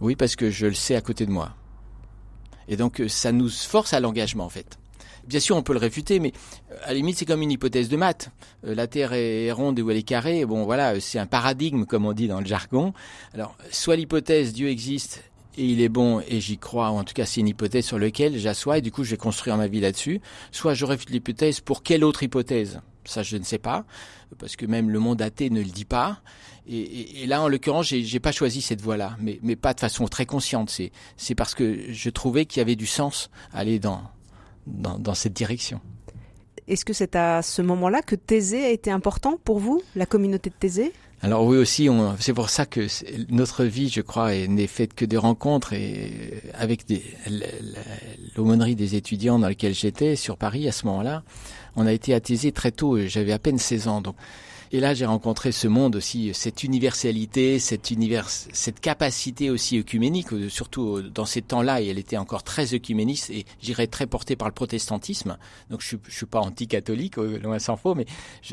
Oui, 0.00 0.14
parce 0.14 0.36
que 0.36 0.50
je 0.50 0.66
le 0.66 0.74
sais 0.74 0.94
à 0.94 1.00
côté 1.00 1.26
de 1.26 1.32
moi. 1.32 1.54
Et 2.68 2.76
donc 2.76 3.02
ça 3.08 3.32
nous 3.32 3.48
force 3.48 3.92
à 3.92 4.00
l'engagement 4.00 4.44
en 4.44 4.48
fait. 4.48 4.78
Bien 5.28 5.40
sûr, 5.40 5.56
on 5.56 5.62
peut 5.62 5.74
le 5.74 5.78
réfuter, 5.78 6.20
mais 6.20 6.32
euh, 6.72 6.76
à 6.84 6.88
la 6.88 6.94
limite, 6.94 7.18
c'est 7.18 7.26
comme 7.26 7.42
une 7.42 7.50
hypothèse 7.50 7.90
de 7.90 7.98
maths. 7.98 8.30
Euh, 8.66 8.74
la 8.74 8.86
Terre 8.86 9.12
est 9.12 9.52
ronde 9.52 9.78
ou 9.78 9.90
elle 9.90 9.98
est 9.98 10.02
carrée. 10.02 10.46
Bon, 10.46 10.64
voilà, 10.64 10.98
c'est 11.00 11.18
un 11.18 11.26
paradigme, 11.26 11.84
comme 11.84 12.06
on 12.06 12.14
dit 12.14 12.28
dans 12.28 12.40
le 12.40 12.46
jargon. 12.46 12.94
Alors, 13.34 13.54
soit 13.70 13.96
l'hypothèse 13.96 14.54
Dieu 14.54 14.70
existe 14.70 15.22
et 15.58 15.66
il 15.66 15.82
est 15.82 15.90
bon 15.90 16.22
et 16.26 16.40
j'y 16.40 16.56
crois, 16.56 16.90
ou 16.90 16.94
en 16.94 17.04
tout 17.04 17.12
cas 17.12 17.26
c'est 17.26 17.40
une 17.40 17.48
hypothèse 17.48 17.84
sur 17.84 17.98
laquelle 17.98 18.38
j'assois 18.38 18.78
et 18.78 18.80
du 18.80 18.92
coup 18.92 19.02
je 19.02 19.10
vais 19.10 19.16
construire 19.16 19.56
ma 19.56 19.66
vie 19.66 19.80
là-dessus. 19.80 20.20
Soit 20.52 20.74
je 20.74 20.84
réfute 20.84 21.10
l'hypothèse 21.10 21.60
pour 21.60 21.82
quelle 21.82 22.04
autre 22.04 22.22
hypothèse? 22.22 22.80
Ça 23.04 23.22
je 23.22 23.36
ne 23.36 23.42
sais 23.42 23.58
pas, 23.58 23.84
parce 24.38 24.56
que 24.56 24.66
même 24.66 24.88
le 24.88 25.00
monde 25.00 25.20
athée 25.20 25.50
ne 25.50 25.60
le 25.60 25.68
dit 25.68 25.84
pas. 25.84 26.20
Et, 26.70 27.26
là 27.26 27.42
en 27.42 27.48
l'occurrence 27.48 27.88
j'ai, 27.88 28.04
j'ai 28.04 28.20
pas 28.20 28.30
choisi 28.30 28.62
cette 28.62 28.80
voie-là, 28.80 29.16
mais, 29.20 29.40
mais 29.42 29.56
pas 29.56 29.74
de 29.74 29.80
façon 29.80 30.06
très 30.06 30.26
consciente. 30.26 30.70
C'est, 30.70 30.92
c'est 31.16 31.34
parce 31.34 31.54
que 31.54 31.92
je 31.92 32.10
trouvais 32.10 32.46
qu'il 32.46 32.60
y 32.60 32.62
avait 32.62 32.76
du 32.76 32.86
sens 32.86 33.28
à 33.52 33.58
aller 33.58 33.80
dans, 33.80 34.02
dans, 34.68 35.14
cette 35.14 35.32
direction. 35.32 35.80
Est-ce 36.66 36.84
que 36.84 36.92
c'est 36.92 37.16
à 37.16 37.42
ce 37.42 37.62
moment-là 37.62 38.02
que 38.02 38.14
Thésée 38.14 38.64
a 38.64 38.70
été 38.70 38.90
important 38.90 39.38
pour 39.42 39.58
vous, 39.58 39.82
la 39.96 40.06
communauté 40.06 40.50
de 40.50 40.54
Thésée? 40.54 40.92
Alors 41.20 41.44
oui 41.44 41.56
aussi, 41.56 41.88
c'est 42.20 42.32
pour 42.32 42.48
ça 42.48 42.64
que 42.64 42.86
notre 43.32 43.64
vie, 43.64 43.88
je 43.88 44.02
crois, 44.02 44.32
n'est 44.46 44.68
faite 44.68 44.94
que 44.94 45.04
de 45.04 45.16
rencontres 45.16 45.72
et 45.72 46.42
avec 46.54 46.84
l'aumônerie 48.36 48.76
des 48.76 48.94
étudiants 48.94 49.40
dans 49.40 49.48
lequel 49.48 49.74
j'étais 49.74 50.14
sur 50.14 50.36
Paris 50.36 50.68
à 50.68 50.72
ce 50.72 50.86
moment-là, 50.86 51.24
on 51.74 51.86
a 51.86 51.92
été 51.92 52.14
à 52.14 52.20
Thésée 52.20 52.52
très 52.52 52.70
tôt. 52.70 52.98
J'avais 53.06 53.32
à 53.32 53.40
peine 53.40 53.58
16 53.58 53.88
ans, 53.88 54.00
donc 54.00 54.14
et 54.72 54.80
là, 54.80 54.94
j'ai 54.94 55.06
rencontré 55.06 55.52
ce 55.52 55.66
monde 55.66 55.96
aussi, 55.96 56.32
cette 56.34 56.62
universalité, 56.62 57.58
cette, 57.58 57.90
univers, 57.90 58.28
cette 58.28 58.80
capacité 58.80 59.50
aussi 59.50 59.78
œcuménique, 59.78 60.32
euh, 60.32 60.48
surtout 60.48 60.96
euh, 60.96 61.02
dans 61.02 61.24
ces 61.24 61.42
temps-là, 61.42 61.80
et 61.80 61.88
elle 61.88 61.98
était 61.98 62.16
encore 62.16 62.42
très 62.42 62.74
œcuméniste, 62.74 63.30
et 63.30 63.46
j'irais 63.62 63.86
très 63.86 64.06
portée 64.06 64.36
par 64.36 64.48
le 64.48 64.54
protestantisme. 64.54 65.38
Donc, 65.70 65.80
je 65.82 65.96
je 66.06 66.14
suis 66.14 66.26
pas 66.26 66.40
anti-catholique, 66.40 67.18
euh, 67.18 67.38
loin 67.38 67.58
s'en 67.58 67.76
faut, 67.76 67.94
mais 67.94 68.06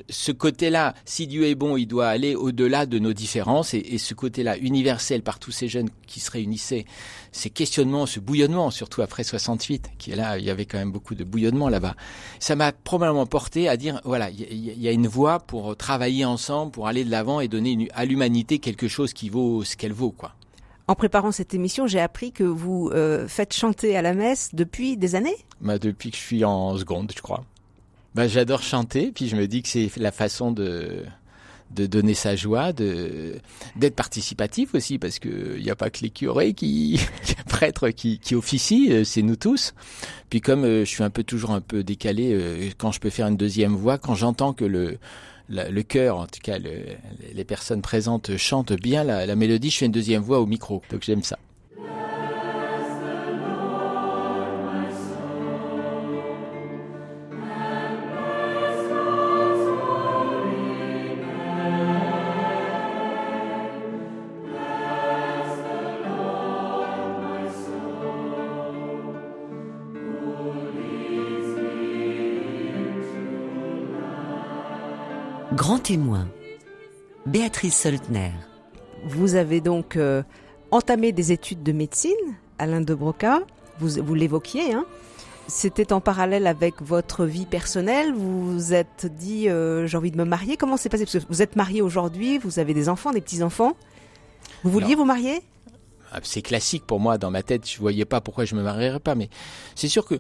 ce 0.10 0.32
côté-là, 0.32 0.94
si 1.06 1.28
Dieu 1.28 1.48
est 1.48 1.56
bon, 1.56 1.78
il 1.78 1.86
doit 1.86 2.08
aller 2.08 2.36
au-delà 2.36 2.86
de 2.86 3.00
nos 3.00 3.14
différences, 3.14 3.74
et, 3.74 3.80
et 3.80 3.98
ce 3.98 4.14
côté-là 4.14 4.58
universel 4.58 5.22
par 5.22 5.40
tous 5.40 5.52
ces 5.52 5.68
jeunes 5.68 5.90
qui 6.08 6.20
se 6.20 6.32
réunissaient, 6.32 6.86
ces 7.32 7.50
questionnements, 7.50 8.06
ce 8.06 8.22
bouillonnement, 8.22 8.72
surtout 8.72 9.02
après 9.02 9.26
68, 9.26 9.92
qui 9.98 10.12
est 10.12 10.16
là, 10.16 10.38
il 10.38 10.46
y 10.46 10.50
avait 10.50 10.66
quand 10.66 10.78
même 10.78 10.92
beaucoup 10.92 11.16
de 11.16 11.26
bouillonnement 11.26 11.68
là-bas. 11.68 11.96
Ça 12.40 12.56
m'a 12.56 12.72
probablement 12.72 13.26
porté 13.26 13.68
à 13.68 13.76
dire, 13.76 14.00
voilà, 14.06 14.30
il 14.30 14.82
y, 14.82 14.88
a 14.88 14.92
une 14.92 15.08
voie 15.08 15.40
pour 15.40 15.76
travailler 15.76 16.05
ensemble 16.26 16.72
pour 16.72 16.88
aller 16.88 17.04
de 17.04 17.12
l'avant 17.12 17.40
et 17.40 17.48
donner 17.48 17.88
à 17.94 18.06
l'humanité 18.06 18.60
quelque 18.60 18.88
chose 18.88 19.14
qui 19.14 19.30
vaut 19.30 19.64
ce 19.64 19.76
qu'elle 19.76 19.94
vaut, 19.94 20.12
quoi. 20.12 20.34
En 20.88 20.94
préparant 20.94 21.32
cette 21.32 21.56
émission, 21.56 21.88
j'ai 21.88 22.00
appris 22.00 22.32
que 22.32 22.44
vous 22.44 22.92
euh, 22.94 23.28
faites 23.28 23.54
chanter 23.54 23.98
à 23.98 24.04
la 24.04 24.14
messe 24.14 24.52
depuis 24.54 24.98
des 24.98 25.16
années? 25.16 25.36
Bah, 25.60 25.80
Depuis 25.80 26.12
que 26.12 26.18
je 26.18 26.22
suis 26.22 26.46
en 26.46 26.78
seconde, 26.78 27.12
je 27.16 27.22
crois. 27.22 27.44
Bah, 28.14 28.28
J'adore 28.28 28.62
chanter, 28.62 29.12
puis 29.12 29.28
je 29.28 29.36
me 29.36 29.48
dis 29.48 29.64
que 29.64 29.68
c'est 29.68 29.90
la 29.98 30.12
façon 30.12 30.52
de, 30.52 31.04
de 31.72 31.88
donner 31.88 32.14
sa 32.14 32.36
joie, 32.36 32.72
de 32.72 33.38
d'être 33.76 33.96
participatif 33.96 34.76
aussi, 34.76 35.00
parce 35.00 35.18
que 35.18 35.56
il 35.58 35.64
n'y 35.64 35.72
a 35.72 35.76
pas 35.76 35.90
que 35.90 36.02
les 36.04 36.12
curés 36.12 36.54
qui, 36.54 37.00
les 37.30 37.44
prêtres 37.48 37.90
qui, 37.90 38.20
qui 38.20 38.36
officient, 38.36 38.92
euh, 38.92 39.04
c'est 39.04 39.24
nous 39.24 39.38
tous. 39.38 39.74
Puis 40.30 40.40
comme 40.40 40.66
euh, 40.66 40.86
je 40.86 40.90
suis 40.90 41.04
un 41.04 41.10
peu 41.10 41.24
toujours 41.24 41.50
un 41.50 41.62
peu 41.62 41.84
décalé, 41.84 42.72
quand 42.78 42.92
je 42.92 43.00
peux 43.00 43.10
faire 43.10 43.26
une 43.26 43.38
deuxième 43.38 43.76
voix, 43.76 43.98
quand 43.98 44.14
j'entends 44.14 44.54
que 44.54 44.66
le 44.66 45.00
le 45.50 45.82
chœur, 45.82 46.18
en 46.18 46.28
tout 46.28 46.40
cas 46.42 46.58
les 46.58 47.46
personnes 47.46 47.82
présentes 47.82 48.38
chantent 48.38 48.74
bien 48.74 49.04
la, 49.04 49.26
la 49.26 49.36
mélodie, 49.36 49.70
je 49.70 49.78
fais 49.78 49.86
une 49.86 49.92
deuxième 49.92 50.22
voix 50.22 50.40
au 50.40 50.46
micro, 50.46 50.82
donc 50.92 51.04
j'aime 51.04 51.24
ça. 51.24 51.38
Soltner. 77.70 78.32
Vous 79.06 79.36
avez 79.36 79.62
donc 79.62 79.96
euh, 79.96 80.24
entamé 80.72 81.12
des 81.12 81.32
études 81.32 81.64
de 81.64 81.72
médecine, 81.72 82.12
Alain 82.60 82.82
de 82.82 82.94
Broca, 82.94 83.42
vous, 83.80 84.04
vous 84.04 84.14
l'évoquiez, 84.14 84.74
hein 84.74 84.86
c'était 85.48 85.94
en 85.94 86.02
parallèle 86.02 86.48
avec 86.48 86.82
votre 86.82 87.26
vie 87.26 87.46
personnelle. 87.46 88.14
Vous 88.14 88.54
vous 88.54 88.74
êtes 88.74 89.06
dit 89.06 89.50
euh, 89.50 89.86
j'ai 89.86 89.98
envie 89.98 90.12
de 90.12 90.18
me 90.18 90.26
marier. 90.26 90.58
Comment 90.58 90.78
c'est 90.78 90.90
passé? 90.90 91.06
Parce 91.06 91.24
que 91.24 91.30
vous 91.30 91.42
êtes 91.42 91.56
marié 91.56 91.82
aujourd'hui, 91.82 92.38
vous 92.38 92.60
avez 92.60 92.74
des 92.74 92.90
enfants, 92.90 93.12
des 93.12 93.22
petits 93.22 93.44
enfants. 93.44 93.74
Vous 94.64 94.72
vouliez 94.72 94.96
vous 94.96 95.06
marier? 95.06 95.42
C'est 96.24 96.42
classique 96.42 96.86
pour 96.86 97.00
moi 97.00 97.18
dans 97.18 97.30
ma 97.30 97.44
tête. 97.44 97.70
Je 97.70 97.78
voyais 97.78 98.06
pas 98.06 98.22
pourquoi 98.22 98.46
je 98.46 98.56
me 98.56 98.64
marierais 98.64 99.00
pas, 99.00 99.16
mais 99.16 99.30
c'est 99.76 99.88
sûr 99.88 100.06
que 100.06 100.16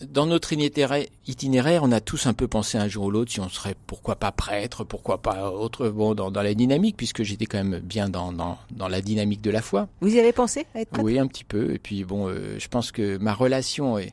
dans 0.00 0.26
notre 0.26 0.52
itinéraire, 0.52 1.82
on 1.82 1.90
a 1.90 2.00
tous 2.00 2.26
un 2.26 2.34
peu 2.34 2.46
pensé 2.46 2.78
un 2.78 2.88
jour 2.88 3.06
ou 3.06 3.10
l'autre 3.10 3.32
si 3.32 3.40
on 3.40 3.48
serait 3.48 3.74
pourquoi 3.86 4.16
pas 4.16 4.30
prêtre, 4.30 4.84
pourquoi 4.84 5.18
pas 5.18 5.50
autre, 5.50 5.88
bon, 5.88 6.14
dans, 6.14 6.30
la 6.30 6.54
dynamique, 6.54 6.96
puisque 6.96 7.24
j'étais 7.24 7.46
quand 7.46 7.62
même 7.62 7.80
bien 7.80 8.08
dans, 8.08 8.32
dans, 8.32 8.58
dans, 8.70 8.88
la 8.88 9.00
dynamique 9.00 9.40
de 9.40 9.50
la 9.50 9.60
foi. 9.60 9.88
Vous 10.00 10.14
y 10.14 10.20
avez 10.20 10.32
pensé 10.32 10.66
à 10.74 10.80
être 10.80 10.90
prêtre? 10.90 11.04
Oui, 11.04 11.18
un 11.18 11.26
petit 11.26 11.44
peu. 11.44 11.74
Et 11.74 11.78
puis 11.78 12.04
bon, 12.04 12.28
euh, 12.28 12.58
je 12.58 12.68
pense 12.68 12.92
que 12.92 13.18
ma 13.18 13.34
relation, 13.34 13.98
est... 13.98 14.12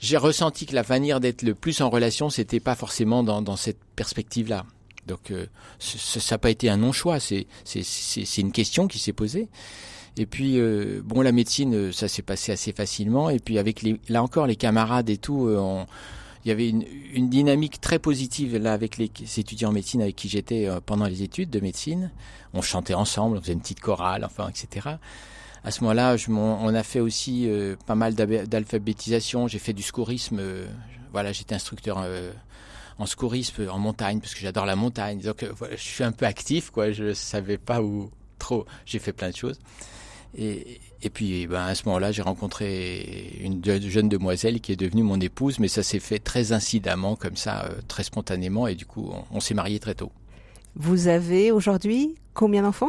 j'ai 0.00 0.16
ressenti 0.16 0.66
que 0.66 0.74
la 0.74 0.84
manière 0.88 1.20
d'être 1.20 1.42
le 1.42 1.54
plus 1.54 1.80
en 1.80 1.90
relation, 1.90 2.28
c'était 2.28 2.60
pas 2.60 2.74
forcément 2.74 3.22
dans, 3.22 3.40
dans 3.40 3.56
cette 3.56 3.78
perspective-là. 3.96 4.66
Donc 5.06 5.30
euh, 5.30 5.46
ça 5.78 6.34
n'a 6.34 6.38
pas 6.38 6.50
été 6.50 6.68
un 6.68 6.78
non-choix, 6.78 7.18
c'est 7.20 7.46
une 8.38 8.52
question 8.52 8.88
qui 8.88 8.98
s'est 8.98 9.12
posée. 9.12 9.48
Et 10.16 10.26
puis 10.26 10.58
euh, 10.58 11.00
bon, 11.04 11.22
la 11.22 11.32
médecine, 11.32 11.74
euh, 11.74 11.92
ça 11.92 12.06
s'est 12.08 12.22
passé 12.22 12.52
assez 12.52 12.72
facilement. 12.72 13.30
Et 13.30 13.38
puis 13.38 13.58
avec 13.58 13.82
les, 13.82 14.00
là 14.08 14.22
encore 14.22 14.46
les 14.46 14.56
camarades 14.56 15.10
et 15.10 15.16
tout, 15.16 15.46
euh, 15.46 15.84
il 16.44 16.48
y 16.48 16.52
avait 16.52 16.68
une, 16.68 16.84
une, 17.14 17.28
dynamique 17.28 17.80
très 17.80 17.98
positive 17.98 18.56
là 18.56 18.72
avec 18.72 18.96
les 18.98 19.10
étudiants 19.38 19.70
en 19.70 19.72
médecine 19.72 20.02
avec 20.02 20.14
qui 20.14 20.28
j'étais 20.28 20.68
pendant 20.86 21.06
les 21.06 21.22
études 21.22 21.50
de 21.50 21.58
médecine. 21.58 22.10
On 22.52 22.62
chantait 22.62 22.94
ensemble, 22.94 23.38
on 23.38 23.40
faisait 23.40 23.54
une 23.54 23.60
petite 23.60 23.80
chorale, 23.80 24.24
enfin, 24.24 24.48
etc. 24.48 24.96
À 25.64 25.70
ce 25.70 25.80
moment-là, 25.82 26.16
on 26.28 26.74
a 26.74 26.82
fait 26.82 27.00
aussi 27.00 27.48
pas 27.86 27.94
mal 27.94 28.14
d'alphabétisation. 28.14 29.48
J'ai 29.48 29.58
fait 29.58 29.72
du 29.72 29.82
scourisme. 29.82 30.42
voilà, 31.12 31.32
j'étais 31.32 31.54
instructeur 31.54 32.06
en 32.98 33.06
scourisme 33.06 33.66
en 33.70 33.78
montagne 33.78 34.20
parce 34.20 34.34
que 34.34 34.40
j'adore 34.40 34.66
la 34.66 34.76
montagne. 34.76 35.20
Donc 35.20 35.44
voilà, 35.44 35.76
je 35.76 35.82
suis 35.82 36.04
un 36.04 36.12
peu 36.12 36.26
actif, 36.26 36.68
quoi. 36.68 36.92
Je 36.92 37.14
savais 37.14 37.56
pas 37.56 37.80
où 37.80 38.10
trop. 38.38 38.66
J'ai 38.84 38.98
fait 38.98 39.14
plein 39.14 39.30
de 39.30 39.36
choses. 39.36 39.58
Et, 40.36 40.80
et 41.04 41.10
puis, 41.10 41.46
ben, 41.46 41.66
à 41.66 41.74
ce 41.74 41.84
moment-là, 41.86 42.12
j'ai 42.12 42.22
rencontré 42.22 43.38
une 43.40 43.62
jeune 43.64 44.08
demoiselle 44.08 44.60
qui 44.60 44.72
est 44.72 44.76
devenue 44.76 45.02
mon 45.02 45.20
épouse, 45.20 45.58
mais 45.58 45.68
ça 45.68 45.82
s'est 45.82 46.00
fait 46.00 46.18
très 46.18 46.52
incidemment, 46.52 47.14
comme 47.14 47.36
ça, 47.36 47.66
euh, 47.66 47.80
très 47.88 48.02
spontanément, 48.02 48.66
et 48.66 48.74
du 48.74 48.86
coup, 48.86 49.12
on, 49.30 49.40
s'est 49.40 49.54
mariés 49.54 49.78
très 49.78 49.94
tôt. 49.94 50.10
Vous 50.76 51.08
avez 51.08 51.52
aujourd'hui 51.52 52.14
combien 52.32 52.62
d'enfants? 52.62 52.88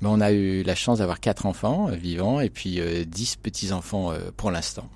Ben, 0.00 0.10
On 0.10 0.20
a 0.20 0.30
eu 0.30 0.62
la 0.62 0.76
chance 0.76 0.98
d'avoir 0.98 1.18
quatre 1.18 1.44
enfants 1.44 1.88
euh, 1.88 1.96
vivants, 1.96 2.40
et 2.40 2.50
puis 2.50 2.80
euh, 2.80 3.04
dix 3.04 3.36
petits-enfants 3.36 4.12
pour 4.36 4.52
l'instant. 4.52 4.88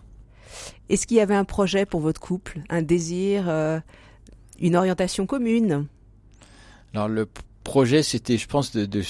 Est-ce 0.88 1.06
qu'il 1.06 1.16
y 1.16 1.20
avait 1.20 1.34
un 1.34 1.44
projet 1.44 1.86
pour 1.86 2.00
votre 2.00 2.20
couple, 2.20 2.60
un 2.68 2.82
désir, 2.82 3.48
une 4.60 4.76
orientation 4.76 5.26
commune? 5.26 5.86
Alors 6.92 7.08
le 7.08 7.28
projet, 7.70 8.02
c'était, 8.02 8.36
je 8.36 8.48
pense, 8.48 8.72
de, 8.72 9.02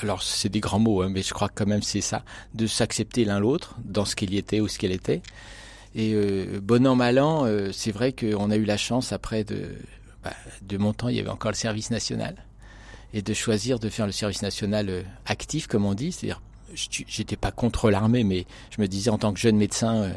alors 0.00 0.22
c'est 0.22 0.48
des 0.48 0.60
grands 0.60 0.78
mots, 0.78 1.02
hein, 1.02 1.10
mais 1.10 1.20
je 1.20 1.34
crois 1.34 1.50
quand 1.54 1.66
même 1.66 1.82
c'est 1.82 2.00
ça, 2.00 2.24
de 2.54 2.66
s'accepter 2.66 3.26
l'un 3.26 3.38
l'autre 3.38 3.76
dans 3.84 4.06
ce 4.06 4.16
qu'il 4.16 4.32
y 4.32 4.38
était 4.38 4.58
ou 4.60 4.68
ce 4.68 4.78
qu'elle 4.78 4.92
était. 4.92 5.20
Et 5.94 6.14
euh, 6.14 6.58
bon 6.62 6.86
an 6.86 6.96
mal 6.96 7.18
an, 7.18 7.44
euh, 7.44 7.72
c'est 7.72 7.90
vrai 7.90 8.14
qu'on 8.14 8.50
a 8.50 8.56
eu 8.56 8.64
la 8.64 8.78
chance 8.78 9.12
après 9.12 9.44
de 9.44 9.68
bah, 10.24 10.32
de 10.62 10.78
mon 10.78 10.94
temps, 10.94 11.08
il 11.08 11.16
y 11.16 11.20
avait 11.20 11.28
encore 11.28 11.50
le 11.50 11.56
service 11.56 11.90
national 11.90 12.36
et 13.12 13.20
de 13.20 13.34
choisir 13.34 13.78
de 13.78 13.90
faire 13.90 14.06
le 14.06 14.12
service 14.12 14.40
national 14.40 14.88
euh, 14.88 15.02
actif, 15.26 15.66
comme 15.66 15.84
on 15.84 15.92
dit, 15.92 16.10
c'est-à-dire 16.10 16.40
j'étais 16.74 17.36
pas 17.36 17.50
contre 17.50 17.90
l'armée, 17.90 18.24
mais 18.24 18.46
je 18.74 18.80
me 18.80 18.88
disais 18.88 19.10
en 19.10 19.18
tant 19.18 19.34
que 19.34 19.40
jeune 19.40 19.58
médecin 19.58 20.10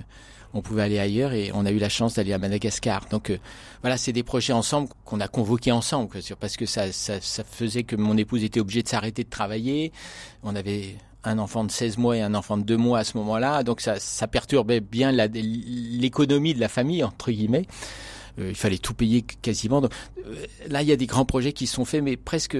on 0.53 0.62
pouvait 0.62 0.81
aller 0.81 0.99
ailleurs 0.99 1.33
et 1.33 1.51
on 1.53 1.65
a 1.65 1.71
eu 1.71 1.77
la 1.77 1.89
chance 1.89 2.15
d'aller 2.15 2.33
à 2.33 2.38
Madagascar. 2.38 3.05
Donc 3.09 3.29
euh, 3.29 3.38
voilà, 3.81 3.97
c'est 3.97 4.13
des 4.13 4.23
projets 4.23 4.53
ensemble 4.53 4.89
qu'on 5.05 5.19
a 5.19 5.27
convoqués 5.27 5.71
ensemble 5.71 6.09
parce 6.39 6.57
que 6.57 6.65
ça, 6.65 6.91
ça, 6.91 7.19
faisait 7.43 7.83
que 7.83 7.95
mon 7.95 8.17
épouse 8.17 8.43
était 8.43 8.59
obligée 8.59 8.83
de 8.83 8.88
s'arrêter 8.88 9.23
de 9.23 9.29
travailler. 9.29 9.91
On 10.43 10.55
avait 10.55 10.95
un 11.23 11.38
enfant 11.38 11.63
de 11.63 11.71
16 11.71 11.97
mois 11.97 12.17
et 12.17 12.21
un 12.21 12.33
enfant 12.33 12.57
de 12.57 12.63
2 12.63 12.77
mois 12.77 12.99
à 12.99 13.03
ce 13.03 13.17
moment-là, 13.17 13.63
donc 13.63 13.81
ça, 13.81 14.27
perturbait 14.27 14.79
bien 14.79 15.12
l'économie 15.12 16.53
de 16.53 16.59
la 16.59 16.69
famille 16.69 17.03
entre 17.03 17.31
guillemets. 17.31 17.65
Euh, 18.39 18.49
il 18.49 18.55
fallait 18.55 18.77
tout 18.77 18.93
payer 18.93 19.21
quasiment. 19.21 19.83
Euh, 19.83 20.45
là, 20.67 20.81
il 20.81 20.88
y 20.88 20.91
a 20.91 20.95
des 20.95 21.07
grands 21.07 21.25
projets 21.25 21.51
qui 21.51 21.67
sont 21.67 21.85
faits, 21.85 22.03
mais 22.03 22.15
presque 22.15 22.57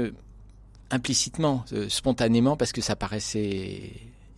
implicitement, 0.91 1.63
spontanément, 1.88 2.58
parce 2.58 2.71
que 2.71 2.82
ça 2.82 2.95
paraissait 2.95 3.91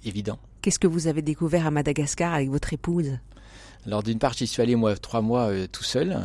évident. 0.03 0.37
Qu'est-ce 0.61 0.79
que 0.79 0.87
vous 0.87 1.07
avez 1.07 1.21
découvert 1.21 1.65
à 1.65 1.71
Madagascar 1.71 2.33
avec 2.33 2.49
votre 2.49 2.73
épouse? 2.73 3.17
Alors 3.85 4.03
d'une 4.03 4.19
part, 4.19 4.33
j'y 4.33 4.47
suis 4.47 4.61
allé 4.61 4.75
moi 4.75 4.95
trois 4.95 5.21
mois 5.21 5.49
euh, 5.51 5.67
tout 5.71 5.83
seul. 5.83 6.19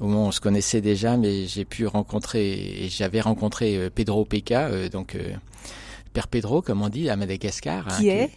Au 0.00 0.06
où 0.06 0.10
on 0.10 0.30
se 0.30 0.40
connaissait 0.40 0.80
déjà, 0.80 1.16
mais 1.16 1.46
j'ai 1.46 1.64
pu 1.64 1.86
rencontrer 1.86 2.84
et 2.84 2.88
j'avais 2.88 3.20
rencontré 3.20 3.76
euh, 3.76 3.90
Pedro 3.90 4.24
Peka, 4.24 4.68
euh, 4.68 4.88
donc 4.88 5.16
Père 6.12 6.28
Pedro, 6.28 6.62
comme 6.62 6.82
on 6.82 6.88
dit, 6.88 7.10
à 7.10 7.16
Madagascar. 7.16 7.88
Hein, 7.88 7.96
qui 7.98 8.08
est? 8.08 8.30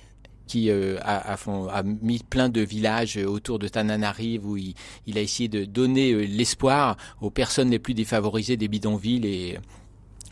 qui 0.47 0.69
a, 0.69 0.97
a, 0.99 1.35
a, 1.35 1.83
mis 1.83 2.19
plein 2.19 2.49
de 2.49 2.59
villages 2.59 3.15
autour 3.15 3.57
de 3.57 3.69
Tananarive 3.69 4.45
où 4.45 4.57
il, 4.57 4.73
il 5.07 5.17
a 5.17 5.21
essayé 5.21 5.47
de 5.47 5.63
donner 5.63 6.27
l'espoir 6.27 6.97
aux 7.21 7.29
personnes 7.29 7.69
les 7.69 7.79
plus 7.79 7.93
défavorisées 7.93 8.57
des 8.57 8.67
bidonvilles 8.67 9.25
et 9.25 9.59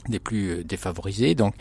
des 0.08 0.20
plus 0.20 0.50
euh, 0.50 0.64
défavorisés, 0.64 1.36
donc 1.36 1.56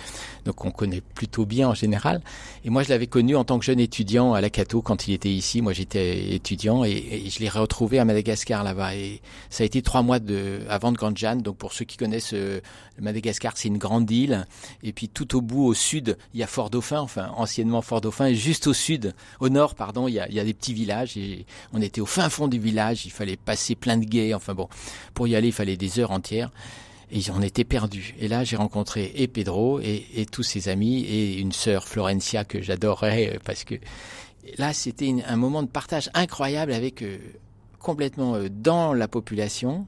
donc 0.45 0.65
on 0.65 0.71
connaît 0.71 1.01
plutôt 1.01 1.45
bien 1.45 1.69
en 1.69 1.75
général. 1.75 2.23
Et 2.65 2.71
moi, 2.71 2.83
je 2.83 2.89
l'avais 2.89 3.07
connu 3.07 3.37
en 3.37 3.45
tant 3.45 3.59
que 3.59 3.65
jeune 3.65 3.81
étudiant 3.81 4.35
à 4.35 4.41
la 4.41 4.51
Cato 4.51 4.83
quand 4.83 5.09
il 5.09 5.15
était 5.15 5.31
ici. 5.31 5.61
Moi, 5.61 5.73
j'étais 5.73 6.35
étudiant 6.35 6.85
et, 6.85 7.29
je 7.29 7.41
l'ai 7.41 7.49
retrouvé 7.49 7.99
à 7.99 8.05
Madagascar 8.05 8.65
là-bas. 8.65 8.95
Et 8.95 9.21
ça 9.51 9.63
a 9.63 9.67
été 9.67 9.83
trois 9.83 10.03
mois 10.03 10.19
de 10.19 10.61
avant 10.69 10.93
de 10.93 10.97
Grande 10.97 11.15
Donc 11.43 11.57
pour 11.57 11.73
ceux 11.73 11.85
qui 11.85 11.97
connaissent 11.97 12.35
euh, 12.35 12.61
Madagascar, 13.01 13.53
c'est 13.57 13.69
une 13.69 13.79
grande 13.79 14.11
île. 14.11 14.47
Et 14.83 14.93
puis 14.93 15.09
tout 15.09 15.37
au 15.37 15.41
bout, 15.41 15.65
au 15.65 15.75
sud, 15.75 16.17
il 16.35 16.41
y 16.41 16.43
a 16.43 16.47
Fort 16.47 16.71
Dauphin, 16.71 17.01
enfin 17.01 17.31
anciennement 17.37 17.83
Fort 17.83 18.01
Dauphin. 18.01 18.27
Et 18.27 18.35
juste 18.35 18.67
au 18.67 18.75
sud, 18.75 19.15
au 19.41 19.49
nord, 19.49 19.75
pardon, 19.75 20.09
il 20.09 20.15
y 20.15 20.21
a, 20.21 20.29
il 20.29 20.35
y 20.35 20.41
a 20.41 20.45
des 20.45 20.55
petits 20.55 20.75
villages. 20.75 21.17
Et 21.17 21.47
on 21.73 21.83
était 21.83 22.01
au 22.01 22.07
fin 22.07 22.29
fond 22.29 22.49
du 22.49 22.59
village. 22.59 23.05
Il 23.07 23.13
fallait 23.13 23.37
passer 23.37 23.75
plein 23.75 23.97
de 23.97 24.05
guets. 24.05 24.35
Enfin 24.35 24.55
bon, 24.55 24.69
pour 25.15 25.29
y 25.29 25.37
aller, 25.37 25.49
il 25.49 25.55
fallait 25.55 25.77
des 25.77 25.99
heures 25.99 26.11
entières 26.11 26.51
et 27.11 27.19
ils 27.19 27.31
en 27.31 27.41
étaient 27.43 27.65
perdus. 27.65 28.15
Et 28.19 28.29
là, 28.29 28.45
j'ai 28.45 28.57
rencontré 28.57 29.13
et 29.15 29.29
Pedro 29.29 29.81
et, 29.81 30.07
et, 30.15 30.27
tous 30.27 30.43
ses 30.43 30.69
amis 30.69 31.05
et 31.05 31.39
une 31.39 31.53
sœur 31.53 31.87
Florencia 31.87 32.45
que 32.45 32.61
j'adorais 32.61 33.35
euh, 33.35 33.39
parce 33.45 33.65
que 33.65 33.77
là, 34.59 34.73
c'était 34.73 35.15
un 35.27 35.37
moment 35.37 35.63
de 35.63 35.69
partage 35.69 36.11
incroyable 36.15 36.73
avec 36.73 37.03
euh, 37.03 37.19
complètement 37.79 38.35
euh, 38.35 38.49
dans 38.51 38.93
la 38.93 39.09
population. 39.09 39.87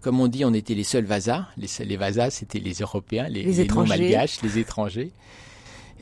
Comme 0.00 0.20
on 0.20 0.28
dit, 0.28 0.44
on 0.44 0.52
était 0.52 0.74
les 0.74 0.84
seuls 0.84 1.06
vasas. 1.06 1.46
Les, 1.56 1.68
les 1.84 1.96
vasas, 1.96 2.30
c'était 2.30 2.58
les 2.58 2.74
Européens, 2.74 3.28
les, 3.28 3.42
les, 3.42 3.52
les 3.52 3.66
non-malgaches, 3.66 4.42
les 4.42 4.58
étrangers. 4.58 5.12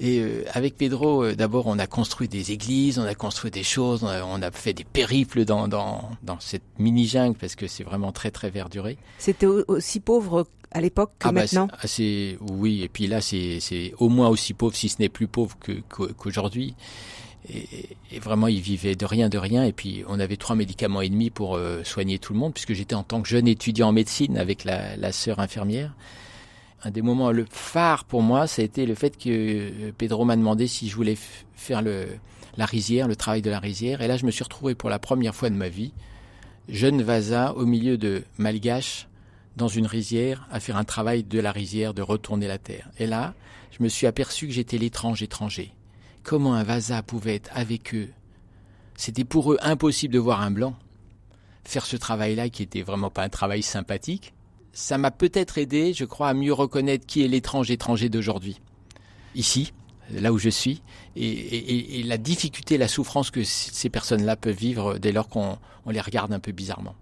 Et 0.00 0.20
euh, 0.20 0.44
avec 0.52 0.76
Pedro, 0.76 1.22
euh, 1.22 1.34
d'abord, 1.34 1.66
on 1.66 1.78
a 1.78 1.86
construit 1.86 2.28
des 2.28 2.52
églises, 2.52 2.98
on 2.98 3.04
a 3.04 3.14
construit 3.14 3.50
des 3.50 3.62
choses, 3.62 4.02
on 4.04 4.42
a, 4.42 4.50
fait 4.50 4.72
des 4.72 4.84
périples 4.84 5.44
dans, 5.44 5.68
dans, 5.68 6.10
dans 6.22 6.40
cette 6.40 6.62
mini-jungle 6.78 7.36
parce 7.38 7.54
que 7.54 7.66
c'est 7.66 7.84
vraiment 7.84 8.12
très, 8.12 8.30
très 8.30 8.50
verduré. 8.50 8.96
C'était 9.18 9.46
aussi 9.46 10.00
pauvre 10.00 10.46
à 10.70 10.80
l'époque 10.80 11.12
que 11.18 11.28
ah 11.28 11.32
bah, 11.32 11.42
maintenant 11.42 11.68
c'est, 11.84 12.38
Oui, 12.40 12.82
et 12.82 12.88
puis 12.88 13.06
là, 13.06 13.20
c'est 13.20 13.60
au 13.98 14.08
moins 14.08 14.28
aussi 14.28 14.54
pauvre, 14.54 14.74
si 14.74 14.88
ce 14.88 14.96
n'est 14.98 15.08
plus 15.08 15.28
pauvre 15.28 15.56
qu'aujourd'hui. 16.16 16.74
Et, 17.48 17.96
et, 18.12 18.20
vraiment, 18.20 18.46
ils 18.46 18.60
vivaient 18.60 18.94
de 18.94 19.04
rien, 19.04 19.28
de 19.28 19.38
rien. 19.38 19.64
Et 19.64 19.72
puis, 19.72 20.04
on 20.08 20.20
avait 20.20 20.36
trois 20.36 20.54
médicaments 20.54 21.00
et 21.00 21.08
demi 21.08 21.30
pour 21.30 21.56
euh, 21.56 21.82
soigner 21.82 22.20
tout 22.20 22.32
le 22.32 22.38
monde, 22.38 22.54
puisque 22.54 22.72
j'étais 22.72 22.94
en 22.94 23.02
tant 23.02 23.20
que 23.20 23.28
jeune 23.28 23.48
étudiant 23.48 23.88
en 23.88 23.92
médecine 23.92 24.38
avec 24.38 24.62
la, 24.62 24.96
la 24.96 25.10
sœur 25.10 25.40
infirmière 25.40 25.92
un 26.84 26.90
des 26.90 27.02
moments 27.02 27.30
le 27.30 27.46
phare 27.48 28.04
pour 28.04 28.22
moi, 28.22 28.46
ça 28.46 28.62
a 28.62 28.64
été 28.64 28.86
le 28.86 28.94
fait 28.94 29.16
que 29.16 29.30
euh, 29.30 29.92
Pedro 29.96 30.24
m'a 30.24 30.36
demandé 30.36 30.66
si 30.66 30.88
je 30.88 30.96
voulais 30.96 31.16
faire 31.54 31.82
la 31.82 32.66
rizière, 32.66 33.08
le 33.08 33.16
travail 33.16 33.42
de 33.42 33.50
la 33.50 33.60
rizière. 33.60 34.00
Et 34.02 34.08
là, 34.08 34.16
je 34.16 34.26
me 34.26 34.30
suis 34.30 34.44
retrouvé 34.44 34.74
pour 34.74 34.90
la 34.90 34.98
première 34.98 35.34
fois 35.34 35.50
de 35.50 35.54
ma 35.54 35.68
vie, 35.68 35.92
jeune 36.68 37.02
Vasa, 37.02 37.54
au 37.54 37.66
milieu 37.66 37.98
de 37.98 38.24
Malgaches, 38.38 39.08
dans 39.56 39.68
une 39.68 39.86
rizière, 39.86 40.46
à 40.50 40.60
faire 40.60 40.76
un 40.76 40.84
travail 40.84 41.24
de 41.24 41.38
la 41.38 41.52
rizière, 41.52 41.94
de 41.94 42.02
retourner 42.02 42.48
la 42.48 42.58
terre. 42.58 42.90
Et 42.98 43.06
là, 43.06 43.34
je 43.70 43.82
me 43.82 43.88
suis 43.88 44.06
aperçu 44.06 44.46
que 44.46 44.52
j'étais 44.52 44.78
l'étrange 44.78 45.22
étranger. 45.22 45.72
Comment 46.22 46.54
un 46.54 46.62
Vasa 46.62 47.02
pouvait 47.02 47.36
être 47.36 47.50
avec 47.54 47.94
eux? 47.94 48.08
C'était 48.96 49.24
pour 49.24 49.52
eux 49.52 49.58
impossible 49.62 50.14
de 50.14 50.18
voir 50.18 50.40
un 50.40 50.50
blanc 50.50 50.76
faire 51.64 51.86
ce 51.86 51.96
travail-là 51.96 52.48
qui 52.48 52.62
était 52.62 52.82
vraiment 52.82 53.10
pas 53.10 53.22
un 53.22 53.28
travail 53.28 53.62
sympathique 53.62 54.34
ça 54.72 54.98
m'a 54.98 55.10
peut-être 55.10 55.58
aidé, 55.58 55.92
je 55.92 56.04
crois, 56.04 56.28
à 56.28 56.34
mieux 56.34 56.52
reconnaître 56.52 57.06
qui 57.06 57.24
est 57.24 57.28
l'étrange 57.28 57.70
étranger 57.70 58.08
d'aujourd'hui. 58.08 58.60
Ici, 59.34 59.72
là 60.10 60.32
où 60.32 60.38
je 60.38 60.48
suis, 60.48 60.82
et, 61.16 62.02
la 62.04 62.18
difficulté, 62.18 62.78
la 62.78 62.88
souffrance 62.88 63.30
que 63.30 63.44
ces 63.44 63.88
personnes-là 63.88 64.36
peuvent 64.36 64.56
vivre 64.56 64.98
dès 64.98 65.12
lors 65.12 65.28
qu'on 65.28 65.58
les 65.88 66.00
regarde 66.00 66.32
un 66.32 66.40
peu 66.40 66.52
bizarrement. 66.52 66.94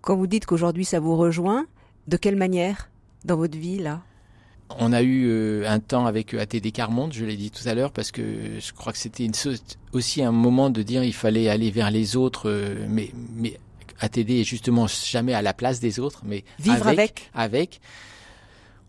Quand 0.00 0.16
vous 0.16 0.26
dites 0.26 0.46
qu'aujourd'hui 0.46 0.84
ça 0.84 1.00
vous 1.00 1.16
rejoint, 1.16 1.66
de 2.06 2.16
quelle 2.16 2.36
manière 2.36 2.90
dans 3.24 3.36
votre 3.36 3.58
vie 3.58 3.78
là? 3.78 4.02
On 4.78 4.92
a 4.92 5.02
eu 5.02 5.26
euh, 5.26 5.64
un 5.66 5.80
temps 5.80 6.04
avec 6.04 6.34
euh, 6.34 6.40
ATD 6.40 6.72
Carmonde, 6.72 7.14
je 7.14 7.24
l'ai 7.24 7.36
dit 7.36 7.50
tout 7.50 7.66
à 7.66 7.74
l'heure, 7.74 7.90
parce 7.90 8.10
que 8.10 8.22
je 8.60 8.72
crois 8.74 8.92
que 8.92 8.98
c'était 8.98 9.26
aussi 9.92 10.22
un 10.22 10.32
moment 10.32 10.68
de 10.68 10.82
dire 10.82 11.02
il 11.04 11.14
fallait 11.14 11.48
aller 11.48 11.70
vers 11.70 11.90
les 11.90 12.16
autres, 12.16 12.50
euh, 12.50 12.86
mais, 12.88 13.10
mais 13.34 13.58
ATD 14.00 14.30
est 14.30 14.44
justement 14.44 14.86
jamais 14.86 15.34
à 15.34 15.42
la 15.42 15.54
place 15.54 15.80
des 15.80 15.98
autres, 15.98 16.22
mais 16.24 16.44
vivre 16.58 16.86
avec. 16.86 17.30
Avec. 17.34 17.80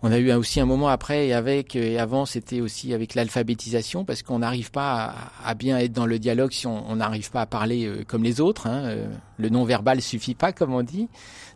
On 0.01 0.13
a 0.13 0.17
eu 0.17 0.31
aussi 0.31 0.61
un 0.61 0.65
moment 0.65 0.87
après 0.87 1.27
et 1.27 1.33
avec 1.33 1.75
et 1.75 1.99
avant, 1.99 2.25
c'était 2.25 2.61
aussi 2.61 2.93
avec 2.93 3.15
l'alphabétisation 3.15 4.05
parce 4.05 4.23
qu'on 4.23 4.39
n'arrive 4.39 4.71
pas 4.71 5.13
à, 5.43 5.53
bien 5.55 5.77
être 5.77 5.91
dans 5.91 6.05
le 6.05 6.19
dialogue 6.19 6.53
si 6.53 6.67
on 6.67 6.95
n'arrive 6.95 7.29
pas 7.31 7.41
à 7.41 7.45
parler 7.45 7.85
euh, 7.85 8.05
comme 8.07 8.23
les 8.23 8.39
autres. 8.39 8.67
Hein. 8.67 8.85
Euh, 8.85 9.07
le 9.37 9.49
non-verbal 9.49 10.01
suffit 10.01 10.35
pas, 10.35 10.53
comme 10.53 10.73
on 10.73 10.83
dit. 10.83 11.09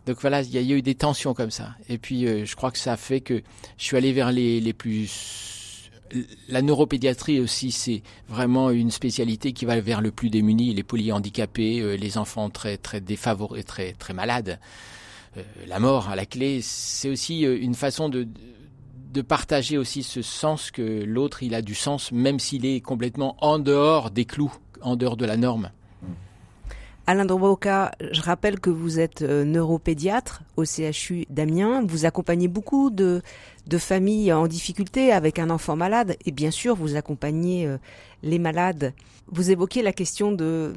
Donc 0.04 0.18
voilà, 0.20 0.42
il 0.42 0.50
y, 0.50 0.72
a 0.72 0.76
eu 0.76 0.82
des 0.82 0.94
tensions 0.94 1.32
comme 1.32 1.50
ça. 1.50 1.70
Et 1.88 1.96
puis 1.96 2.26
euh, 2.26 2.44
je 2.44 2.54
crois 2.54 2.70
que 2.70 2.76
ça 2.76 2.98
fait 2.98 3.22
que 3.22 3.42
je 3.78 3.84
suis 3.84 3.96
allé 3.96 4.12
vers 4.12 4.30
les, 4.30 4.60
les 4.60 4.74
plus 4.74 5.63
la 6.48 6.62
neuropédiatrie 6.62 7.40
aussi, 7.40 7.70
c'est 7.70 8.02
vraiment 8.28 8.70
une 8.70 8.90
spécialité 8.90 9.52
qui 9.52 9.64
va 9.64 9.80
vers 9.80 10.00
le 10.00 10.10
plus 10.10 10.30
démuni, 10.30 10.74
les 10.74 10.82
polyhandicapés, 10.82 11.96
les 11.96 12.18
enfants 12.18 12.50
très 12.50 12.76
très 12.76 13.00
défavorisés, 13.00 13.64
très 13.64 13.92
très 13.92 14.14
malades. 14.14 14.58
Euh, 15.36 15.42
la 15.66 15.80
mort 15.80 16.08
à 16.08 16.16
la 16.16 16.26
clé, 16.26 16.60
c'est 16.62 17.08
aussi 17.08 17.44
euh, 17.44 17.58
une 17.60 17.74
façon 17.74 18.08
de, 18.08 18.28
de 19.12 19.22
partager 19.22 19.78
aussi 19.78 20.02
ce 20.02 20.22
sens 20.22 20.70
que 20.70 21.02
l'autre, 21.04 21.42
il 21.42 21.54
a 21.54 21.62
du 21.62 21.74
sens, 21.74 22.12
même 22.12 22.38
s'il 22.38 22.66
est 22.66 22.80
complètement 22.80 23.36
en 23.40 23.58
dehors 23.58 24.10
des 24.10 24.24
clous, 24.24 24.54
en 24.80 24.96
dehors 24.96 25.16
de 25.16 25.24
la 25.24 25.36
norme. 25.36 25.70
Alain 27.06 27.26
Droboka, 27.26 27.92
je 28.12 28.22
rappelle 28.22 28.60
que 28.60 28.70
vous 28.70 28.98
êtes 28.98 29.20
euh, 29.20 29.44
neuropédiatre 29.44 30.42
au 30.56 30.64
CHU 30.64 31.26
d'Amiens. 31.28 31.84
Vous 31.86 32.06
accompagnez 32.06 32.48
beaucoup 32.48 32.88
de, 32.88 33.20
de, 33.66 33.78
familles 33.78 34.32
en 34.32 34.46
difficulté 34.46 35.12
avec 35.12 35.38
un 35.38 35.50
enfant 35.50 35.76
malade 35.76 36.16
et 36.24 36.30
bien 36.30 36.50
sûr 36.50 36.74
vous 36.74 36.96
accompagnez 36.96 37.68
les 38.22 38.38
malades. 38.38 38.94
Vous 39.28 39.50
évoquez 39.50 39.82
la 39.82 39.92
question 39.92 40.32
de, 40.32 40.74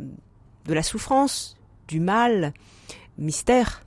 de 0.68 0.74
la 0.74 0.84
souffrance, 0.84 1.58
du 1.88 2.00
mal, 2.00 2.54
mystère. 3.18 3.84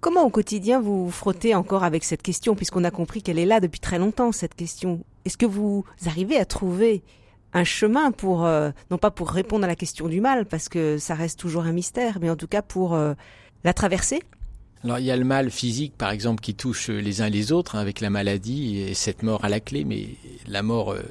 Comment 0.00 0.24
au 0.24 0.30
quotidien 0.30 0.80
vous, 0.80 1.06
vous 1.06 1.10
frottez 1.10 1.54
encore 1.54 1.84
avec 1.84 2.04
cette 2.04 2.22
question, 2.22 2.54
puisqu'on 2.54 2.84
a 2.84 2.90
compris 2.90 3.22
qu'elle 3.22 3.38
est 3.38 3.46
là 3.46 3.60
depuis 3.60 3.80
très 3.80 3.98
longtemps, 3.98 4.32
cette 4.32 4.54
question? 4.54 5.04
Est-ce 5.24 5.36
que 5.36 5.46
vous 5.46 5.84
arrivez 6.06 6.38
à 6.38 6.44
trouver 6.44 7.02
un 7.52 7.64
chemin 7.64 8.10
pour, 8.10 8.44
euh, 8.44 8.70
non 8.90 8.98
pas 8.98 9.10
pour 9.10 9.30
répondre 9.30 9.64
à 9.64 9.68
la 9.68 9.76
question 9.76 10.08
du 10.08 10.20
mal, 10.20 10.46
parce 10.46 10.68
que 10.68 10.98
ça 10.98 11.14
reste 11.14 11.38
toujours 11.38 11.64
un 11.64 11.72
mystère, 11.72 12.18
mais 12.20 12.30
en 12.30 12.36
tout 12.36 12.48
cas 12.48 12.62
pour 12.62 12.94
euh, 12.94 13.14
la 13.64 13.72
traverser? 13.72 14.20
Alors 14.84 14.98
il 14.98 15.04
y 15.04 15.10
a 15.10 15.16
le 15.16 15.24
mal 15.24 15.50
physique 15.50 15.94
par 15.96 16.10
exemple 16.10 16.40
qui 16.40 16.54
touche 16.54 16.88
les 16.88 17.22
uns 17.22 17.28
les 17.28 17.52
autres 17.52 17.76
hein, 17.76 17.80
avec 17.80 18.00
la 18.00 18.10
maladie 18.10 18.78
et 18.78 18.94
cette 18.94 19.22
mort 19.22 19.44
à 19.44 19.48
la 19.48 19.60
clé, 19.60 19.84
mais 19.84 20.08
la 20.48 20.62
mort 20.62 20.92
euh, 20.92 21.02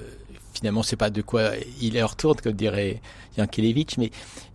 finalement 0.53 0.83
c'est 0.83 0.97
pas 0.97 1.09
de 1.09 1.21
quoi 1.21 1.51
il 1.81 1.95
est 1.95 2.03
retourne 2.03 2.37
comme 2.41 2.53
dirait 2.53 3.01
Yankelevitch, 3.37 3.97
mais 3.97 4.11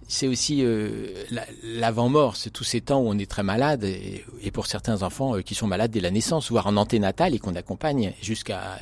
c'est 0.09 0.29
aussi 0.29 0.63
euh, 0.63 1.25
l'avant-mort, 1.65 2.37
c'est 2.37 2.51
tous 2.51 2.63
ces 2.63 2.81
temps 2.81 3.01
où 3.01 3.09
on 3.09 3.19
est 3.19 3.29
très 3.29 3.43
malade, 3.43 3.85
et, 3.85 4.51
pour 4.53 4.67
certains 4.67 5.03
enfants 5.03 5.37
euh, 5.37 5.43
qui 5.43 5.55
sont 5.55 5.67
malades 5.67 5.91
dès 5.91 6.01
la 6.01 6.11
naissance, 6.11 6.51
voire 6.51 6.67
en 6.69 6.77
anténatal 6.77 7.35
et 7.35 7.39
qu'on 7.39 7.57
accompagne 7.57 8.13
jusqu'à 8.23 8.79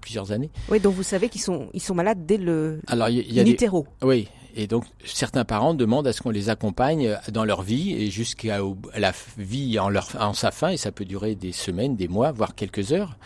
plusieurs 0.00 0.30
années. 0.30 0.50
Oui, 0.68 0.78
donc 0.78 0.94
vous 0.94 1.02
savez 1.02 1.28
qu'ils 1.28 1.40
sont, 1.40 1.68
ils 1.74 1.82
sont 1.82 1.94
malades 1.94 2.24
dès 2.26 2.36
le 2.36 2.80
Alors, 2.86 3.08
y, 3.08 3.20
y 3.20 3.56
Oui, 4.02 4.28
et 4.58 4.66
donc 4.66 4.84
certains 5.04 5.44
parents 5.44 5.72
demandent 5.72 6.08
à 6.08 6.12
ce 6.12 6.20
qu'on 6.20 6.30
les 6.30 6.50
accompagne 6.50 7.16
dans 7.30 7.44
leur 7.44 7.62
vie 7.62 7.92
et 7.92 8.10
jusqu'à 8.10 8.58
la 8.96 9.12
vie 9.38 9.78
en 9.78 10.32
sa 10.32 10.50
fin, 10.50 10.70
et 10.70 10.76
ça 10.76 10.90
peut 10.90 11.04
durer 11.04 11.36
des 11.36 11.52
semaines, 11.52 11.94
des 11.94 12.08
mois, 12.08 12.32
voire 12.32 12.56
quelques 12.56 12.92
heures. 12.92 13.16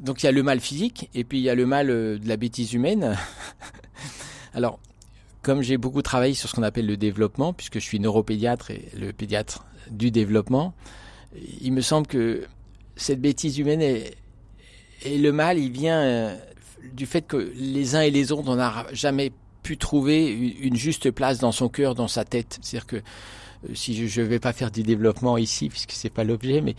Donc 0.00 0.22
il 0.22 0.26
y 0.26 0.28
a 0.30 0.32
le 0.32 0.42
mal 0.42 0.60
physique, 0.60 1.10
et 1.12 1.24
puis 1.24 1.40
il 1.40 1.42
y 1.42 1.50
a 1.50 1.54
le 1.54 1.66
mal 1.66 1.90
euh, 1.90 2.18
de 2.18 2.26
la 2.26 2.38
bêtise 2.38 2.72
humaine. 2.72 3.18
Alors, 4.54 4.80
comme 5.42 5.60
j'ai 5.60 5.76
beaucoup 5.76 6.00
travaillé 6.00 6.32
sur 6.32 6.48
ce 6.48 6.54
qu'on 6.54 6.62
appelle 6.62 6.86
le 6.86 6.96
développement, 6.96 7.52
puisque 7.52 7.74
je 7.74 7.84
suis 7.84 8.00
neuropédiatre 8.00 8.70
et 8.70 8.88
le 8.98 9.12
pédiatre 9.12 9.66
du 9.90 10.10
développement, 10.10 10.72
il 11.60 11.74
me 11.74 11.82
semble 11.82 12.06
que 12.06 12.46
cette 12.96 13.20
bêtise 13.20 13.58
humaine 13.58 13.82
et, 13.82 14.14
le 15.04 15.32
mal, 15.32 15.58
il 15.58 15.70
vient 15.70 16.00
euh, 16.00 16.36
du 16.94 17.04
fait 17.04 17.26
que 17.26 17.52
les 17.56 17.94
uns 17.94 18.00
et 18.00 18.10
les 18.10 18.32
autres, 18.32 18.48
on 18.48 18.56
n'a 18.56 18.86
jamais 18.92 19.32
pu 19.62 19.76
trouver 19.76 20.30
une 20.60 20.76
juste 20.76 21.10
place 21.10 21.38
dans 21.38 21.52
son 21.52 21.68
cœur, 21.68 21.94
dans 21.94 22.08
sa 22.08 22.24
tête. 22.24 22.58
C'est-à-dire 22.62 22.86
que 22.86 22.96
euh, 22.96 23.74
si 23.74 24.08
je 24.08 24.20
ne 24.20 24.26
vais 24.26 24.38
pas 24.38 24.52
faire 24.52 24.70
du 24.70 24.82
développement 24.82 25.38
ici, 25.38 25.68
puisque 25.68 25.92
c'est 25.92 26.10
pas 26.10 26.24
l'objet, 26.24 26.60
mais 26.60 26.74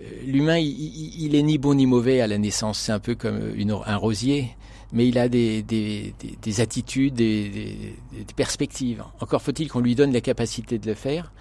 euh, 0.00 0.04
l'humain, 0.26 0.58
il, 0.58 1.22
il, 1.22 1.34
est 1.34 1.42
ni 1.42 1.58
bon 1.58 1.74
ni 1.74 1.86
mauvais 1.86 2.20
à 2.20 2.26
la 2.26 2.38
naissance. 2.38 2.78
C'est 2.78 2.92
un 2.92 3.00
peu 3.00 3.14
comme 3.14 3.54
une, 3.56 3.72
un 3.72 3.96
rosier 3.96 4.54
mais 4.92 5.08
il 5.08 5.18
a 5.18 5.28
des, 5.28 5.62
des, 5.62 6.14
des, 6.42 6.60
attitudes, 6.60 7.14
des, 7.14 7.96
perspectives. 8.36 9.02
Encore 9.20 9.40
faut-il 9.40 9.68
qu'on 9.68 9.80
lui 9.80 9.94
donne 9.94 10.12
la 10.12 10.20
capacité 10.20 10.78
de 10.78 10.86
le 10.86 10.94
faire. 10.94 11.32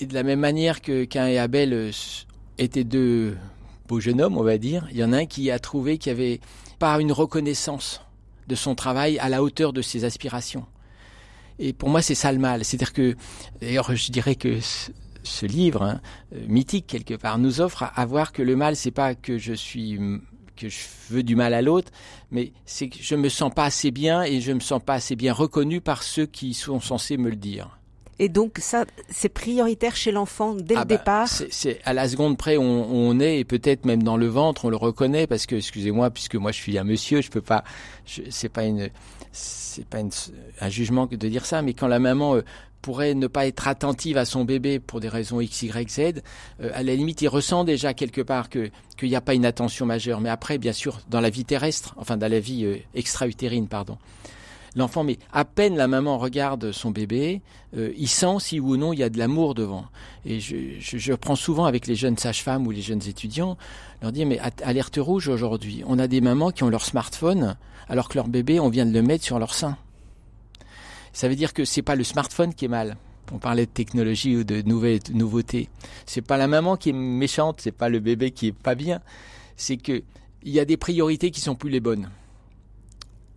Et 0.00 0.06
de 0.06 0.14
la 0.14 0.22
même 0.22 0.40
manière 0.40 0.80
que 0.80 1.04
Cain 1.04 1.26
et 1.26 1.38
Abel 1.38 1.74
euh, 1.74 1.90
étaient 2.56 2.84
deux 2.84 3.36
beaux 3.86 4.00
jeunes 4.00 4.22
hommes, 4.22 4.38
on 4.38 4.42
va 4.42 4.56
dire, 4.56 4.88
il 4.90 4.96
y 4.96 5.04
en 5.04 5.12
a 5.12 5.18
un 5.18 5.26
qui 5.26 5.50
a 5.50 5.58
trouvé 5.58 5.98
qu'il 5.98 6.14
n'y 6.14 6.20
avait 6.20 6.40
pas 6.78 6.98
une 7.00 7.12
reconnaissance 7.12 8.00
de 8.50 8.56
son 8.56 8.74
travail 8.74 9.18
à 9.20 9.28
la 9.28 9.42
hauteur 9.42 9.72
de 9.72 9.80
ses 9.80 10.04
aspirations. 10.04 10.66
Et 11.58 11.72
pour 11.72 11.88
moi, 11.88 12.02
c'est 12.02 12.14
ça 12.14 12.32
le 12.32 12.38
mal. 12.38 12.64
C'est-à-dire 12.64 12.92
que, 12.92 13.16
d'ailleurs, 13.60 13.94
je 13.94 14.10
dirais 14.10 14.34
que 14.34 14.58
ce 15.22 15.46
livre, 15.46 15.82
hein, 15.82 16.00
euh, 16.34 16.44
mythique 16.48 16.86
quelque 16.86 17.14
part, 17.14 17.38
nous 17.38 17.60
offre 17.60 17.84
à 17.94 18.06
voir 18.06 18.32
que 18.32 18.42
le 18.42 18.56
mal, 18.56 18.76
c'est 18.76 18.90
pas 18.90 19.14
que 19.14 19.38
je 19.38 19.52
suis 19.52 19.98
que 20.56 20.68
je 20.68 20.80
veux 21.08 21.22
du 21.22 21.36
mal 21.36 21.54
à 21.54 21.62
l'autre, 21.62 21.90
mais 22.30 22.52
c'est 22.66 22.90
que 22.90 22.98
je 23.00 23.14
me 23.14 23.30
sens 23.30 23.50
pas 23.54 23.64
assez 23.64 23.90
bien 23.90 24.22
et 24.22 24.42
je 24.42 24.52
me 24.52 24.60
sens 24.60 24.82
pas 24.84 24.92
assez 24.92 25.16
bien 25.16 25.32
reconnu 25.32 25.80
par 25.80 26.02
ceux 26.02 26.26
qui 26.26 26.52
sont 26.52 26.80
censés 26.80 27.16
me 27.16 27.30
le 27.30 27.36
dire. 27.36 27.79
Et 28.20 28.28
donc 28.28 28.58
ça, 28.58 28.84
c'est 29.08 29.30
prioritaire 29.30 29.96
chez 29.96 30.12
l'enfant 30.12 30.54
dès 30.54 30.74
le 30.74 30.80
ah 30.80 30.84
bah, 30.84 30.96
départ. 30.98 31.28
C'est 31.28 31.80
à 31.86 31.94
la 31.94 32.06
seconde 32.06 32.36
près 32.36 32.58
où 32.58 32.62
on, 32.62 33.18
est 33.18 33.38
et 33.38 33.44
peut-être 33.44 33.86
même 33.86 34.02
dans 34.02 34.18
le 34.18 34.26
ventre 34.26 34.66
on 34.66 34.68
le 34.68 34.76
reconnaît 34.76 35.26
parce 35.26 35.46
que 35.46 35.56
excusez-moi 35.56 36.10
puisque 36.10 36.34
moi 36.34 36.52
je 36.52 36.58
suis 36.58 36.76
un 36.76 36.84
monsieur, 36.84 37.22
je 37.22 37.30
peux 37.30 37.40
pas, 37.40 37.64
c'est 38.04 38.50
pas 38.50 38.64
une, 38.64 38.90
c'est 39.32 39.86
pas 39.86 39.98
un 40.60 40.68
jugement 40.68 41.06
de 41.06 41.28
dire 41.28 41.46
ça, 41.46 41.62
mais 41.62 41.72
quand 41.72 41.88
la 41.88 41.98
maman 41.98 42.36
euh, 42.36 42.42
pourrait 42.82 43.14
ne 43.14 43.26
pas 43.26 43.46
être 43.46 43.68
attentive 43.68 44.18
à 44.18 44.26
son 44.26 44.44
bébé 44.44 44.80
pour 44.80 45.00
des 45.00 45.08
raisons 45.08 45.40
X, 45.40 45.62
Y, 45.62 45.90
Z, 45.90 46.00
euh, 46.60 46.70
à 46.74 46.82
la 46.82 46.94
limite, 46.94 47.22
il 47.22 47.28
ressent 47.28 47.64
déjà 47.64 47.94
quelque 47.94 48.20
part 48.20 48.50
que 48.50 48.70
qu'il 48.98 49.08
n'y 49.08 49.16
a 49.16 49.22
pas 49.22 49.34
une 49.34 49.46
attention 49.46 49.86
majeure. 49.86 50.20
Mais 50.20 50.28
après, 50.28 50.58
bien 50.58 50.74
sûr, 50.74 51.00
dans 51.08 51.20
la 51.20 51.30
vie 51.30 51.46
terrestre, 51.46 51.94
enfin 51.96 52.18
dans 52.18 52.30
la 52.30 52.40
vie 52.40 52.64
euh, 52.64 52.76
extra-utérine, 52.94 53.66
pardon, 53.66 53.96
l'enfant, 54.76 55.04
mais 55.04 55.18
à 55.32 55.44
peine 55.44 55.76
la 55.76 55.88
maman 55.88 56.18
regarde 56.18 56.72
son 56.72 56.90
bébé, 56.90 57.42
euh, 57.76 57.92
il 57.96 58.08
sent 58.08 58.36
si 58.38 58.60
ou 58.60 58.76
non 58.76 58.92
il 58.92 58.98
y 58.98 59.02
a 59.02 59.08
de 59.08 59.18
l'amour 59.18 59.54
devant. 59.54 59.86
Et 60.24 60.40
je, 60.40 60.56
je, 60.78 61.12
prends 61.14 61.36
souvent 61.36 61.64
avec 61.64 61.86
les 61.86 61.94
jeunes 61.94 62.18
sages-femmes 62.18 62.66
ou 62.66 62.70
les 62.70 62.82
jeunes 62.82 63.02
étudiants, 63.06 63.56
leur 64.02 64.12
dire, 64.12 64.26
mais 64.26 64.40
alerte 64.62 64.98
rouge 64.98 65.28
aujourd'hui, 65.28 65.82
on 65.86 65.98
a 65.98 66.06
des 66.06 66.20
mamans 66.20 66.50
qui 66.50 66.62
ont 66.64 66.70
leur 66.70 66.84
smartphone 66.84 67.56
alors 67.88 68.08
que 68.08 68.16
leur 68.16 68.28
bébé, 68.28 68.60
on 68.60 68.68
vient 68.68 68.86
de 68.86 68.92
le 68.92 69.02
mettre 69.02 69.24
sur 69.24 69.38
leur 69.38 69.52
sein. 69.52 69.76
Ça 71.12 71.28
veut 71.28 71.34
dire 71.34 71.52
que 71.52 71.64
c'est 71.64 71.82
pas 71.82 71.96
le 71.96 72.04
smartphone 72.04 72.54
qui 72.54 72.66
est 72.66 72.68
mal. 72.68 72.96
On 73.32 73.38
parlait 73.38 73.66
de 73.66 73.70
technologie 73.70 74.36
ou 74.36 74.44
de 74.44 74.62
nouvelles 74.62 75.00
nouveautés. 75.12 75.68
C'est 76.06 76.22
pas 76.22 76.36
la 76.36 76.46
maman 76.46 76.76
qui 76.76 76.90
est 76.90 76.94
méchante, 76.94 77.60
c'est 77.60 77.72
pas 77.72 77.88
le 77.88 78.00
bébé 78.00 78.30
qui 78.30 78.48
est 78.48 78.52
pas 78.52 78.74
bien. 78.74 79.00
C'est 79.56 79.76
que 79.76 80.02
il 80.42 80.52
y 80.52 80.60
a 80.60 80.64
des 80.64 80.76
priorités 80.76 81.30
qui 81.30 81.40
sont 81.40 81.54
plus 81.54 81.70
les 81.70 81.80
bonnes. 81.80 82.08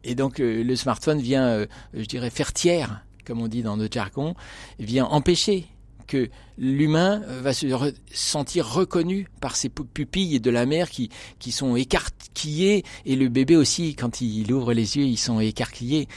Et 0.04 0.16
donc 0.16 0.40
euh, 0.40 0.64
le 0.64 0.76
smartphone 0.76 1.20
vient, 1.20 1.46
euh, 1.46 1.66
je 1.94 2.06
dirais, 2.06 2.30
faire 2.30 2.54
tiers, 2.54 3.04
comme 3.26 3.42
on 3.42 3.48
dit 3.48 3.64
dans 3.64 3.78
notre 3.78 3.94
jargon, 3.94 4.36
vient 4.80 5.06
empêcher 5.06 5.68
que 6.08 6.30
l'humain 6.58 7.22
euh, 7.28 7.42
va 7.42 7.54
se 7.54 7.68
sentir 8.12 8.68
reconnu 8.68 9.28
par 9.42 9.56
ses 9.56 9.70
pupilles 9.70 10.40
de 10.40 10.50
la 10.50 10.66
mère 10.66 10.90
qui, 10.90 11.10
qui 11.40 11.52
sont 11.52 11.76
écarquillées 11.76 12.84
et 13.06 13.16
le 13.16 13.30
bébé 13.30 13.56
aussi, 13.56 13.96
quand 13.96 14.22
il 14.22 14.52
ouvre 14.52 14.74
les 14.74 14.98
yeux, 14.98 15.06
ils 15.06 15.18
sont 15.18 15.40
écarquillés. 15.40 16.08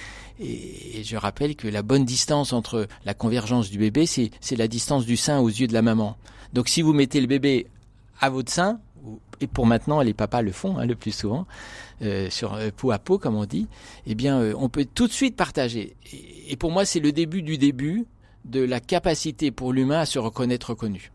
Et, 0.40 1.02
je 1.02 1.16
rappelle 1.16 1.56
que 1.56 1.68
la 1.68 1.82
bonne 1.82 2.04
distance 2.04 2.52
entre 2.52 2.88
la 3.04 3.14
convergence 3.14 3.70
du 3.70 3.78
bébé, 3.78 4.06
c'est 4.06 4.56
la 4.56 4.68
distance 4.68 5.06
du 5.06 5.16
sein 5.16 5.38
aux 5.38 5.48
yeux 5.48 5.66
de 5.66 5.72
la 5.72 5.82
maman. 5.82 6.16
Donc 6.52 6.68
si 6.68 6.82
vous 6.82 6.92
mettez 6.92 7.20
le 7.20 7.26
bébé 7.26 7.66
à 8.20 8.30
votre 8.30 8.52
sein, 8.52 8.80
et 9.40 9.46
pour 9.46 9.66
maintenant 9.66 10.00
les 10.02 10.14
papas 10.14 10.42
le 10.42 10.52
font 10.52 10.78
hein, 10.78 10.86
le 10.86 10.94
plus 10.94 11.12
souvent, 11.12 11.46
euh, 12.02 12.30
sur 12.30 12.54
euh, 12.54 12.70
peau 12.74 12.90
à 12.90 12.98
peau 12.98 13.18
comme 13.18 13.36
on 13.36 13.44
dit, 13.44 13.66
eh 14.06 14.14
bien 14.14 14.40
euh, 14.40 14.54
on 14.58 14.68
peut 14.68 14.86
tout 14.86 15.06
de 15.06 15.12
suite 15.12 15.36
partager. 15.36 15.96
et 16.48 16.56
pour 16.56 16.70
moi 16.70 16.84
c'est 16.84 17.00
le 17.00 17.12
début 17.12 17.42
du 17.42 17.58
début 17.58 18.06
de 18.44 18.60
la 18.60 18.80
capacité 18.80 19.50
pour 19.50 19.72
l'humain 19.72 20.00
à 20.00 20.06
se 20.06 20.18
reconnaître 20.18 20.70
reconnu. 20.70 21.10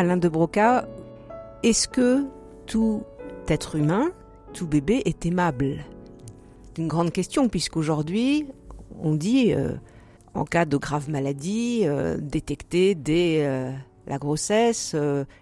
Alain 0.00 0.16
de 0.16 0.30
Broca, 0.30 0.88
est-ce 1.62 1.86
que 1.86 2.24
tout 2.64 3.02
être 3.48 3.76
humain, 3.76 4.12
tout 4.54 4.66
bébé 4.66 5.02
est 5.04 5.26
aimable? 5.26 5.84
C'est 6.64 6.78
une 6.80 6.88
grande 6.88 7.12
question 7.12 7.50
puisqu'aujourd'hui, 7.50 8.46
on 8.98 9.14
dit, 9.14 9.52
euh, 9.52 9.72
en 10.32 10.46
cas 10.46 10.64
de 10.64 10.78
grave 10.78 11.10
maladie, 11.10 11.82
euh, 11.84 12.16
détecter 12.18 12.94
dès 12.94 13.44
euh, 13.44 13.72
la 14.06 14.16
grossesse, 14.16 14.96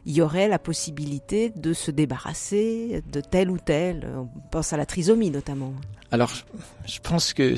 il 0.07 0.13
y 0.13 0.21
aurait 0.23 0.49
la 0.49 0.59
possibilité 0.59 1.51
de 1.51 1.73
se 1.73 1.93
débarrasser 1.93 3.05
de 3.13 3.21
tel 3.21 3.53
ou 3.53 3.59
tel. 3.59 4.09
On 4.17 4.27
pense 4.51 4.73
à 4.73 4.77
la 4.77 4.87
trisomie 4.87 5.31
notamment. 5.31 5.73
Alors, 6.11 6.33
je 6.85 6.99
pense 6.99 7.33
que 7.33 7.55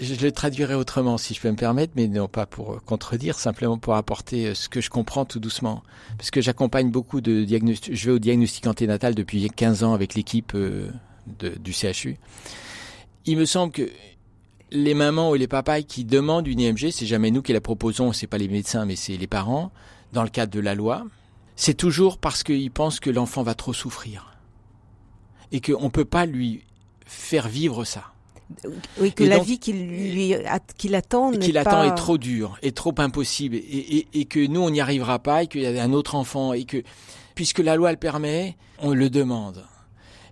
je 0.00 0.14
le 0.14 0.32
traduirai 0.32 0.74
autrement, 0.74 1.18
si 1.18 1.34
je 1.34 1.40
peux 1.40 1.50
me 1.50 1.56
permettre, 1.56 1.92
mais 1.96 2.08
non 2.08 2.26
pas 2.26 2.46
pour 2.46 2.82
contredire, 2.84 3.38
simplement 3.38 3.78
pour 3.78 3.94
apporter 3.94 4.46
euh, 4.46 4.54
ce 4.54 4.68
que 4.68 4.80
je 4.80 4.90
comprends 4.90 5.24
tout 5.24 5.38
doucement. 5.38 5.82
Parce 6.18 6.30
que 6.30 6.40
j'accompagne 6.40 6.90
beaucoup 6.90 7.20
de 7.20 7.44
diagnostics. 7.44 7.94
Je 7.94 8.06
vais 8.06 8.12
au 8.12 8.18
diagnostic 8.18 8.66
anténatal 8.66 9.14
depuis 9.14 9.48
15 9.48 9.84
ans 9.84 9.94
avec 9.94 10.14
l'équipe 10.14 10.52
euh, 10.54 10.90
du 11.60 11.72
CHU. 11.72 12.16
Il 13.26 13.38
me 13.38 13.44
semble 13.44 13.72
que 13.72 13.88
les 14.72 14.94
mamans 14.94 15.30
ou 15.30 15.34
les 15.34 15.46
papas 15.46 15.82
qui 15.82 16.04
demandent 16.04 16.48
une 16.48 16.60
IMG, 16.60 16.90
c'est 16.90 17.06
jamais 17.06 17.30
nous 17.30 17.42
qui 17.42 17.52
la 17.52 17.60
proposons, 17.60 18.12
c'est 18.12 18.26
pas 18.26 18.38
les 18.38 18.48
médecins, 18.48 18.84
mais 18.86 18.96
c'est 18.96 19.16
les 19.16 19.26
parents, 19.28 19.70
dans 20.12 20.24
le 20.24 20.28
cadre 20.28 20.52
de 20.52 20.60
la 20.60 20.74
loi. 20.74 21.06
C'est 21.54 21.74
toujours 21.74 22.18
parce 22.18 22.42
qu'ils 22.42 22.72
pensent 22.72 22.98
que 22.98 23.10
l'enfant 23.10 23.44
va 23.44 23.54
trop 23.54 23.72
souffrir. 23.72 24.36
Et 25.52 25.60
qu'on 25.60 25.84
ne 25.84 25.88
peut 25.88 26.04
pas 26.04 26.26
lui 26.26 26.64
faire 27.06 27.46
vivre 27.46 27.84
ça. 27.84 28.13
Oui, 28.98 29.12
que 29.12 29.24
la 29.24 29.38
vie 29.38 29.58
qu'il 29.58 29.86
lui 29.86 30.34
qu'il 30.76 30.94
attend 30.94 31.32
qu'il 31.32 31.56
attend 31.56 31.82
est 31.84 31.94
trop 31.94 32.18
dure, 32.18 32.58
est 32.62 32.76
trop 32.76 32.94
impossible, 32.98 33.56
et, 33.56 34.06
et, 34.12 34.24
que 34.26 34.46
nous 34.46 34.60
on 34.60 34.70
n'y 34.70 34.80
arrivera 34.80 35.18
pas, 35.18 35.44
et 35.44 35.46
qu'il 35.46 35.62
y 35.62 35.66
a 35.66 35.82
un 35.82 35.92
autre 35.92 36.14
enfant, 36.14 36.52
et 36.52 36.64
que 36.64 36.82
puisque 37.34 37.58
la 37.58 37.76
loi 37.76 37.90
le 37.90 37.96
permet, 37.96 38.56
on 38.78 38.92
le 38.92 39.10
demande. 39.10 39.64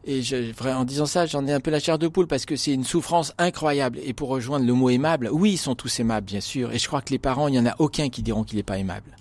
Et 0.05 0.23
je, 0.23 0.53
en 0.69 0.85
disant 0.85 1.07
ça, 1.07 1.27
j'en 1.27 1.47
ai 1.47 1.53
un 1.53 1.61
peu 1.61 1.71
la 1.71 1.79
chair 1.79 1.99
de 1.99 2.09
poule 2.09 2.27
parce 2.27 2.45
que 2.45 2.57
c'est 2.57 2.73
une 2.73 2.85
souffrance 2.85 3.33
incroyable. 3.39 4.01
Et 4.03 4.13
pour 4.13 4.31
rejoindre 4.31 4.67
le 4.67 4.73
mot 4.73 4.91
aimable, 4.91 5.29
oui, 5.31 5.53
ils 5.53 5.59
sont 5.59 5.77
tous 5.77 6.01
aimables, 6.01 6.27
bien 6.27 6.41
sûr. 6.41 6.73
Et 6.73 6.79
je 6.79 6.89
crois 6.89 7.03
que 7.03 7.11
les 7.11 7.21
parents, 7.21 7.47
il 7.47 7.53
n'y 7.53 7.61
en 7.61 7.67
a 7.67 7.77
aucun 7.79 8.09
qui 8.09 8.23
diront 8.23 8.43
qu'il 8.43 8.57
n'est 8.57 8.65
pas 8.65 8.79
aimable. 8.79 9.17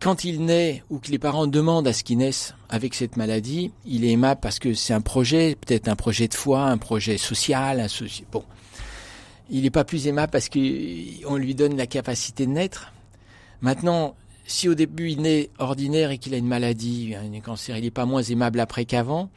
Quand 0.00 0.24
il 0.24 0.44
naît 0.44 0.82
ou 0.90 0.98
que 0.98 1.10
les 1.10 1.18
parents 1.18 1.46
demandent 1.46 1.88
à 1.88 1.92
ce 1.92 2.04
qu'il 2.04 2.18
naisse 2.18 2.54
avec 2.68 2.94
cette 2.94 3.16
maladie, 3.16 3.72
il 3.86 4.04
est 4.04 4.10
aimable 4.10 4.40
parce 4.40 4.58
que 4.58 4.74
c'est 4.74 4.92
un 4.92 5.00
projet, 5.00 5.56
peut-être 5.56 5.88
un 5.88 5.96
projet 5.96 6.28
de 6.28 6.34
foi, 6.34 6.64
un 6.64 6.78
projet 6.78 7.18
social, 7.18 7.80
un 7.80 7.86
bon. 8.30 8.44
Il 9.48 9.62
n'est 9.62 9.70
pas 9.70 9.84
plus 9.84 10.06
aimable 10.06 10.30
parce 10.30 10.48
qu'on 10.48 11.36
lui 11.36 11.54
donne 11.54 11.76
la 11.76 11.86
capacité 11.86 12.46
de 12.46 12.50
naître. 12.50 12.92
Maintenant, 13.62 14.14
si 14.46 14.68
au 14.68 14.74
début 14.74 15.10
il 15.10 15.22
naît 15.22 15.50
ordinaire 15.58 16.10
et 16.10 16.18
qu'il 16.18 16.34
a 16.34 16.36
une 16.36 16.46
maladie, 16.46 17.14
un 17.14 17.40
cancer, 17.40 17.76
il 17.76 17.84
n'est 17.84 17.90
pas 17.90 18.06
moins 18.06 18.22
aimable 18.22 18.60
après 18.60 18.84
qu'avant. 18.84 19.30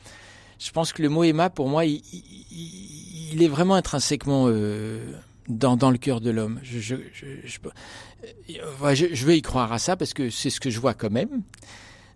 Je 0.59 0.71
pense 0.71 0.91
que 0.91 1.01
le 1.01 1.09
mot 1.09 1.23
aimable, 1.23 1.55
pour 1.55 1.69
moi, 1.69 1.85
il, 1.85 2.01
est 3.39 3.47
vraiment 3.47 3.75
intrinsèquement 3.75 4.45
euh, 4.47 5.13
dans, 5.49 5.75
dans, 5.75 5.91
le 5.91 5.97
cœur 5.97 6.21
de 6.21 6.29
l'homme. 6.29 6.59
Je, 6.63 6.79
je, 6.79 6.95
je, 7.13 7.57
je, 8.93 9.25
veux 9.25 9.35
y 9.35 9.41
croire 9.41 9.73
à 9.73 9.79
ça 9.79 9.97
parce 9.97 10.13
que 10.13 10.29
c'est 10.29 10.49
ce 10.49 10.59
que 10.59 10.69
je 10.69 10.79
vois 10.79 10.93
quand 10.93 11.11
même. 11.11 11.41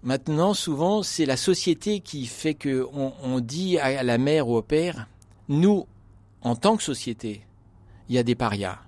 Maintenant, 0.03 0.53
souvent, 0.53 1.03
c'est 1.03 1.25
la 1.25 1.37
société 1.37 1.99
qui 1.99 2.25
fait 2.25 2.53
que 2.53 2.87
on, 2.93 3.13
on 3.23 3.39
dit 3.39 3.77
à 3.77 4.03
la 4.03 4.17
mère 4.17 4.47
ou 4.47 4.55
au 4.55 4.61
père, 4.61 5.07
nous, 5.49 5.87
en 6.41 6.55
tant 6.55 6.77
que 6.77 6.83
société, 6.83 7.41
il 8.09 8.15
y 8.15 8.17
a 8.17 8.23
des 8.23 8.35
parias, 8.35 8.79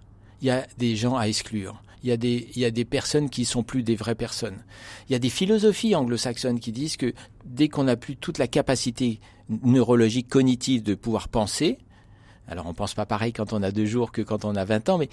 il 0.42 0.48
y 0.48 0.52
a 0.52 0.68
des 0.78 0.96
gens 0.96 1.16
à 1.16 1.28
exclure 1.28 1.82
il 2.06 2.10
y, 2.10 2.12
a 2.12 2.18
des, 2.18 2.48
il 2.56 2.62
y 2.62 2.66
a 2.66 2.72
des 2.72 2.86
personnes 2.86 3.32
qui 3.32 3.46
sont 3.46 3.64
plus 3.64 3.82
des 3.82 3.96
vraies 3.96 4.14
personnes. 4.14 4.64
Il 5.10 5.14
y 5.14 5.16
a 5.16 5.20
des 5.20 5.32
philosophies 5.32 5.96
anglo-saxonnes 5.96 6.60
qui 6.60 6.72
disent 6.72 6.98
que 6.98 7.16
dès 7.46 7.68
qu'on 7.68 7.86
n'a 7.86 7.96
plus 7.96 8.16
toute 8.16 8.38
la 8.38 8.48
capacité 8.48 9.20
neurologique, 9.50 10.28
cognitive 10.28 10.84
de 10.84 10.94
pouvoir 10.94 11.30
penser, 11.30 11.80
alors 12.48 12.68
on 12.68 12.74
pense 12.74 12.94
pas 12.94 13.06
pareil 13.06 13.34
quand 13.34 13.54
on 13.54 13.64
a 13.64 13.72
deux 13.72 13.86
jours 13.86 14.12
que 14.12 14.22
quand 14.22 14.46
on 14.46 14.56
a 14.56 14.66
20 14.66 14.90
ans, 14.90 14.98
mais 14.98 15.10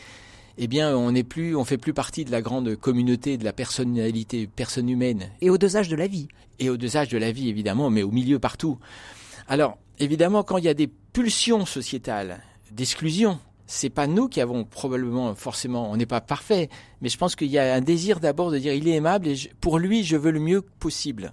eh 0.59 0.67
bien, 0.67 0.95
on 0.97 1.13
n'est 1.13 1.25
plus, 1.25 1.57
on 1.57 1.65
fait 1.65 1.79
plus 1.79 1.95
partie 1.95 2.25
de 2.25 2.31
la 2.31 2.43
grande 2.43 2.77
communauté 2.77 3.39
de 3.39 3.45
la 3.45 3.53
personnalité, 3.53 4.47
personne 4.47 4.89
humaine. 4.89 5.31
Et 5.41 5.49
au 5.49 5.57
dosage 5.57 5.89
de 5.89 5.97
la 5.97 6.07
vie. 6.07 6.29
Et 6.59 6.69
au 6.69 6.77
dosage 6.77 7.09
de 7.09 7.19
la 7.19 7.33
vie, 7.33 7.49
évidemment, 7.49 7.89
mais 7.89 8.03
au 8.03 8.11
milieu 8.11 8.39
partout. 8.39 8.79
Alors, 9.49 9.79
évidemment, 9.99 10.43
quand 10.43 10.59
il 10.59 10.65
y 10.65 10.69
a 10.69 10.75
des 10.75 10.89
pulsions 10.89 11.65
sociétales 11.65 12.41
d'exclusion, 12.71 13.39
c'est 13.67 13.91
pas 13.91 14.07
nous 14.07 14.29
qui 14.29 14.41
avons 14.41 14.65
probablement 14.65 15.35
forcément, 15.35 15.91
on 15.91 15.97
n'est 15.97 16.07
pas 16.07 16.21
parfait, 16.21 16.69
mais 17.01 17.09
je 17.09 17.17
pense 17.17 17.35
qu'il 17.35 17.49
y 17.49 17.59
a 17.59 17.75
un 17.75 17.81
désir 17.81 18.21
d'abord 18.21 18.51
de 18.51 18.59
dire 18.59 18.75
il 18.75 18.87
est 18.87 18.93
aimable 18.93 19.29
et 19.29 19.37
pour 19.61 19.79
lui 19.79 20.05
je 20.05 20.17
veux 20.17 20.31
le 20.31 20.41
mieux 20.41 20.61
possible. 20.61 21.33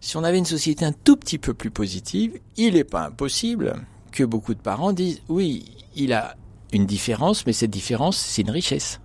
Si 0.00 0.16
on 0.16 0.24
avait 0.24 0.38
une 0.38 0.46
société 0.46 0.84
un 0.84 0.92
tout 0.92 1.16
petit 1.16 1.38
peu 1.38 1.54
plus 1.54 1.70
positive, 1.70 2.38
il 2.56 2.74
n'est 2.74 2.84
pas 2.84 3.06
impossible 3.06 3.80
que 4.10 4.24
beaucoup 4.24 4.54
de 4.54 4.60
parents 4.60 4.92
disent 4.92 5.22
oui, 5.28 5.64
il 5.94 6.12
a 6.12 6.36
une 6.72 6.86
différence, 6.86 7.46
mais 7.46 7.52
cette 7.52 7.70
différence 7.70 8.16
c'est 8.16 8.42
une 8.42 8.50
richesse. 8.50 9.00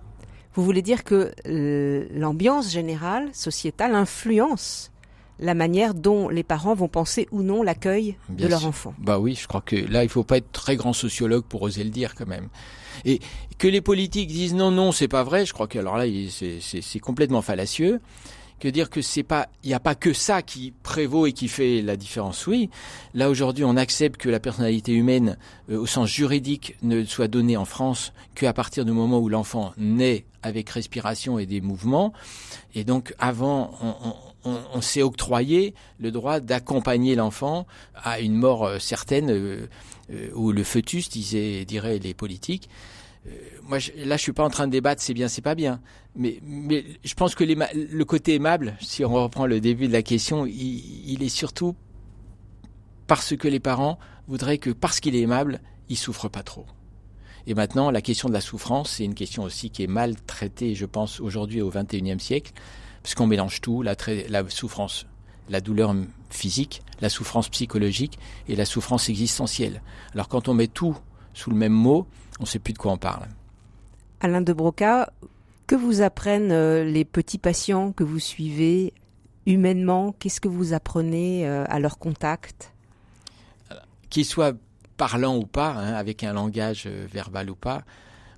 Vous 0.54 0.64
voulez 0.64 0.82
dire 0.82 1.04
que 1.04 1.32
euh, 1.46 2.06
l'ambiance 2.12 2.72
générale 2.72 3.28
sociétale 3.32 3.94
influence 3.94 4.90
la 5.38 5.54
manière 5.54 5.94
dont 5.94 6.28
les 6.28 6.42
parents 6.42 6.74
vont 6.74 6.88
penser 6.88 7.28
ou 7.30 7.42
non 7.42 7.62
l'accueil 7.62 8.16
de 8.30 8.46
leur 8.46 8.66
enfant? 8.66 8.94
Bah 8.98 9.18
oui, 9.18 9.34
je 9.34 9.46
crois 9.46 9.60
que 9.60 9.76
là, 9.76 10.02
il 10.02 10.08
faut 10.08 10.24
pas 10.24 10.38
être 10.38 10.50
très 10.52 10.76
grand 10.76 10.92
sociologue 10.92 11.44
pour 11.44 11.62
oser 11.62 11.84
le 11.84 11.90
dire 11.90 12.14
quand 12.14 12.26
même. 12.26 12.48
Et 13.04 13.20
que 13.58 13.68
les 13.68 13.82
politiques 13.82 14.28
disent 14.28 14.54
non, 14.54 14.70
non, 14.70 14.92
c'est 14.92 15.08
pas 15.08 15.24
vrai, 15.24 15.44
je 15.44 15.52
crois 15.52 15.66
que 15.66 15.78
alors 15.78 15.98
là, 15.98 16.04
c'est 16.30 17.00
complètement 17.00 17.42
fallacieux. 17.42 18.00
Que 18.58 18.68
dire 18.68 18.88
que 18.88 19.02
c'est 19.02 19.22
pas, 19.22 19.48
il 19.62 19.68
n'y 19.68 19.74
a 19.74 19.80
pas 19.80 19.94
que 19.94 20.14
ça 20.14 20.40
qui 20.40 20.72
prévaut 20.82 21.26
et 21.26 21.32
qui 21.32 21.48
fait 21.48 21.82
la 21.82 21.96
différence. 21.96 22.46
Oui, 22.46 22.70
là 23.12 23.28
aujourd'hui, 23.28 23.64
on 23.64 23.76
accepte 23.76 24.18
que 24.18 24.30
la 24.30 24.40
personnalité 24.40 24.92
humaine, 24.92 25.36
euh, 25.70 25.78
au 25.78 25.86
sens 25.86 26.08
juridique, 26.08 26.76
ne 26.82 27.04
soit 27.04 27.28
donnée 27.28 27.58
en 27.58 27.66
France 27.66 28.12
qu'à 28.34 28.54
partir 28.54 28.86
du 28.86 28.92
moment 28.92 29.18
où 29.18 29.28
l'enfant 29.28 29.74
naît 29.76 30.24
avec 30.42 30.70
respiration 30.70 31.38
et 31.38 31.44
des 31.44 31.60
mouvements. 31.60 32.12
Et 32.74 32.84
donc, 32.84 33.14
avant, 33.18 33.72
on, 34.46 34.80
s'est 34.80 35.02
octroyé 35.02 35.74
le 35.98 36.10
droit 36.10 36.40
d'accompagner 36.40 37.14
l'enfant 37.14 37.66
à 37.94 38.20
une 38.20 38.34
mort 38.34 38.64
euh, 38.64 38.78
certaine 38.78 39.30
euh, 39.30 39.66
euh, 40.12 40.30
ou 40.34 40.52
le 40.52 40.62
fœtus, 40.62 41.08
disaient, 41.08 41.64
diraient 41.64 41.98
les 41.98 42.14
politiques. 42.14 42.68
Moi, 43.62 43.78
je, 43.78 43.92
là, 44.04 44.16
je 44.16 44.22
suis 44.22 44.32
pas 44.32 44.44
en 44.44 44.50
train 44.50 44.66
de 44.66 44.72
débattre, 44.72 45.02
c'est 45.02 45.14
bien, 45.14 45.28
c'est 45.28 45.42
pas 45.42 45.54
bien. 45.54 45.80
Mais, 46.14 46.40
mais 46.42 46.84
je 47.04 47.14
pense 47.14 47.34
que 47.34 47.44
le 47.44 48.04
côté 48.04 48.34
aimable, 48.34 48.76
si 48.80 49.04
on 49.04 49.12
reprend 49.12 49.46
le 49.46 49.60
début 49.60 49.88
de 49.88 49.92
la 49.92 50.02
question, 50.02 50.46
il, 50.46 51.22
est 51.22 51.28
surtout 51.28 51.74
parce 53.06 53.36
que 53.36 53.48
les 53.48 53.60
parents 53.60 53.98
voudraient 54.28 54.58
que, 54.58 54.70
parce 54.70 55.00
qu'il 55.00 55.14
est 55.14 55.20
aimable, 55.20 55.60
il 55.88 55.96
souffre 55.96 56.28
pas 56.28 56.42
trop. 56.42 56.66
Et 57.46 57.54
maintenant, 57.54 57.90
la 57.90 58.02
question 58.02 58.28
de 58.28 58.34
la 58.34 58.40
souffrance, 58.40 58.90
c'est 58.90 59.04
une 59.04 59.14
question 59.14 59.44
aussi 59.44 59.70
qui 59.70 59.84
est 59.84 59.88
mal 59.88 60.16
traitée, 60.26 60.74
je 60.74 60.86
pense, 60.86 61.20
aujourd'hui 61.20 61.60
au 61.60 61.70
XXIe 61.70 62.18
siècle 62.18 62.52
puisqu'on 63.06 63.28
mélange 63.28 63.60
tout, 63.60 63.82
la, 63.82 63.94
la 64.28 64.50
souffrance, 64.50 65.06
la 65.48 65.60
douleur 65.60 65.94
physique, 66.28 66.82
la 67.00 67.08
souffrance 67.08 67.48
psychologique 67.48 68.18
et 68.48 68.56
la 68.56 68.64
souffrance 68.64 69.08
existentielle. 69.08 69.80
Alors 70.12 70.26
quand 70.26 70.48
on 70.48 70.54
met 70.54 70.66
tout 70.66 70.96
sous 71.32 71.50
le 71.50 71.56
même 71.56 71.72
mot, 71.72 72.08
on 72.38 72.42
ne 72.42 72.46
sait 72.46 72.58
plus 72.58 72.72
de 72.72 72.78
quoi 72.78 72.92
on 72.92 72.98
parle. 72.98 73.26
Alain 74.20 74.40
de 74.40 74.52
Broca, 74.52 75.12
que 75.66 75.74
vous 75.74 76.00
apprennent 76.00 76.52
euh, 76.52 76.84
les 76.84 77.04
petits 77.04 77.38
patients 77.38 77.92
que 77.92 78.04
vous 78.04 78.18
suivez 78.18 78.92
humainement? 79.46 80.14
Qu'est-ce 80.18 80.40
que 80.40 80.48
vous 80.48 80.72
apprenez 80.72 81.46
euh, 81.46 81.64
à 81.68 81.78
leur 81.78 81.98
contact? 81.98 82.72
Qu'ils 84.10 84.24
soient 84.24 84.52
parlants 84.96 85.36
ou 85.36 85.46
pas, 85.46 85.72
hein, 85.72 85.94
avec 85.94 86.24
un 86.24 86.32
langage 86.32 86.84
euh, 86.86 87.06
verbal 87.12 87.50
ou 87.50 87.54
pas, 87.54 87.82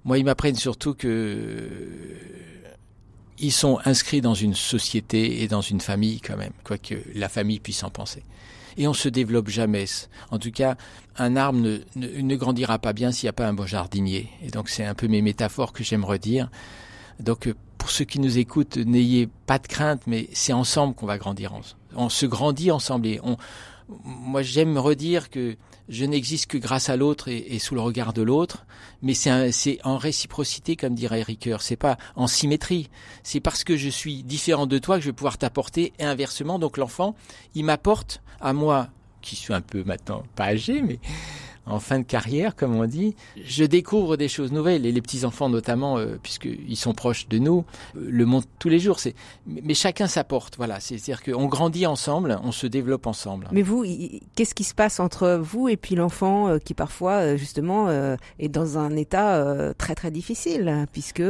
moi 0.04 0.18
ils 0.18 0.24
m'apprennent 0.24 0.56
surtout 0.56 0.94
que 0.94 1.68
ils 3.40 3.52
sont 3.52 3.78
inscrits 3.84 4.20
dans 4.20 4.34
une 4.34 4.54
société 4.54 5.42
et 5.42 5.48
dans 5.48 5.60
une 5.60 5.80
famille 5.80 6.20
quand 6.20 6.36
même, 6.36 6.52
quoique 6.64 6.94
la 7.14 7.28
famille 7.28 7.60
puisse 7.60 7.84
en 7.84 7.90
penser. 7.90 8.24
Et 8.78 8.88
on 8.88 8.94
se 8.94 9.08
développe 9.08 9.48
jamais. 9.48 9.84
En 10.30 10.38
tout 10.38 10.52
cas, 10.52 10.76
un 11.16 11.36
arbre 11.36 11.58
ne, 11.58 11.78
ne, 11.96 12.36
grandira 12.36 12.78
pas 12.78 12.92
bien 12.92 13.12
s'il 13.12 13.26
n'y 13.26 13.30
a 13.30 13.34
pas 13.34 13.46
un 13.46 13.52
bon 13.52 13.66
jardinier. 13.66 14.30
Et 14.42 14.50
donc 14.50 14.68
c'est 14.68 14.84
un 14.84 14.94
peu 14.94 15.08
mes 15.08 15.20
métaphores 15.20 15.72
que 15.72 15.84
j'aime 15.84 16.04
redire. 16.04 16.48
Donc 17.20 17.52
pour 17.76 17.90
ceux 17.90 18.04
qui 18.04 18.20
nous 18.20 18.38
écoutent, 18.38 18.76
n'ayez 18.76 19.28
pas 19.46 19.58
de 19.58 19.66
crainte, 19.66 20.02
mais 20.06 20.28
c'est 20.32 20.52
ensemble 20.52 20.94
qu'on 20.94 21.06
va 21.06 21.18
grandir. 21.18 21.52
On 21.96 22.08
se 22.08 22.24
grandit 22.24 22.70
ensemble 22.70 23.08
et 23.08 23.20
on, 23.22 23.36
moi 23.88 24.42
j'aime 24.42 24.78
redire 24.78 25.30
que 25.30 25.56
je 25.88 26.04
n'existe 26.04 26.46
que 26.46 26.58
grâce 26.58 26.88
à 26.88 26.96
l'autre 26.96 27.28
et, 27.28 27.58
sous 27.58 27.74
le 27.74 27.80
regard 27.80 28.12
de 28.12 28.22
l'autre, 28.22 28.66
mais 29.02 29.14
c'est 29.14 29.78
en 29.84 29.96
réciprocité, 29.96 30.76
comme 30.76 30.94
dirait 30.94 31.22
Ricoeur. 31.22 31.62
C'est 31.62 31.76
pas 31.76 31.96
en 32.14 32.26
symétrie. 32.26 32.90
C'est 33.22 33.40
parce 33.40 33.64
que 33.64 33.76
je 33.76 33.88
suis 33.88 34.22
différent 34.22 34.66
de 34.66 34.78
toi 34.78 34.96
que 34.96 35.02
je 35.02 35.08
vais 35.08 35.14
pouvoir 35.14 35.38
t'apporter 35.38 35.92
et 35.98 36.04
inversement. 36.04 36.58
Donc 36.58 36.76
l'enfant, 36.76 37.14
il 37.54 37.64
m'apporte 37.64 38.22
à 38.40 38.52
moi, 38.52 38.88
qui 39.22 39.36
suis 39.36 39.54
un 39.54 39.60
peu 39.60 39.82
maintenant 39.84 40.22
pas 40.36 40.46
âgé, 40.46 40.82
mais 40.82 40.98
en 41.68 41.80
fin 41.80 41.98
de 41.98 42.04
carrière, 42.04 42.56
comme 42.56 42.74
on 42.74 42.86
dit, 42.86 43.14
je 43.44 43.64
découvre 43.64 44.16
des 44.16 44.28
choses 44.28 44.52
nouvelles 44.52 44.86
et 44.86 44.92
les 44.92 45.02
petits 45.02 45.24
enfants 45.24 45.48
notamment, 45.48 45.98
euh, 45.98 46.18
puisqu'ils 46.22 46.76
sont 46.76 46.94
proches 46.94 47.28
de 47.28 47.38
nous, 47.38 47.64
euh, 47.96 48.06
le 48.08 48.26
montrent 48.26 48.48
tous 48.58 48.68
les 48.68 48.78
jours. 48.78 49.00
C'est, 49.00 49.14
mais 49.46 49.74
chacun 49.74 50.06
s'apporte. 50.06 50.56
Voilà, 50.56 50.80
c'est-à-dire 50.80 51.22
qu'on 51.22 51.46
grandit 51.46 51.86
ensemble, 51.86 52.38
on 52.42 52.52
se 52.52 52.66
développe 52.66 53.06
ensemble. 53.06 53.48
Mais 53.52 53.62
vous, 53.62 53.84
qu'est-ce 54.34 54.54
qui 54.54 54.64
se 54.64 54.74
passe 54.74 55.00
entre 55.00 55.40
vous 55.42 55.68
et 55.68 55.76
puis 55.76 55.94
l'enfant 55.94 56.48
euh, 56.48 56.58
qui 56.58 56.74
parfois 56.74 57.36
justement 57.36 57.88
est 58.38 58.48
dans 58.48 58.78
un 58.78 58.96
état 58.96 59.74
très 59.74 59.94
très 59.94 60.10
difficile, 60.10 60.86
puisque 60.92 61.22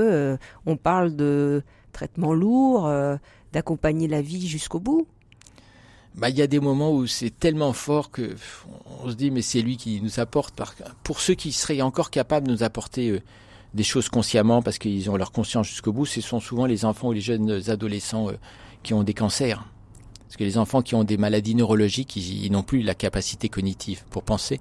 on 0.66 0.76
parle 0.76 1.16
de 1.16 1.62
traitements 1.98 2.34
lourds, 2.34 2.86
euh, 2.86 3.16
d'accompagner 3.52 4.06
la 4.08 4.22
vie 4.22 4.46
jusqu'au 4.46 4.78
bout. 4.78 5.06
Bah, 6.18 6.30
il 6.30 6.36
y 6.36 6.42
a 6.42 6.48
des 6.48 6.58
moments 6.58 6.92
où 6.92 7.06
c'est 7.06 7.30
tellement 7.30 7.72
fort 7.72 8.10
que 8.10 8.34
on 9.02 9.08
se 9.08 9.14
dit 9.14 9.30
mais 9.30 9.42
c'est 9.42 9.62
lui 9.62 9.76
qui 9.76 10.00
nous 10.02 10.18
apporte. 10.18 10.60
Pour 11.04 11.20
ceux 11.20 11.34
qui 11.34 11.52
seraient 11.52 11.80
encore 11.80 12.10
capables 12.10 12.48
de 12.48 12.52
nous 12.52 12.62
apporter 12.64 13.10
euh, 13.10 13.20
des 13.74 13.84
choses 13.84 14.08
consciemment 14.08 14.60
parce 14.60 14.78
qu'ils 14.78 15.10
ont 15.10 15.16
leur 15.16 15.30
conscience 15.30 15.68
jusqu'au 15.68 15.92
bout, 15.92 16.06
ce 16.06 16.20
sont 16.20 16.40
souvent 16.40 16.66
les 16.66 16.84
enfants 16.84 17.08
ou 17.08 17.12
les 17.12 17.20
jeunes 17.20 17.62
adolescents 17.68 18.28
qui 18.82 18.94
ont 18.94 19.04
des 19.04 19.14
cancers. 19.14 19.64
Parce 20.28 20.36
que 20.36 20.44
les 20.44 20.58
enfants 20.58 20.82
qui 20.82 20.94
ont 20.94 21.04
des 21.04 21.16
maladies 21.16 21.54
neurologiques, 21.54 22.16
ils, 22.16 22.50
n'ont 22.52 22.62
plus 22.62 22.82
la 22.82 22.94
capacité 22.94 23.48
cognitive 23.48 24.04
pour 24.10 24.22
penser. 24.22 24.60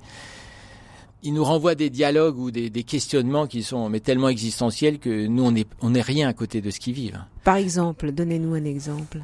Ils 1.24 1.34
nous 1.34 1.44
renvoient 1.44 1.76
des 1.76 1.90
dialogues 1.90 2.38
ou 2.38 2.52
des, 2.52 2.70
questionnements 2.84 3.48
qui 3.48 3.64
sont 3.64 3.90
mais 3.90 4.00
tellement 4.00 4.30
existentiels 4.30 5.00
que 5.00 5.26
nous, 5.28 5.44
on 5.44 5.52
n'est 5.52 5.66
on 5.82 5.94
est 5.94 6.02
rien 6.02 6.30
à 6.30 6.34
côté 6.34 6.62
de 6.62 6.70
ce 6.70 6.80
qu'ils 6.80 6.94
vivent. 6.94 7.20
Par 7.44 7.56
exemple, 7.56 8.12
donnez-nous 8.12 8.54
un 8.54 8.64
exemple. 8.64 9.22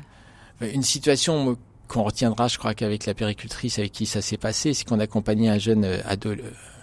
Une 0.59 0.83
situation 0.83 1.57
qu'on 1.93 2.03
retiendra, 2.03 2.47
je 2.47 2.57
crois 2.57 2.73
qu'avec 2.73 3.05
la 3.05 3.13
péricultrice 3.13 3.77
avec 3.77 3.91
qui 3.91 4.05
ça 4.05 4.21
s'est 4.21 4.37
passé, 4.37 4.73
c'est 4.73 4.83
qu'on 4.83 4.99
accompagnait 4.99 5.49
un 5.49 5.59
jeune, 5.59 5.85
euh, 5.85 6.35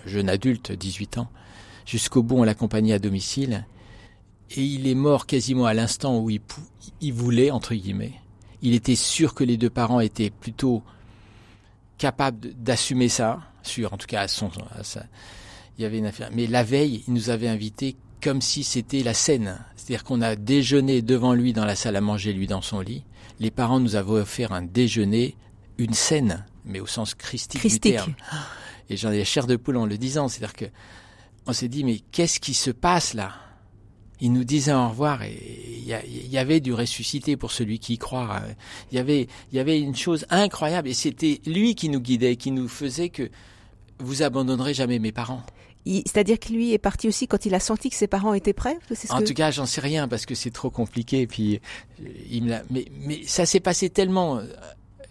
jeune 0.06 0.28
adulte, 0.28 0.72
18 0.72 1.18
ans. 1.18 1.28
Jusqu'au 1.84 2.22
bout, 2.22 2.36
on 2.36 2.44
l'accompagnait 2.44 2.94
à 2.94 2.98
domicile. 2.98 3.66
Et 4.52 4.62
il 4.62 4.86
est 4.86 4.94
mort 4.94 5.26
quasiment 5.26 5.66
à 5.66 5.74
l'instant 5.74 6.18
où 6.18 6.30
il, 6.30 7.12
voulait, 7.12 7.50
entre 7.50 7.74
guillemets 7.74 8.12
il 8.62 8.74
était 8.74 8.96
sûr 8.96 9.34
que 9.34 9.44
les 9.44 9.56
deux 9.56 9.70
parents 9.70 10.00
étaient 10.00 10.30
plutôt 10.30 10.82
capables 11.98 12.52
d'assumer 12.54 13.08
ça, 13.08 13.40
sûr 13.62 13.92
en 13.92 13.96
tout 13.96 14.06
cas 14.06 14.22
à 14.22 14.28
son 14.28 14.48
à. 14.48 15.00
Il 15.78 15.82
y 15.82 15.84
avait 15.84 15.98
une 15.98 16.06
affaire. 16.06 16.30
Mais 16.32 16.46
la 16.46 16.62
veille, 16.62 17.02
il 17.06 17.14
nous 17.14 17.30
avait 17.30 17.48
invités 17.48 17.96
comme 18.22 18.42
si 18.42 18.64
c'était 18.64 19.02
la 19.02 19.14
scène. 19.14 19.58
C'est-à-dire 19.76 20.04
qu'on 20.04 20.20
a 20.20 20.36
déjeuné 20.36 21.00
devant 21.00 21.32
lui 21.32 21.54
dans 21.54 21.64
la 21.64 21.74
salle 21.74 21.96
à 21.96 22.02
manger, 22.02 22.34
lui 22.34 22.46
dans 22.46 22.60
son 22.60 22.80
lit. 22.80 23.02
Les 23.40 23.50
parents 23.50 23.80
nous 23.80 23.96
avaient 23.96 24.12
offert 24.12 24.52
un 24.52 24.62
déjeuner, 24.62 25.34
une 25.78 25.94
scène, 25.94 26.44
mais 26.64 26.78
au 26.78 26.86
sens 26.86 27.14
christique, 27.14 27.66
du 27.66 27.80
terme. 27.80 28.14
Et 28.90 28.96
j'en 28.96 29.10
ai 29.10 29.18
la 29.18 29.24
chair 29.24 29.46
de 29.46 29.56
poule 29.56 29.78
en 29.78 29.86
le 29.86 29.96
disant. 29.96 30.28
C'est-à-dire 30.28 30.54
que 30.54 30.64
on 31.46 31.52
s'est 31.54 31.68
dit, 31.68 31.82
mais 31.82 32.00
qu'est-ce 32.12 32.38
qui 32.38 32.54
se 32.54 32.70
passe 32.70 33.14
là? 33.14 33.32
Il 34.20 34.34
nous 34.34 34.44
disait 34.44 34.74
au 34.74 34.90
revoir 34.90 35.22
et 35.22 35.34
il 35.78 35.86
y, 35.86 36.36
avait 36.36 36.60
du 36.60 36.74
ressuscité 36.74 37.38
pour 37.38 37.52
celui 37.52 37.78
qui 37.78 37.94
y 37.94 37.98
croit. 37.98 38.42
Il 38.92 38.96
y 38.96 38.98
avait, 38.98 39.28
il 39.50 39.56
y 39.56 39.58
avait 39.58 39.80
une 39.80 39.96
chose 39.96 40.26
incroyable 40.28 40.88
et 40.88 40.92
c'était 40.92 41.40
lui 41.46 41.74
qui 41.74 41.88
nous 41.88 42.00
guidait, 42.00 42.36
qui 42.36 42.50
nous 42.50 42.68
faisait 42.68 43.08
que 43.08 43.30
vous 43.98 44.22
abandonnerez 44.22 44.74
jamais 44.74 44.98
mes 44.98 45.10
parents. 45.10 45.42
C'est-à-dire 45.86 46.38
que 46.38 46.52
lui 46.52 46.72
est 46.72 46.78
parti 46.78 47.08
aussi 47.08 47.26
quand 47.26 47.46
il 47.46 47.54
a 47.54 47.60
senti 47.60 47.90
que 47.90 47.96
ses 47.96 48.06
parents 48.06 48.34
étaient 48.34 48.52
prêts 48.52 48.78
En 49.10 49.22
tout 49.22 49.34
cas, 49.34 49.50
j'en 49.50 49.66
sais 49.66 49.80
rien 49.80 50.08
parce 50.08 50.26
que 50.26 50.34
c'est 50.34 50.50
trop 50.50 50.70
compliqué. 50.70 51.26
Puis 51.26 51.60
euh, 52.00 52.08
il 52.30 52.44
me 52.44 52.56
mais, 52.70 52.84
mais 53.00 53.20
ça 53.26 53.46
s'est 53.46 53.60
passé 53.60 53.90
tellement. 53.90 54.38
Euh, 54.38 54.42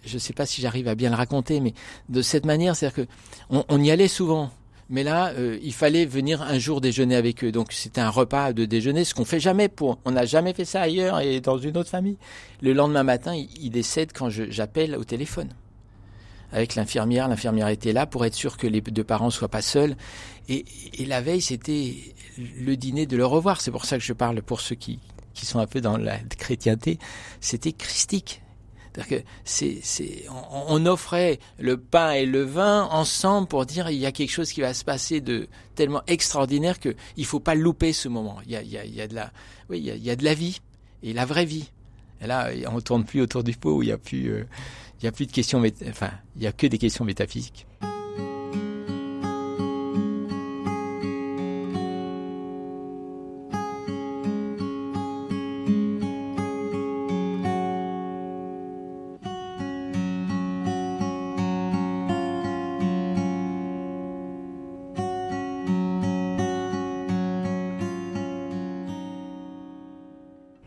je 0.05 0.13
ne 0.13 0.19
sais 0.19 0.33
pas 0.33 0.45
si 0.45 0.61
j'arrive 0.61 0.87
à 0.87 0.95
bien 0.95 1.09
le 1.09 1.15
raconter, 1.15 1.59
mais 1.59 1.73
de 2.07 2.21
cette 2.21 2.45
manière, 2.45 2.75
c'est-à-dire 2.75 3.05
que 3.05 3.11
on 3.49 3.83
y 3.83 3.91
allait 3.91 4.07
souvent 4.07 4.49
mais 4.89 5.03
là, 5.03 5.29
euh, 5.37 5.59
il 5.61 5.73
fallait 5.73 6.05
venir 6.05 6.41
un 6.41 6.57
jour 6.57 6.81
déjeuner 6.81 7.15
avec 7.15 7.43
eux. 7.43 7.51
Donc 7.51 7.71
c'était 7.71 8.01
un 8.01 8.09
repas 8.09 8.53
de 8.53 8.65
déjeuner, 8.65 9.03
ce 9.03 9.13
qu'on 9.13 9.25
fait 9.25 9.39
jamais 9.39 9.69
pour. 9.69 9.99
On 10.03 10.11
n'a 10.11 10.25
jamais 10.25 10.53
fait 10.53 10.65
ça 10.65 10.81
ailleurs 10.81 11.19
et 11.19 11.41
dans 11.41 11.59
une 11.59 11.77
autre 11.77 11.89
famille. 11.89 12.17
Le 12.61 12.73
lendemain 12.73 13.03
matin, 13.03 13.35
il, 13.35 13.69
décède 13.69 14.11
quand 14.13 14.29
j'appelle 14.29 14.95
au 14.95 15.03
téléphone 15.03 15.49
avec 16.51 16.75
l'infirmière. 16.75 17.27
L'infirmière 17.27 17.67
était 17.67 17.93
là 17.93 18.05
pour 18.05 18.25
être 18.25 18.35
sûr 18.35 18.57
que 18.57 18.67
les 18.67 18.81
deux 18.81 19.03
parents 19.03 19.29
soient 19.29 19.49
pas 19.49 19.61
seuls. 19.61 19.95
Et, 20.47 20.65
et 20.93 21.05
la 21.05 21.21
veille, 21.21 21.41
c'était 21.41 21.95
le 22.37 22.75
dîner 22.75 23.05
de 23.05 23.17
le 23.17 23.25
revoir. 23.25 23.61
C'est 23.61 23.71
pour 23.71 23.85
ça 23.85 23.97
que 23.97 24.03
je 24.03 24.13
parle 24.13 24.41
pour 24.41 24.61
ceux 24.61 24.75
qui, 24.75 24.99
qui 25.33 25.45
sont 25.45 25.59
un 25.59 25.67
peu 25.67 25.81
dans 25.81 25.97
la 25.97 26.17
chrétienté. 26.19 26.99
C'était 27.39 27.73
christique 27.73 28.41
que 29.07 29.15
c'est, 29.43 29.79
c'est, 29.81 30.25
on, 30.51 30.85
offrait 30.85 31.39
le 31.59 31.77
pain 31.77 32.11
et 32.11 32.25
le 32.25 32.43
vin 32.43 32.87
ensemble 32.91 33.47
pour 33.47 33.65
dire 33.65 33.89
il 33.89 33.97
y 33.97 34.05
a 34.05 34.11
quelque 34.11 34.31
chose 34.31 34.51
qui 34.51 34.61
va 34.61 34.73
se 34.73 34.83
passer 34.83 35.21
de 35.21 35.47
tellement 35.75 36.01
extraordinaire 36.07 36.79
que 36.79 36.95
il 37.17 37.25
faut 37.25 37.39
pas 37.39 37.55
louper 37.55 37.93
ce 37.93 38.07
moment. 38.07 38.37
Il 38.45 38.51
y 38.51 38.55
a, 38.55 38.61
il 38.61 38.69
y 38.69 38.77
a, 38.77 38.85
il 38.85 38.93
y 38.93 39.01
a 39.01 39.07
de 39.07 39.15
la, 39.15 39.31
oui, 39.69 39.79
il 39.79 39.85
y 39.85 39.91
a, 39.91 39.95
il 39.95 40.03
y 40.03 40.09
a 40.09 40.15
de 40.15 40.23
la 40.23 40.33
vie 40.33 40.61
et 41.03 41.13
la 41.13 41.25
vraie 41.25 41.45
vie. 41.45 41.71
Et 42.21 42.27
là, 42.27 42.49
on 42.67 42.81
tourne 42.81 43.05
plus 43.05 43.21
autour 43.21 43.43
du 43.43 43.53
pot 43.53 43.77
où 43.77 43.83
il 43.83 43.89
y 43.89 43.91
a 43.93 43.97
plus, 43.97 44.27
euh, 44.27 44.43
il 45.01 45.05
y 45.05 45.07
a 45.07 45.11
plus 45.11 45.25
de 45.25 45.31
questions, 45.31 45.63
enfin, 45.87 46.11
il 46.35 46.43
y 46.43 46.47
a 46.47 46.51
que 46.51 46.67
des 46.67 46.77
questions 46.77 47.05
métaphysiques. 47.05 47.65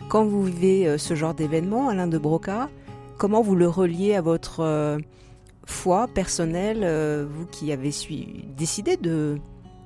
Quand 0.09 0.27
vous 0.27 0.43
vivez 0.43 0.87
euh, 0.87 0.99
ce 0.99 1.15
genre 1.15 1.33
d'événement, 1.33 1.89
Alain 1.89 2.07
de 2.07 2.19
Broca, 2.19 2.69
comment 3.23 3.41
vous 3.41 3.55
le 3.55 3.69
reliez 3.69 4.17
à 4.17 4.21
votre 4.21 4.65
euh, 4.65 4.99
foi 5.65 6.09
personnelle, 6.09 6.81
euh, 6.83 7.25
vous 7.25 7.47
qui 7.47 7.71
avez 7.71 7.93
décidé 8.57 8.97
de, 8.97 9.39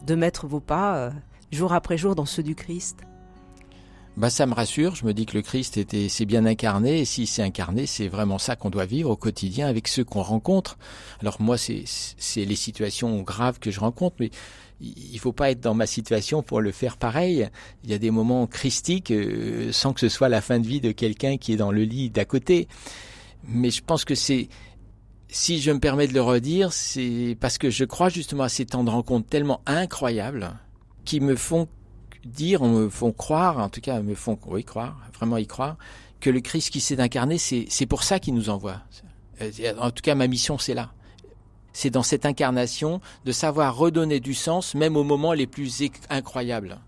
de 0.07 0.15
mettre 0.15 0.47
vos 0.47 0.59
pas 0.59 1.13
jour 1.53 1.75
après 1.75 1.99
jour 1.99 2.15
dans 2.15 2.25
ceux 2.25 2.43
du 2.43 2.55
Christ? 2.55 3.01
Bah 4.17 4.31
ça 4.31 4.47
me 4.47 4.55
rassure, 4.55 4.95
je 4.95 5.05
me 5.05 5.13
dis 5.13 5.27
que 5.27 5.37
le 5.37 5.43
Christ 5.43 5.77
était 5.77 6.09
c'est 6.09 6.25
bien 6.25 6.47
incarné 6.47 7.01
et 7.01 7.05
si 7.05 7.27
c'est 7.27 7.43
incarné, 7.43 7.85
c'est 7.85 8.09
vraiment 8.09 8.39
ça 8.39 8.57
qu'on 8.57 8.71
doit 8.71 8.87
vivre 8.87 9.11
au 9.11 9.17
quotidien 9.17 9.67
avec 9.69 9.87
ceux 9.87 10.05
qu'on 10.05 10.23
rencontre. 10.23 10.79
Alors 11.21 11.37
moi 11.39 11.59
c'est 11.59 11.85
c'est 11.85 12.47
les 12.47 12.57
situations 12.57 13.21
graves 13.21 13.59
que 13.59 13.71
je 13.71 13.81
rencontre 13.81 14.17
mais 14.19 14.31
il 14.81 15.19
faut 15.19 15.35
pas 15.35 15.51
être 15.51 15.61
dans 15.61 15.75
ma 15.75 15.87
situation 15.87 16.43
pour 16.43 16.63
le 16.63 16.73
faire 16.73 16.97
pareil. 16.97 17.51
Il 17.85 17.91
y 17.91 17.93
a 17.93 17.99
des 17.99 18.11
moments 18.11 18.47
christiques 18.47 19.11
euh, 19.11 19.73
sans 19.73 19.93
que 19.93 20.01
ce 20.01 20.09
soit 20.09 20.31
la 20.31 20.41
fin 20.41 20.59
de 20.59 20.67
vie 20.67 20.81
de 20.81 20.93
quelqu'un 20.93 21.37
qui 21.37 21.53
est 21.53 21.57
dans 21.57 21.71
le 21.71 21.83
lit 21.83 22.09
d'à 22.09 22.25
côté. 22.25 22.67
Mais 23.49 23.71
je 23.71 23.83
pense 23.83 24.05
que 24.05 24.15
c'est 24.15 24.49
si 25.29 25.61
je 25.61 25.71
me 25.71 25.81
permets 25.81 26.07
de 26.07 26.15
le 26.15 26.23
redire, 26.23 26.73
c'est 26.73 27.37
parce 27.41 27.59
que 27.59 27.71
je 27.71 27.85
crois 27.85 28.09
justement 28.09 28.45
à 28.45 28.49
ces 28.49 28.67
temps 28.67 28.85
de 28.85 28.91
rencontre 28.91 29.29
tellement 29.29 29.61
incroyables 29.67 30.53
qui 31.05 31.21
me 31.21 31.37
font 31.37 31.69
dire, 32.25 32.63
me 32.65 32.89
font 32.89 33.13
croire, 33.13 33.59
en 33.59 33.69
tout 33.69 33.81
cas 33.81 34.01
me 34.01 34.15
font 34.15 34.39
oui 34.47 34.65
croire, 34.65 34.99
vraiment 35.15 35.37
y 35.37 35.47
croire, 35.47 35.77
que 36.21 36.31
le 36.31 36.41
Christ 36.41 36.71
qui 36.71 36.81
s'est 36.81 37.01
incarné, 37.01 37.39
c'est 37.39 37.87
pour 37.87 38.03
ça 38.03 38.19
qu'il 38.19 38.35
nous 38.35 38.51
envoie. 38.51 38.81
Euh, 39.41 39.51
en 39.79 39.91
tout 39.91 40.03
cas, 40.03 40.15
ma 40.15 40.27
mission, 40.27 40.59
c'est 40.59 40.75
là. 40.75 40.93
C'est 41.73 41.91
dans 41.91 42.03
cette 42.03 42.25
incarnation 42.25 43.01
de 43.25 43.33
savoir 43.33 43.77
redonner 43.77 44.19
du 44.19 44.33
sens, 44.33 44.75
même 44.75 44.97
aux 44.97 45.05
moments 45.05 45.35
les 45.35 45.47
plus 45.47 45.83
incroyables, 46.09 46.79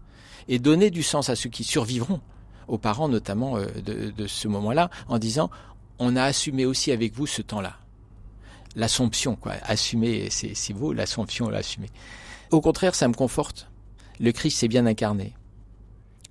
et 0.48 0.58
donner 0.58 0.90
du 0.90 1.02
sens 1.02 1.28
à 1.28 1.36
ceux 1.36 1.50
qui 1.50 1.62
survivront, 1.62 2.20
aux 2.68 2.78
parents 2.78 3.08
notamment 3.08 3.58
euh, 3.58 3.66
de, 3.84 4.10
de 4.10 4.26
ce 4.26 4.48
moment-là, 4.48 4.90
en 5.08 5.18
disant 5.18 5.50
on 5.98 6.16
a 6.16 6.24
assumé 6.24 6.66
aussi 6.66 6.92
avec 6.92 7.14
vous 7.14 7.26
ce 7.26 7.42
temps-là. 7.42 7.76
L'assomption, 8.76 9.36
quoi. 9.36 9.54
Assumer, 9.62 10.28
c'est 10.30 10.72
beau, 10.72 10.92
l'assomption, 10.92 11.48
l'assumer. 11.48 11.88
Au 12.50 12.60
contraire, 12.60 12.94
ça 12.94 13.08
me 13.08 13.14
conforte 13.14 13.68
le 14.20 14.32
Christ 14.32 14.58
s'est 14.58 14.68
bien 14.68 14.86
incarné. 14.86 15.34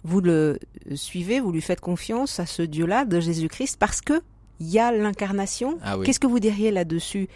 Vous 0.04 0.22
le 0.22 0.60
suivez, 0.96 1.40
vous 1.40 1.52
lui 1.52 1.62
faites 1.62 1.82
confiance 1.82 2.40
à 2.40 2.46
ce 2.46 2.62
Dieu-là 2.62 3.06
de 3.06 3.20
Jésus-Christ 3.20 3.78
parce 3.80 4.02
que 4.02 4.22
il 4.60 4.68
y 4.68 4.80
a 4.80 4.92
l'incarnation. 4.92 5.78
Ah 5.84 5.98
Qu'est-ce 6.04 6.20
que 6.20 6.28
vous 6.28 6.40
diriez 6.40 6.72
là-dessus? 6.72 7.28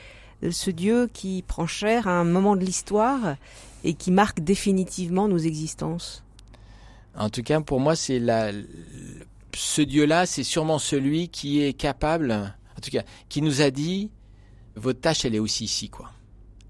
Ce 0.49 0.71
Dieu 0.71 1.07
qui 1.13 1.43
prend 1.47 1.67
chair 1.67 2.07
à 2.07 2.11
un 2.11 2.23
moment 2.23 2.55
de 2.55 2.65
l'histoire 2.65 3.35
et 3.83 3.93
qui 3.93 4.09
marque 4.09 4.39
définitivement 4.39 5.27
nos 5.27 5.37
existences? 5.37 6.23
En 7.15 7.29
tout 7.29 7.43
cas, 7.43 7.61
pour 7.61 7.79
moi, 7.79 7.95
c'est 7.95 8.17
la, 8.17 8.51
ce 9.55 9.81
Dieu-là, 9.81 10.25
c'est 10.25 10.43
sûrement 10.43 10.79
celui 10.79 11.29
qui 11.29 11.61
est 11.61 11.73
capable, 11.73 12.31
en 12.31 12.81
tout 12.81 12.91
cas, 12.91 13.03
qui 13.29 13.41
nous 13.41 13.61
a 13.61 13.71
dit, 13.71 14.11
votre 14.75 14.99
tâche, 15.01 15.25
elle 15.25 15.35
est 15.35 15.39
aussi 15.39 15.65
ici, 15.65 15.89
quoi. 15.89 16.11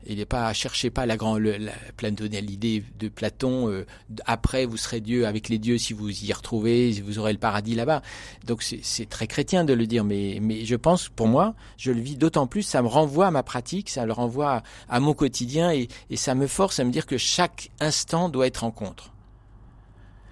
Il 0.07 0.17
n'est 0.17 0.25
pas 0.25 0.51
cherchez 0.53 0.89
pas 0.89 1.05
la 1.05 1.15
grande 1.15 1.41
la, 1.41 2.41
l'idée 2.41 2.83
de 2.97 3.07
Platon. 3.07 3.69
Euh, 3.69 3.85
après, 4.25 4.65
vous 4.65 4.77
serez 4.77 4.99
Dieu 4.99 5.27
avec 5.27 5.47
les 5.47 5.59
dieux 5.59 5.77
si 5.77 5.93
vous 5.93 6.09
y 6.09 6.33
retrouvez, 6.33 6.91
vous 7.05 7.19
aurez 7.19 7.33
le 7.33 7.37
paradis 7.37 7.75
là-bas. 7.75 8.01
Donc 8.45 8.63
c'est 8.63 9.09
très 9.09 9.27
chrétien 9.27 9.63
de 9.63 9.73
le 9.73 9.85
dire, 9.85 10.03
mais 10.03 10.39
mais 10.41 10.65
je 10.65 10.75
pense 10.75 11.09
pour 11.09 11.27
moi, 11.27 11.53
je 11.77 11.91
le 11.91 12.01
vis 12.01 12.17
d'autant 12.17 12.47
plus. 12.47 12.63
Ça 12.63 12.81
me 12.81 12.87
renvoie 12.87 13.27
à 13.27 13.31
ma 13.31 13.43
pratique, 13.43 13.89
ça 13.89 14.05
le 14.07 14.11
renvoie 14.13 14.63
à, 14.89 14.99
mon 14.99 15.13
quotidien 15.13 15.71
et, 15.71 15.87
et 16.09 16.17
ça 16.17 16.33
me 16.33 16.47
force 16.47 16.79
à 16.79 16.83
me 16.83 16.91
dire 16.91 17.05
que 17.05 17.17
chaque 17.17 17.69
instant 17.79 18.29
doit 18.29 18.47
être 18.47 18.61
rencontre. 18.61 19.13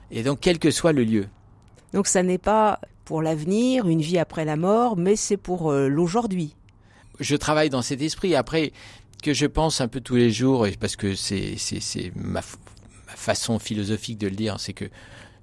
Et 0.10 0.24
donc 0.24 0.40
quel 0.42 0.58
que 0.58 0.72
soit 0.72 0.94
le 0.94 1.04
lieu. 1.04 1.28
Donc 1.94 2.08
ça 2.08 2.24
n'est 2.24 2.38
pas 2.38 2.80
pour 3.06 3.22
l'avenir, 3.22 3.88
une 3.88 4.02
vie 4.02 4.20
après 4.20 4.46
la 4.46 4.56
mort, 4.56 4.96
mais 4.96 5.16
c'est 5.16 5.38
pour 5.38 5.72
euh, 5.72 5.88
l'aujourd'hui. 5.88 6.56
Je 7.20 7.36
travaille 7.36 7.70
dans 7.70 7.82
cet 7.82 8.02
esprit. 8.02 8.36
Après, 8.36 8.72
que 9.24 9.34
je 9.34 9.46
pense 9.46 9.82
un 9.82 9.88
peu 9.88 10.00
tous 10.00 10.16
les 10.16 10.32
jours, 10.32 10.68
parce 10.80 10.96
que 10.96 11.16
c'est 11.16 11.56
c'est 11.58 12.12
ma, 12.16 12.42
ma, 12.42 13.16
façon 13.16 13.60
philosophique 13.60 14.18
de 14.18 14.28
le 14.28 14.36
dire, 14.36 14.60
c'est 14.60 14.74
que 14.74 14.86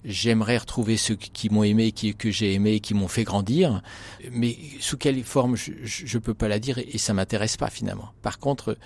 j'aimerais 0.04 0.56
retrouver 0.56 0.96
ceux 0.96 1.16
qui 1.16 1.50
m'ont 1.50 1.64
aimé, 1.64 1.92
qui, 1.92 2.14
que 2.14 2.30
j'ai 2.30 2.54
aimé, 2.54 2.80
qui 2.80 2.94
m'ont 2.94 3.08
fait 3.08 3.24
grandir. 3.24 3.82
Mais 4.30 4.56
sous 4.80 4.96
quelle 4.96 5.22
forme, 5.24 5.56
je 5.56 6.16
ne 6.16 6.22
peux 6.22 6.34
pas 6.34 6.48
la 6.48 6.58
dire 6.58 6.78
et, 6.78 6.98
ça 6.98 7.12
m'intéresse 7.12 7.56
pas 7.56 7.68
finalement. 7.68 8.10
Par 8.22 8.38
contre, 8.38 8.78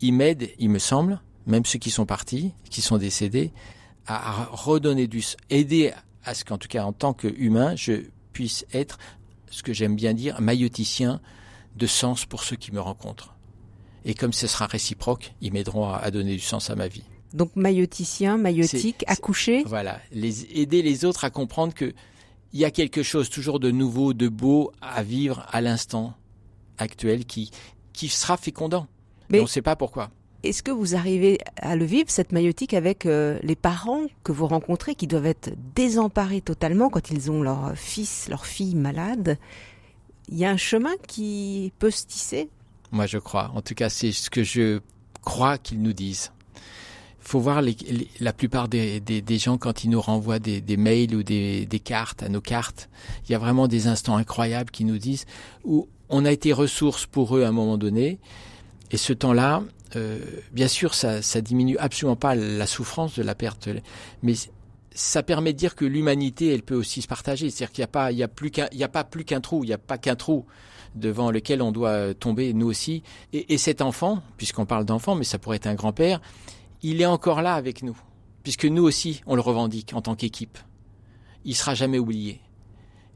ils 0.00 0.12
m'aident, 0.12 0.48
il 0.58 0.70
me 0.70 0.78
semble, 0.78 1.20
même 1.46 1.64
ceux 1.64 1.78
qui 1.78 1.90
sont 1.90 2.06
partis, 2.06 2.52
qui 2.70 2.80
sont 2.80 2.96
décédés, 2.96 3.52
à 4.06 4.48
redonner 4.52 5.06
du, 5.06 5.22
aider 5.50 5.92
à 6.28 6.34
ce 6.34 6.44
qu'en 6.44 6.58
tout 6.58 6.68
cas 6.68 6.84
en 6.84 6.92
tant 6.92 7.14
qu'humain, 7.14 7.74
je 7.74 8.04
puisse 8.32 8.66
être 8.72 8.98
ce 9.50 9.62
que 9.62 9.72
j'aime 9.72 9.96
bien 9.96 10.12
dire, 10.12 10.40
mailloticien 10.40 11.20
de 11.74 11.86
sens 11.86 12.26
pour 12.26 12.44
ceux 12.44 12.56
qui 12.56 12.70
me 12.70 12.80
rencontrent. 12.80 13.34
Et 14.04 14.14
comme 14.14 14.34
ce 14.34 14.46
sera 14.46 14.66
réciproque, 14.66 15.32
ils 15.40 15.52
m'aideront 15.52 15.88
à, 15.88 16.10
donner 16.10 16.34
du 16.34 16.40
sens 16.40 16.68
à 16.68 16.76
ma 16.76 16.86
vie. 16.86 17.04
Donc 17.32 17.56
mailloticien, 17.56 18.36
maillotique, 18.36 19.04
accoucher. 19.06 19.64
Voilà, 19.64 20.00
les, 20.12 20.44
aider 20.60 20.82
les 20.82 21.04
autres 21.04 21.24
à 21.24 21.30
comprendre 21.30 21.72
que 21.72 21.94
il 22.52 22.60
y 22.60 22.64
a 22.64 22.70
quelque 22.70 23.02
chose 23.02 23.28
toujours 23.28 23.60
de 23.60 23.70
nouveau, 23.70 24.14
de 24.14 24.28
beau 24.28 24.72
à 24.80 25.02
vivre 25.02 25.46
à 25.50 25.60
l'instant 25.60 26.14
actuel 26.78 27.24
qui, 27.24 27.50
qui 27.92 28.08
sera 28.08 28.36
fécondant. 28.36 28.86
Mais 29.28 29.40
on 29.40 29.44
ne 29.44 29.48
sait 29.48 29.62
pas 29.62 29.76
pourquoi. 29.76 30.10
Est-ce 30.44 30.62
que 30.62 30.70
vous 30.70 30.94
arrivez 30.94 31.38
à 31.56 31.74
le 31.74 31.84
vivre, 31.84 32.10
cette 32.10 32.30
maillotique, 32.30 32.72
avec 32.72 33.06
euh, 33.06 33.40
les 33.42 33.56
parents 33.56 34.02
que 34.22 34.30
vous 34.30 34.46
rencontrez 34.46 34.94
qui 34.94 35.08
doivent 35.08 35.26
être 35.26 35.50
désemparés 35.74 36.40
totalement 36.40 36.90
quand 36.90 37.10
ils 37.10 37.30
ont 37.30 37.42
leur 37.42 37.76
fils, 37.76 38.28
leur 38.28 38.46
fille 38.46 38.76
malade? 38.76 39.36
Il 40.28 40.38
y 40.38 40.44
a 40.44 40.50
un 40.50 40.56
chemin 40.56 40.92
qui 41.08 41.72
peut 41.80 41.90
se 41.90 42.06
tisser? 42.06 42.48
Moi, 42.92 43.06
je 43.06 43.18
crois. 43.18 43.50
En 43.54 43.62
tout 43.62 43.74
cas, 43.74 43.88
c'est 43.88 44.12
ce 44.12 44.30
que 44.30 44.44
je 44.44 44.80
crois 45.22 45.58
qu'ils 45.58 45.82
nous 45.82 45.92
disent. 45.92 46.30
Il 47.20 47.30
faut 47.30 47.40
voir 47.40 47.60
la 48.20 48.32
plupart 48.32 48.68
des, 48.68 49.02
gens 49.38 49.58
quand 49.58 49.82
ils 49.82 49.90
nous 49.90 50.00
renvoient 50.00 50.38
des, 50.38 50.76
mails 50.76 51.16
ou 51.16 51.22
des, 51.24 51.66
des, 51.66 51.80
cartes 51.80 52.22
à 52.22 52.28
nos 52.28 52.40
cartes. 52.40 52.88
Il 53.24 53.32
y 53.32 53.34
a 53.34 53.38
vraiment 53.38 53.66
des 53.66 53.88
instants 53.88 54.16
incroyables 54.16 54.70
qui 54.70 54.84
nous 54.84 54.98
disent 54.98 55.26
où 55.64 55.88
on 56.08 56.24
a 56.24 56.30
été 56.30 56.52
ressource 56.52 57.06
pour 57.06 57.36
eux 57.36 57.42
à 57.42 57.48
un 57.48 57.52
moment 57.52 57.76
donné. 57.76 58.18
Et 58.90 58.96
ce 58.96 59.12
temps-là, 59.12 59.62
euh, 59.96 60.18
bien 60.52 60.68
sûr, 60.68 60.94
ça, 60.94 61.22
ça 61.22 61.40
diminue 61.40 61.76
absolument 61.78 62.16
pas 62.16 62.34
la 62.34 62.66
souffrance 62.66 63.16
de 63.18 63.22
la 63.22 63.34
perte, 63.34 63.68
mais 64.22 64.34
ça 64.94 65.22
permet 65.22 65.52
de 65.52 65.58
dire 65.58 65.74
que 65.74 65.84
l'humanité, 65.84 66.52
elle 66.52 66.62
peut 66.62 66.74
aussi 66.74 67.02
se 67.02 67.08
partager. 67.08 67.50
C'est-à-dire 67.50 67.72
qu'il 67.72 67.82
n'y 67.82 67.84
a 67.84 67.88
pas, 67.88 68.12
il 68.12 68.22
a 68.22 68.28
plus 68.28 68.50
qu'un, 68.50 69.40
trou, 69.40 69.64
il 69.64 69.68
n'y 69.68 69.72
a 69.72 69.78
pas 69.78 69.98
qu'un 69.98 70.16
trou 70.16 70.44
devant 70.94 71.30
lequel 71.30 71.62
on 71.62 71.72
doit 71.72 72.14
tomber, 72.14 72.52
nous 72.52 72.66
aussi. 72.66 73.02
Et, 73.32 73.54
et 73.54 73.58
cet 73.58 73.82
enfant, 73.82 74.22
puisqu'on 74.36 74.66
parle 74.66 74.84
d'enfant, 74.84 75.14
mais 75.14 75.24
ça 75.24 75.38
pourrait 75.38 75.56
être 75.56 75.66
un 75.66 75.74
grand-père, 75.74 76.20
il 76.82 77.00
est 77.00 77.06
encore 77.06 77.42
là 77.42 77.54
avec 77.54 77.82
nous, 77.82 77.96
puisque 78.42 78.64
nous 78.64 78.82
aussi, 78.82 79.22
on 79.26 79.34
le 79.34 79.40
revendique 79.40 79.92
en 79.94 80.02
tant 80.02 80.14
qu'équipe. 80.14 80.58
Il 81.44 81.54
sera 81.54 81.74
jamais 81.74 81.98
oublié. 81.98 82.40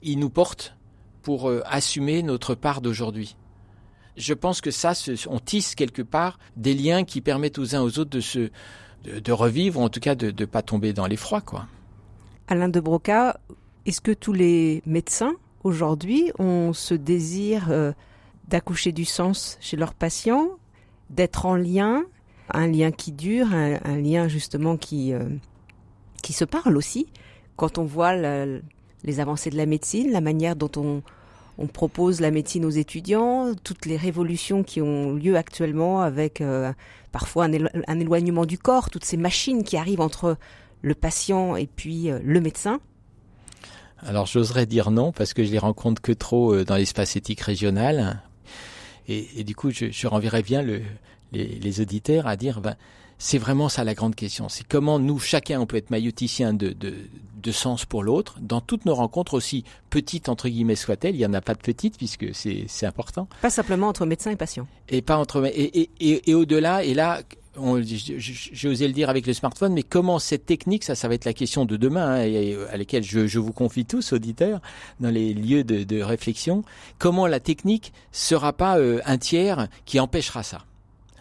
Il 0.03 0.19
nous 0.19 0.31
porte 0.31 0.77
pour 1.23 1.49
euh, 1.49 1.63
assumer 1.67 2.23
notre 2.23 2.55
part 2.55 2.81
d'aujourd'hui 2.81 3.37
je 4.17 4.35
pense 4.35 4.61
que 4.61 4.71
ça, 4.71 4.93
on 5.29 5.39
tisse 5.39 5.75
quelque 5.75 6.03
part 6.03 6.39
des 6.57 6.75
liens 6.75 7.05
qui 7.05 7.21
permettent 7.21 7.59
aux 7.59 7.75
uns 7.75 7.81
aux 7.81 7.99
autres 7.99 8.11
de 8.11 8.21
se 8.21 8.51
de, 9.05 9.33
revivre, 9.33 9.81
ou 9.81 9.83
en 9.83 9.89
tout 9.89 10.01
cas 10.01 10.15
de 10.15 10.27
ne 10.27 10.45
pas 10.47 10.63
tomber 10.63 10.93
dans 10.93 11.07
l'effroi, 11.07 11.41
quoi. 11.41 11.67
Alain 12.47 12.69
de 12.69 12.79
Broca, 12.79 13.41
est-ce 13.85 14.01
que 14.01 14.13
tous 14.13 14.33
les 14.33 14.83
médecins 14.87 15.35
aujourd'hui 15.65 16.31
ont 16.39 16.73
ce 16.73 16.95
désir 16.95 17.71
euh, 17.71 17.93
d'accoucher 18.49 18.93
du 18.93 19.05
sens 19.05 19.59
chez 19.61 19.77
leurs 19.77 19.95
patients, 19.95 20.51
d'être 21.11 21.47
en 21.47 21.57
lien, 21.57 22.05
un 22.51 22.67
lien 22.69 22.93
qui 22.93 23.13
dure, 23.13 23.53
un, 23.53 23.97
lien 23.97 24.29
justement 24.29 24.77
qui 24.77 25.13
euh, 25.13 25.25
qui 26.23 26.33
se 26.33 26.45
parle 26.45 26.77
aussi, 26.77 27.09
quand 27.57 27.79
on 27.79 27.85
voit 27.85 28.15
les 28.15 29.21
avancées 29.21 29.51
de 29.51 29.57
la 29.57 29.67
médecine, 29.67 30.13
la 30.13 30.21
manière 30.21 30.55
dont 30.55 30.71
on 30.77 31.03
on 31.63 31.69
propose 31.69 32.21
la 32.21 32.33
médecine 32.33 32.65
aux 32.65 32.71
étudiants, 32.71 33.55
toutes 33.63 33.87
les 33.87 33.97
révolutions 33.97 34.65
qui 34.65 34.83
ont 34.83 35.15
lieu 35.15 35.37
actuellement 35.37 36.03
avec 36.03 36.41
euh, 36.41 36.73
parfois 37.13 37.45
un, 37.45 38.01
éloignement 38.01 38.45
du 38.45 38.59
corps, 38.59 38.91
toutes 38.91 39.05
ces 39.05 39.17
machines 39.17 39.63
qui 39.63 39.77
arrivent 39.77 40.01
entre 40.01 40.37
le 40.83 40.95
patient 40.95 41.55
et 41.55 41.69
puis 41.69 42.11
euh, 42.11 42.19
le 42.25 42.41
médecin. 42.41 42.81
Alors 43.99 44.27
j'oserais 44.27 44.67
dire 44.67 44.91
non 44.91 45.13
parce 45.13 45.33
que 45.35 45.45
je 45.45 45.53
les 45.53 45.61
rencontre 45.61 46.03
que 46.03 46.11
trop 46.11 46.53
euh, 46.53 46.65
dans 46.65 46.75
l'espace 46.75 47.15
éthique 47.15 47.41
régional 47.41 48.21
et, 49.07 49.45
du 49.45 49.55
coup 49.55 49.71
je, 49.71 50.07
renverrais 50.07 50.43
bien 50.43 50.63
le, 50.63 50.81
les, 51.33 51.81
auditeurs 51.81 52.27
à 52.27 52.37
dire 52.37 52.61
ben 52.61 52.77
c'est 53.23 53.39
vraiment 53.39 53.69
ça 53.69 53.85
la 53.85 53.95
grande 53.95 54.17
question. 54.17 54.49
C'est 54.49 54.67
comment 54.67 54.99
nous, 54.99 55.21
chacun, 55.21 55.61
on 55.61 55.67
peut 55.67 55.77
être 55.77 55.91
mailloticien 55.91 56.53
de, 56.53 56.71
de, 56.71 56.93
de 57.41 57.53
sens 57.53 57.85
pour 57.85 58.03
l'autre, 58.03 58.39
dans 58.41 58.61
toutes 58.61 58.85
nos 58.85 58.97
rencontres, 58.97 59.35
aussi 59.35 59.63
petites, 59.91 60.29
entre 60.29 60.49
guillemets, 60.49 60.75
soient-elles. 60.75 61.15
Il 61.15 61.19
n'y 61.19 61.27
en 61.27 61.33
a 61.33 61.41
pas 61.41 61.55
de 61.55 61.61
petites, 61.61 61.97
puisque 61.97 62.35
c'est 62.35 62.85
important. 62.85 63.29
Pas 63.41 63.49
simplement 63.49 63.87
entre 63.87 64.07
médecin 64.07 64.33
et 64.33 64.37
patient. 64.37 64.67
Et 64.89 65.03
pas 65.03 65.17
entre... 65.19 65.47
Et, 65.55 65.89
et, 66.01 66.31
et, 66.31 66.35
au-delà, 66.35 66.83
et 66.83 66.95
là, 66.95 67.21
j'ai 67.55 68.69
osé 68.69 68.89
le 68.89 68.93
dire 68.93 69.09
avec 69.09 69.25
le 69.29 69.35
smartphone, 69.35 69.73
mais 69.73 69.85
comment 69.85 70.19
cette 70.19 70.45
technique, 70.45 70.83
ça, 70.83 70.97
ça 70.97 71.07
va 71.07 71.15
être 71.15 71.25
la 71.25 71.33
question 71.33 71.65
de 71.65 71.77
demain, 71.77 72.15
hein, 72.15 72.25
et 72.25 72.57
à 72.73 72.77
laquelle 72.77 73.05
je, 73.05 73.29
je, 73.29 73.39
vous 73.39 73.53
confie 73.53 73.85
tous, 73.85 74.13
auditeurs, 74.13 74.61
dans 74.99 75.11
les 75.11 75.33
lieux 75.33 75.63
de, 75.63 75.85
de 75.85 76.03
réflexion, 76.03 76.65
comment 76.99 77.29
la 77.29 77.39
technique 77.39 77.93
sera 78.11 78.53
pas 78.53 78.81
euh, 78.81 79.01
un 79.07 79.19
tiers 79.19 79.69
qui 79.85 80.01
empêchera 80.01 80.43
ça? 80.43 80.65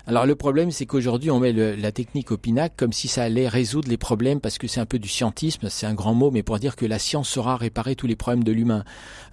Alors 0.07 0.25
le 0.25 0.35
problème, 0.35 0.71
c'est 0.71 0.85
qu'aujourd'hui, 0.85 1.29
on 1.29 1.39
met 1.39 1.53
la 1.53 1.91
technique 1.91 2.31
au 2.31 2.37
pinacle 2.37 2.75
comme 2.77 2.93
si 2.93 3.07
ça 3.07 3.23
allait 3.23 3.47
résoudre 3.47 3.89
les 3.89 3.97
problèmes, 3.97 4.39
parce 4.39 4.57
que 4.57 4.67
c'est 4.67 4.79
un 4.79 4.85
peu 4.85 4.99
du 4.99 5.07
scientisme, 5.07 5.69
c'est 5.69 5.85
un 5.85 5.93
grand 5.93 6.13
mot, 6.13 6.31
mais 6.31 6.43
pour 6.43 6.57
dire 6.59 6.75
que 6.75 6.85
la 6.85 6.99
science 6.99 7.29
saura 7.29 7.55
réparer 7.55 7.95
tous 7.95 8.07
les 8.07 8.15
problèmes 8.15 8.43
de 8.43 8.51
l'humain. 8.51 8.83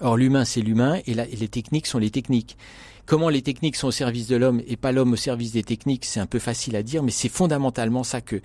Or, 0.00 0.16
l'humain, 0.16 0.44
c'est 0.44 0.60
l'humain, 0.60 1.00
et, 1.06 1.14
les 1.14 1.48
techniques 1.48 1.86
sont 1.86 1.98
les 1.98 2.10
techniques. 2.10 2.56
Comment 3.06 3.30
les 3.30 3.40
techniques 3.40 3.76
sont 3.76 3.88
au 3.88 3.92
service 3.92 4.28
de 4.28 4.36
l'homme 4.36 4.60
et 4.66 4.76
pas 4.76 4.92
l'homme 4.92 5.14
au 5.14 5.16
service 5.16 5.52
des 5.52 5.62
techniques, 5.62 6.04
c'est 6.04 6.20
un 6.20 6.26
peu 6.26 6.38
facile 6.38 6.76
à 6.76 6.82
dire, 6.82 7.02
mais 7.02 7.10
c'est 7.10 7.30
fondamentalement 7.30 8.04
ça 8.04 8.20
que 8.20 8.42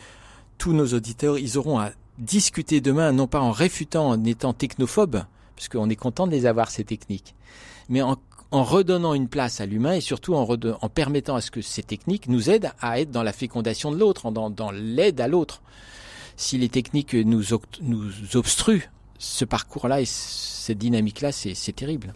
tous 0.57 0.71
nos 0.71 0.93
auditeurs, 0.93 1.37
ils 1.37 1.57
auront 1.57 1.79
à 1.79 1.91
discuter 2.19 2.79
demain, 2.79 3.11
non 3.11 3.27
pas 3.27 3.41
en 3.41 3.51
réfutant, 3.51 4.09
en 4.09 4.23
étant 4.23 4.53
technophobes, 4.53 5.23
parce 5.55 5.67
qu'on 5.67 5.89
est 5.89 5.97
content 5.97 6.27
de 6.27 6.31
les 6.31 6.45
avoir, 6.45 6.71
ces 6.71 6.85
techniques, 6.85 7.35
mais 7.89 8.01
en 8.01 8.17
en 8.53 8.63
redonnant 8.63 9.15
une 9.15 9.27
place 9.27 9.61
à 9.61 9.65
l'humain 9.65 9.93
et 9.93 10.01
surtout 10.01 10.35
en, 10.35 10.45
permettant 10.89 11.35
à 11.35 11.41
ce 11.41 11.49
que 11.49 11.63
ces 11.63 11.81
techniques 11.81 12.27
nous 12.27 12.51
aident 12.51 12.71
à 12.79 12.99
être 12.99 13.09
dans 13.09 13.23
la 13.23 13.33
fécondation 13.33 13.91
de 13.91 13.97
l'autre, 13.97 14.29
dans, 14.29 14.71
l'aide 14.71 15.19
à 15.21 15.27
l'autre. 15.27 15.63
Si 16.37 16.59
les 16.59 16.69
techniques 16.69 17.15
nous 17.15 17.53
obstruent 18.35 18.89
ce 19.17 19.43
parcours-là 19.43 20.01
et 20.01 20.05
cette 20.05 20.77
dynamique-là, 20.77 21.31
c'est 21.31 21.75
terrible. 21.75 22.13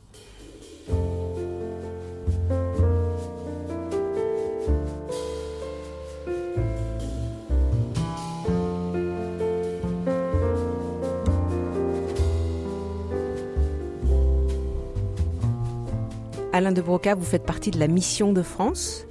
Alain 16.57 16.71
de 16.71 16.81
Broca, 16.81 17.13
vous 17.13 17.23
faites 17.23 17.45
partie 17.45 17.69
de 17.69 17.79
la 17.79 17.87
mission 17.87 18.33
de 18.33 18.41
France. 18.41 19.05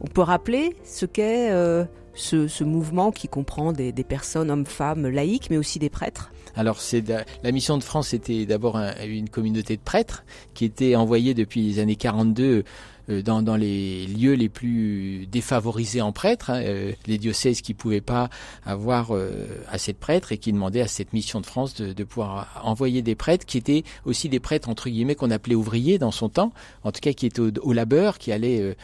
On 0.00 0.06
peut 0.06 0.22
rappeler 0.22 0.74
ce 0.84 1.04
qu'est 1.04 1.50
euh, 1.50 1.84
ce, 2.14 2.64
mouvement 2.64 3.10
qui 3.10 3.28
comprend 3.28 3.72
des, 3.72 3.92
personnes, 3.92 4.50
hommes, 4.50 4.64
femmes, 4.64 5.06
laïcs, 5.06 5.50
mais 5.50 5.58
aussi 5.58 5.78
des 5.78 5.90
prêtres 5.90 6.32
alors, 6.56 6.80
c'est 6.80 7.04
la 7.44 7.52
mission 7.52 7.78
de 7.78 7.84
France 7.84 8.14
était 8.14 8.44
d'abord 8.44 8.80
une 9.06 9.28
communauté 9.28 9.76
de 9.76 9.82
prêtres 9.82 10.24
qui 10.54 10.64
était 10.64 10.96
envoyée 10.96 11.32
depuis 11.32 11.60
les 11.60 11.78
années 11.78 11.94
42 11.94 12.42
euh, 12.42 12.62
dans, 13.08 13.42
dans, 13.42 13.56
les 13.56 14.06
lieux 14.06 14.34
les 14.34 14.48
plus 14.48 15.26
défavorisés 15.26 16.02
en 16.02 16.12
prêtres, 16.12 16.50
hein, 16.50 16.62
euh, 16.62 16.92
les 17.06 17.18
diocèses 17.18 17.60
qui 17.60 17.74
pouvaient 17.74 18.00
pas 18.00 18.28
avoir 18.64 19.14
euh, 19.14 19.46
assez 19.70 19.92
de 19.92 19.98
prêtres 19.98 20.32
et 20.32 20.38
qui 20.38 20.52
demandaient 20.52 20.80
à 20.80 20.88
cette 20.88 21.12
mission 21.12 21.40
de 21.40 21.46
France 21.46 21.74
de, 21.74 21.92
de, 21.92 22.04
pouvoir 22.04 22.60
envoyer 22.62 23.02
des 23.02 23.14
prêtres 23.14 23.46
qui 23.46 23.58
étaient 23.58 23.84
aussi 24.04 24.28
des 24.28 24.40
prêtres 24.40 24.68
entre 24.68 24.88
guillemets 24.88 25.14
qu'on 25.14 25.30
appelait 25.30 25.54
ouvriers 25.54 25.98
dans 25.98 26.10
son 26.10 26.28
temps, 26.28 26.52
en 26.84 26.92
tout 26.92 27.00
cas 27.00 27.12
qui 27.12 27.26
étaient 27.26 27.40
au, 27.40 27.72
labeur, 27.72 28.18
qui 28.18 28.32
allaient 28.32 28.76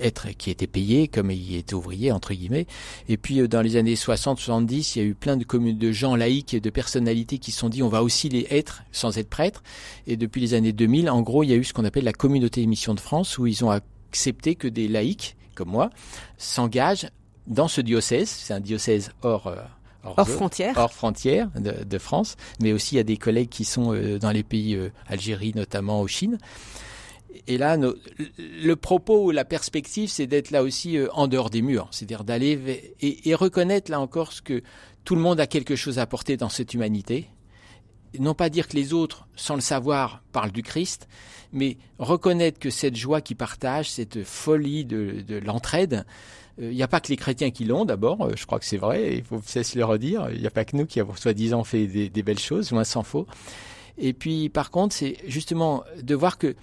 être, 0.00 0.28
qui 0.36 0.50
étaient 0.50 0.66
payés 0.66 1.08
comme 1.08 1.30
ils 1.30 1.56
étaient 1.56 1.74
ouvriers 1.74 2.12
entre 2.12 2.34
guillemets. 2.34 2.66
Et 3.08 3.16
puis 3.16 3.46
dans 3.48 3.62
les 3.62 3.76
années 3.76 3.94
60-70, 3.94 4.92
il 4.94 4.98
y 4.98 5.04
a 5.04 5.08
eu 5.08 5.14
plein 5.14 5.36
de 5.36 5.44
communes 5.44 5.78
de 5.78 5.92
gens 5.92 6.16
laïcs 6.16 6.54
et 6.54 6.60
de 6.60 6.70
personnalités 6.70 7.38
qui 7.38 7.52
se 7.52 7.58
sont 7.58 7.68
dit 7.68 7.82
on 7.82 7.88
va 7.88 8.02
aussi 8.02 8.28
les 8.28 8.46
être 8.50 8.82
sans 8.92 9.18
être 9.18 9.28
prêtres. 9.28 9.62
Et 10.06 10.16
depuis 10.16 10.40
les 10.40 10.54
années 10.54 10.72
2000, 10.72 11.10
en 11.10 11.22
gros, 11.22 11.42
il 11.42 11.50
y 11.50 11.52
a 11.52 11.56
eu 11.56 11.64
ce 11.64 11.72
qu'on 11.72 11.84
appelle 11.84 12.04
la 12.04 12.12
communauté 12.12 12.60
des 12.60 12.66
missions 12.66 12.94
de 12.94 13.00
France 13.00 13.38
où 13.38 13.46
ils 13.46 13.61
ont 13.64 13.70
accepté 13.70 14.54
que 14.54 14.68
des 14.68 14.88
laïcs, 14.88 15.36
comme 15.54 15.70
moi, 15.70 15.90
s'engagent 16.36 17.08
dans 17.46 17.68
ce 17.68 17.80
diocèse. 17.80 18.28
C'est 18.28 18.54
un 18.54 18.60
diocèse 18.60 19.12
hors... 19.22 19.46
Euh, 19.46 19.56
hors, 20.04 20.28
frontières. 20.28 20.76
Hors 20.76 20.92
frontières 20.92 21.48
de, 21.54 21.98
France, 21.98 22.36
mais 22.60 22.72
aussi 22.72 22.94
il 22.94 22.98
y 22.98 23.00
a 23.00 23.04
des 23.04 23.16
collègues 23.16 23.48
qui 23.48 23.64
sont 23.64 23.94
euh, 23.94 24.18
dans 24.18 24.32
les 24.32 24.42
pays, 24.42 24.74
euh, 24.74 24.90
Algérie 25.06 25.52
notamment, 25.54 26.00
au 26.00 26.08
Chine. 26.08 26.38
Et 27.46 27.56
là, 27.56 27.76
le 27.78 28.74
propos 28.74 29.24
ou 29.24 29.30
la 29.30 29.44
perspective, 29.44 30.08
c'est 30.08 30.26
d'être 30.26 30.50
là 30.50 30.62
aussi 30.62 30.98
en 31.12 31.28
dehors 31.28 31.50
des 31.50 31.62
murs, 31.62 31.88
c'est-à-dire 31.90 32.24
d'aller 32.24 32.94
et, 33.00 33.30
et, 33.30 33.34
reconnaître 33.34 33.90
là 33.90 34.00
encore 34.00 34.32
ce 34.32 34.42
que 34.42 34.62
tout 35.04 35.16
le 35.16 35.22
monde 35.22 35.40
a 35.40 35.46
quelque 35.46 35.74
chose 35.74 35.98
à 35.98 36.02
apporter 36.02 36.36
dans 36.36 36.50
cette 36.50 36.74
humanité, 36.74 37.28
non 38.18 38.34
pas 38.34 38.48
dire 38.48 38.68
que 38.68 38.76
les 38.76 38.92
autres, 38.92 39.26
sans 39.36 39.54
le 39.54 39.60
savoir, 39.60 40.22
parlent 40.32 40.52
du 40.52 40.62
Christ, 40.62 41.08
mais 41.52 41.76
reconnaître 41.98 42.58
que 42.58 42.70
cette 42.70 42.96
joie 42.96 43.20
qu'ils 43.20 43.36
partagent, 43.36 43.90
cette 43.90 44.24
folie 44.24 44.84
de, 44.84 45.38
l'entraide, 45.44 46.04
il 46.60 46.70
n'y 46.70 46.82
a 46.82 46.88
pas 46.88 47.00
que 47.00 47.08
les 47.08 47.16
chrétiens 47.16 47.50
qui 47.50 47.64
l'ont 47.64 47.84
d'abord, 47.84 48.28
je 48.36 48.46
crois 48.46 48.58
que 48.58 48.64
c'est 48.64 48.76
vrai, 48.76 49.16
il 49.16 49.24
faut 49.24 49.40
cesser 49.44 49.78
le 49.78 49.84
redire, 49.84 50.28
il 50.32 50.40
n'y 50.40 50.46
a 50.46 50.50
pas 50.50 50.64
que 50.64 50.76
nous 50.76 50.86
qui 50.86 51.00
avons 51.00 51.14
soi-disant 51.14 51.64
fait 51.64 51.86
des, 51.86 52.08
des, 52.08 52.22
belles 52.22 52.38
choses, 52.38 52.70
loin 52.70 52.84
s'en 52.84 53.02
faut. 53.02 53.26
Et 53.98 54.12
puis 54.12 54.48
par 54.48 54.70
contre, 54.70 54.94
c'est 54.94 55.16
justement 55.26 55.84
de 56.02 56.14
voir 56.14 56.38
que 56.38 56.54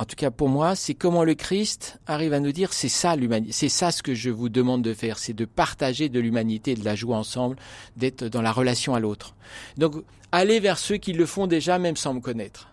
en 0.00 0.06
tout 0.06 0.16
cas 0.16 0.30
pour 0.30 0.48
moi, 0.48 0.76
c'est 0.76 0.94
comment 0.94 1.24
le 1.24 1.34
Christ 1.34 2.00
arrive 2.06 2.32
à 2.32 2.40
nous 2.40 2.52
dire 2.52 2.72
c'est 2.72 2.88
ça 2.88 3.16
l'humanité, 3.16 3.52
c'est 3.52 3.68
ça 3.68 3.90
ce 3.90 4.02
que 4.02 4.14
je 4.14 4.30
vous 4.30 4.48
demande 4.48 4.80
de 4.80 4.94
faire, 4.94 5.18
c'est 5.18 5.34
de 5.34 5.44
partager 5.44 6.08
de 6.08 6.18
l'humanité, 6.18 6.74
de 6.74 6.86
la 6.86 6.94
joie 6.94 7.18
ensemble, 7.18 7.56
d'être 7.98 8.24
dans 8.24 8.40
la 8.40 8.50
relation 8.50 8.94
à 8.94 9.00
l'autre. 9.00 9.34
Donc 9.76 10.02
aller 10.32 10.58
vers 10.58 10.78
ceux 10.78 10.96
qui 10.96 11.12
le 11.12 11.26
font 11.26 11.46
déjà 11.46 11.78
même 11.78 11.96
sans 11.96 12.14
me 12.14 12.20
connaître. 12.20 12.68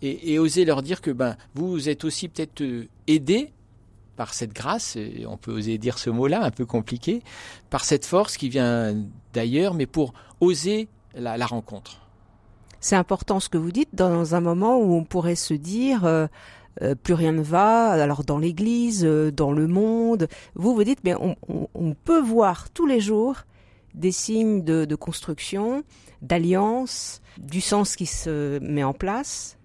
Et, 0.00 0.38
oser 0.38 0.64
leur 0.64 0.82
dire 0.82 1.02
que 1.02 1.10
ben 1.10 1.36
vous 1.54 1.90
êtes 1.90 2.04
aussi 2.04 2.28
peut-être 2.28 2.62
euh, 2.62 2.88
aidés 3.06 3.52
par 4.16 4.32
cette 4.32 4.54
grâce, 4.54 4.96
et 4.96 5.26
on 5.28 5.36
peut 5.36 5.52
oser 5.52 5.76
dire 5.76 5.98
ce 5.98 6.08
mot-là, 6.08 6.42
un 6.42 6.50
peu 6.50 6.64
compliqué, 6.64 7.22
par 7.68 7.84
cette 7.84 8.06
force 8.06 8.38
qui 8.38 8.48
vient 8.48 8.96
d'ailleurs, 9.34 9.74
mais 9.74 9.86
pour 9.86 10.14
oser 10.40 10.88
la 11.14 11.46
rencontre 11.46 12.01
c'est 12.82 12.96
important 12.96 13.38
ce 13.40 13.48
que 13.48 13.56
vous 13.56 13.70
dites 13.70 13.94
dans 13.94 14.34
un 14.34 14.40
moment 14.40 14.78
où 14.78 14.94
on 14.94 15.04
pourrait 15.04 15.36
se 15.36 15.54
dire 15.54 16.04
euh, 16.04 16.26
euh, 16.82 16.96
plus 16.96 17.14
rien 17.14 17.30
ne 17.30 17.40
va, 17.40 17.90
alors 17.90 18.24
dans 18.24 18.38
l'Église, 18.38 19.04
euh, 19.04 19.30
dans 19.30 19.52
le 19.52 19.68
monde. 19.68 20.26
Vous 20.56 20.74
vous 20.74 20.82
dites 20.82 20.98
mais 21.04 21.14
on, 21.14 21.94
peut 22.04 22.20
voir 22.20 22.70
tous 22.70 22.86
les 22.86 23.00
jours 23.00 23.36
des 23.94 24.10
signes 24.10 24.64
de, 24.64 24.84
de 24.84 24.94
construction, 24.96 25.84
d'alliance, 26.22 27.22
du 27.38 27.60
sens 27.60 27.94
qui 27.94 28.06
se 28.06 28.58
met 28.58 28.82
en 28.82 28.94
place. 28.94 29.58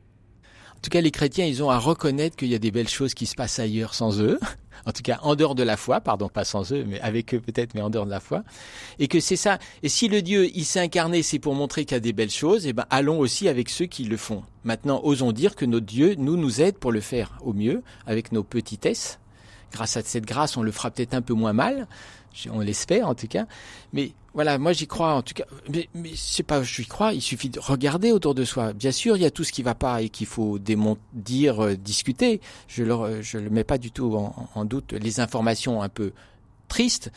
En 0.76 0.80
tout 0.82 0.92
cas, 0.92 1.02
les 1.02 1.12
chrétiens, 1.12 1.46
ils 1.46 1.64
ont 1.64 1.72
à 1.72 1.80
reconnaître 1.80 2.36
qu'il 2.36 2.50
y 2.50 2.56
a 2.56 2.60
des 2.60 2.70
belles 2.70 2.88
choses 2.88 3.16
qui 3.16 3.26
se 3.26 3.34
passent 3.34 3.58
ailleurs 3.58 3.96
sans 3.96 4.22
eux 4.22 4.40
en 4.86 4.92
tout 4.92 5.02
cas 5.02 5.20
en 5.22 5.36
dehors 5.36 5.56
de 5.56 5.64
la 5.64 5.78
foi, 5.78 6.02
pardon, 6.02 6.30
pas 6.30 6.46
sans 6.46 6.72
eux, 6.72 6.86
mais 6.88 7.00
avec 7.02 7.34
eux 7.34 7.40
peut-être, 7.40 7.74
mais 7.74 7.82
en 7.82 7.90
dehors 7.90 8.06
de 8.06 8.12
la 8.12 8.20
foi, 8.20 8.44
et 9.00 9.08
que 9.08 9.20
c'est 9.20 9.36
ça. 9.36 9.60
Et 9.84 9.90
si 9.90 10.08
le 10.08 10.22
Dieu, 10.22 10.50
il 10.54 10.66
s'est 10.66 10.80
incarné, 10.80 11.24
c'est 11.24 11.40
pour 11.40 11.56
montrer 11.56 11.86
qu'il 11.86 11.96
y 11.96 11.98
a 11.98 12.02
des 12.02 12.14
belles 12.14 12.30
choses, 12.30 12.66
et 12.66 12.70
eh 12.70 12.74
ben 12.74 12.86
allons 12.90 13.20
aussi 13.20 13.48
avec 13.48 13.70
ceux 13.70 13.86
qui 13.86 14.04
le 14.04 14.18
font. 14.18 14.44
Maintenant, 14.64 15.02
osons 15.04 15.32
dire 15.32 15.56
que 15.56 15.66
notre 15.66 15.86
Dieu 15.86 16.16
nous 16.18 16.38
nous 16.38 16.62
aide 16.62 16.78
pour 16.78 16.92
le 16.92 17.02
faire 17.02 17.38
au 17.42 17.54
mieux, 17.54 17.84
avec 18.06 18.32
nos 18.32 18.44
petitesses. 18.44 19.20
Grâce 19.72 19.98
à 19.98 20.02
cette 20.02 20.26
grâce, 20.26 20.56
on 20.56 20.64
le 20.64 20.72
fera 20.72 20.92
peut-être 20.92 21.14
un 21.14 21.22
peu 21.22 21.34
moins 21.34 21.54
mal, 21.54 21.88
on 22.52 22.60
l'espère 22.60 23.08
en 23.08 23.16
tout 23.16 23.28
cas. 23.28 23.46
Mais 23.94 24.12
voilà, 24.34 24.60
moi 24.60 24.72
j'y 24.72 24.86
crois 24.86 25.14
en 25.14 25.24
tout 25.24 25.34
cas. 25.34 25.46
Mais, 25.70 25.90
sais 26.16 26.44
pas, 26.44 26.62
j'y 26.62 26.86
crois. 26.86 27.14
Il 27.14 27.22
suffit 27.22 27.50
de 27.50 27.60
regarder 27.60 28.12
autour 28.12 28.36
de 28.36 28.46
soi. 28.46 28.74
Bien 28.74 28.92
sûr, 28.92 29.18
il 29.18 29.24
y 29.24 29.26
a 29.26 29.32
tout 29.32 29.44
ce 29.44 29.52
qui 29.52 29.64
va 29.64 29.74
pas 29.74 30.02
et 30.02 30.10
qu'il 30.10 30.28
faut 30.28 30.60
dire, 30.60 31.64
euh, 31.64 31.76
discuter. 31.76 32.40
Je 32.68 32.84
le, 32.84 33.22
je 33.22 33.40
le 33.40 33.50
mets 33.50 33.64
pas 33.64 33.80
du 33.80 33.92
tout 33.92 34.16
en, 34.54 34.66
doute. 34.66 34.94
Les 34.94 35.20
informations 35.20 35.82
un 35.82 35.90
peu 35.90 36.12
tristes. 36.68 37.12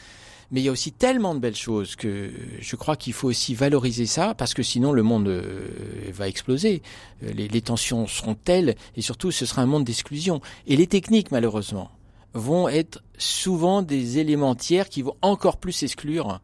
Mais 0.50 0.62
il 0.62 0.64
y 0.64 0.68
a 0.68 0.72
aussi 0.72 0.92
tellement 0.92 1.34
de 1.34 1.40
belles 1.40 1.54
choses 1.54 1.94
que 1.94 2.30
je 2.58 2.74
crois 2.74 2.96
qu'il 2.96 3.12
faut 3.12 3.28
aussi 3.28 3.54
valoriser 3.54 4.06
ça 4.06 4.34
parce 4.34 4.52
que 4.52 4.64
sinon 4.64 4.92
le 4.92 5.04
monde 5.04 5.28
euh, 5.28 5.68
va 6.12 6.26
exploser. 6.26 6.82
Euh, 7.22 7.32
les 7.32 7.60
tensions 7.60 8.06
seront 8.06 8.34
telles 8.34 8.74
et 8.96 9.02
surtout 9.02 9.30
ce 9.30 9.46
sera 9.46 9.60
un 9.62 9.66
monde 9.66 9.84
d'exclusion. 9.84 10.40
Et 10.66 10.76
les 10.76 10.86
techniques 10.86 11.30
malheureusement 11.30 11.90
vont 12.34 12.68
être 12.68 13.02
souvent 13.18 13.82
des 13.82 14.18
éléments 14.18 14.54
tiers 14.54 14.88
qui 14.88 15.02
vont 15.02 15.16
encore 15.22 15.58
plus 15.58 15.82
exclure 15.82 16.40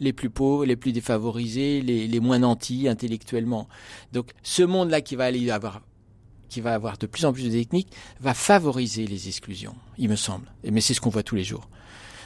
les 0.00 0.12
plus 0.12 0.30
pauvres, 0.30 0.64
les 0.64 0.76
plus 0.76 0.92
défavorisés, 0.92 1.80
les, 1.80 2.20
moins 2.20 2.40
nantis 2.40 2.88
intellectuellement. 2.88 3.68
Donc 4.12 4.32
ce 4.42 4.62
monde-là 4.62 5.00
qui 5.00 5.16
va 5.16 5.24
aller 5.24 5.50
avoir 5.50 5.80
qui 6.48 6.60
va 6.60 6.74
avoir 6.74 6.98
de 6.98 7.06
plus 7.06 7.24
en 7.24 7.32
plus 7.32 7.44
de 7.44 7.50
techniques, 7.50 7.88
va 8.20 8.34
favoriser 8.34 9.06
les 9.06 9.26
exclusions, 9.26 9.74
il 9.96 10.10
me 10.10 10.16
semble. 10.16 10.52
Mais 10.70 10.82
c'est 10.82 10.92
ce 10.92 11.00
qu'on 11.00 11.08
voit 11.08 11.22
tous 11.22 11.34
les 11.34 11.44
jours. 11.44 11.66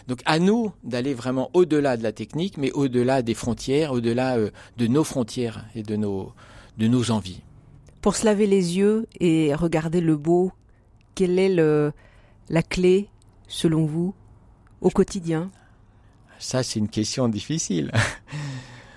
Donc 0.09 0.19
à 0.25 0.41
nous 0.41 0.73
d'aller 0.83 1.15
vraiment 1.15 1.49
au-delà 1.55 1.97
de 1.97 2.03
la 2.03 2.11
technique, 2.11 2.59
mais 2.59 2.73
au-delà 2.73 3.23
des 3.23 3.35
frontières, 3.35 3.93
au-delà 3.93 4.37
euh, 4.37 4.51
de 4.79 4.89
nos 4.89 5.05
frontières 5.05 5.65
et 5.77 5.85
de 5.85 5.95
nos, 5.95 6.33
de 6.77 6.89
nos 6.89 7.13
envies. 7.13 7.41
Pour 8.01 8.17
se 8.17 8.25
laver 8.25 8.49
les 8.49 8.77
yeux 8.77 9.07
et 9.21 9.55
regarder 9.55 10.01
le 10.01 10.17
beau, 10.17 10.51
quelle 11.15 11.39
est 11.39 11.49
le, 11.49 11.93
la 12.49 12.63
clé, 12.63 13.09
selon 13.49 13.87
vous, 13.87 14.15
au 14.81 14.91
quotidien 14.91 15.51
Ça, 16.39 16.63
c'est 16.63 16.79
une 16.79 16.89
question 16.89 17.29
difficile. 17.29 17.91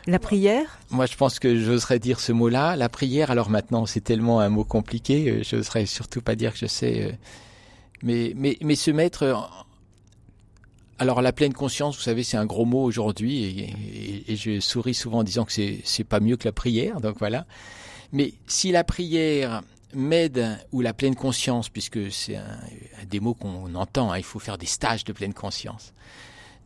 La 0.07 0.17
prière 0.17 0.79
Moi, 0.89 1.05
je 1.05 1.15
pense 1.15 1.39
que 1.39 1.59
j'oserais 1.59 1.99
dire 1.99 2.19
ce 2.19 2.31
mot-là. 2.31 2.75
La 2.75 2.89
prière, 2.89 3.31
alors 3.31 3.49
maintenant, 3.49 3.85
c'est 3.85 4.01
tellement 4.01 4.39
un 4.39 4.49
mot 4.49 4.63
compliqué, 4.63 5.29
euh, 5.29 5.43
je 5.43 5.57
n'oserais 5.57 5.85
surtout 5.85 6.21
pas 6.21 6.35
dire 6.35 6.53
que 6.53 6.59
je 6.59 6.65
sais. 6.65 7.03
Euh, 7.03 7.11
mais, 8.01 8.33
mais, 8.35 8.57
mais 8.61 8.75
se 8.75 8.91
mettre. 8.91 9.49
Alors, 10.97 11.21
la 11.21 11.31
pleine 11.31 11.53
conscience, 11.53 11.95
vous 11.95 12.01
savez, 12.01 12.23
c'est 12.23 12.37
un 12.37 12.45
gros 12.45 12.65
mot 12.65 12.83
aujourd'hui, 12.83 13.43
et, 13.43 14.31
et, 14.31 14.35
je 14.35 14.59
souris 14.59 14.93
souvent 14.93 15.19
en 15.19 15.23
disant 15.23 15.45
que 15.45 15.51
c'est 15.51 16.03
pas 16.03 16.19
mieux 16.19 16.37
que 16.37 16.45
la 16.45 16.51
prière, 16.53 17.01
donc 17.01 17.17
voilà. 17.19 17.45
Mais 18.11 18.33
si 18.47 18.71
la 18.71 18.83
prière 18.83 19.61
m'aide, 19.93 20.57
ou 20.71 20.81
la 20.81 20.93
pleine 20.93 21.15
conscience, 21.15 21.69
puisque 21.69 22.11
c'est 22.11 22.35
un, 22.35 22.59
des 23.07 23.19
mots 23.19 23.33
qu'on 23.33 23.73
entend, 23.75 24.11
hein, 24.11 24.17
il 24.17 24.23
faut 24.23 24.39
faire 24.39 24.57
des 24.57 24.65
stages 24.65 25.03
de 25.03 25.13
pleine 25.13 25.33
conscience, 25.33 25.93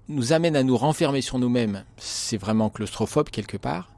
nous 0.09 0.33
amène 0.33 0.55
à 0.55 0.63
nous 0.63 0.77
renfermer 0.77 1.21
sur 1.21 1.39
nous-mêmes, 1.39 1.83
c'est 1.97 2.37
vraiment 2.37 2.69
claustrophobe 2.69 3.29
quelque 3.29 3.57
part, 3.57 3.89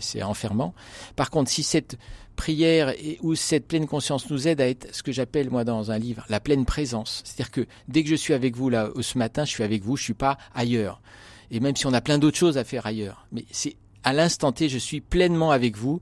c'est 0.00 0.22
enfermant. 0.22 0.74
Par 1.16 1.30
contre, 1.30 1.50
si 1.50 1.62
cette 1.62 1.98
prière 2.34 2.94
ou 3.20 3.34
cette 3.34 3.66
pleine 3.66 3.86
conscience 3.86 4.30
nous 4.30 4.48
aide 4.48 4.60
à 4.60 4.68
être 4.68 4.94
ce 4.94 5.02
que 5.02 5.12
j'appelle 5.12 5.50
moi 5.50 5.64
dans 5.64 5.90
un 5.90 5.98
livre 5.98 6.24
la 6.28 6.40
pleine 6.40 6.64
présence, 6.64 7.22
c'est-à-dire 7.24 7.50
que 7.50 7.66
dès 7.88 8.02
que 8.02 8.08
je 8.10 8.14
suis 8.14 8.34
avec 8.34 8.56
vous 8.56 8.68
là 8.68 8.90
ce 9.00 9.18
matin, 9.18 9.44
je 9.44 9.50
suis 9.50 9.64
avec 9.64 9.82
vous, 9.82 9.96
je 9.96 10.02
suis 10.02 10.14
pas 10.14 10.38
ailleurs. 10.54 11.00
Et 11.50 11.60
même 11.60 11.76
si 11.76 11.86
on 11.86 11.92
a 11.92 12.00
plein 12.00 12.18
d'autres 12.18 12.36
choses 12.36 12.58
à 12.58 12.64
faire 12.64 12.86
ailleurs, 12.86 13.26
mais 13.32 13.44
c'est 13.50 13.76
à 14.04 14.12
l'instant 14.12 14.52
T, 14.52 14.68
je 14.68 14.78
suis 14.78 15.00
pleinement 15.00 15.50
avec 15.50 15.76
vous, 15.76 16.00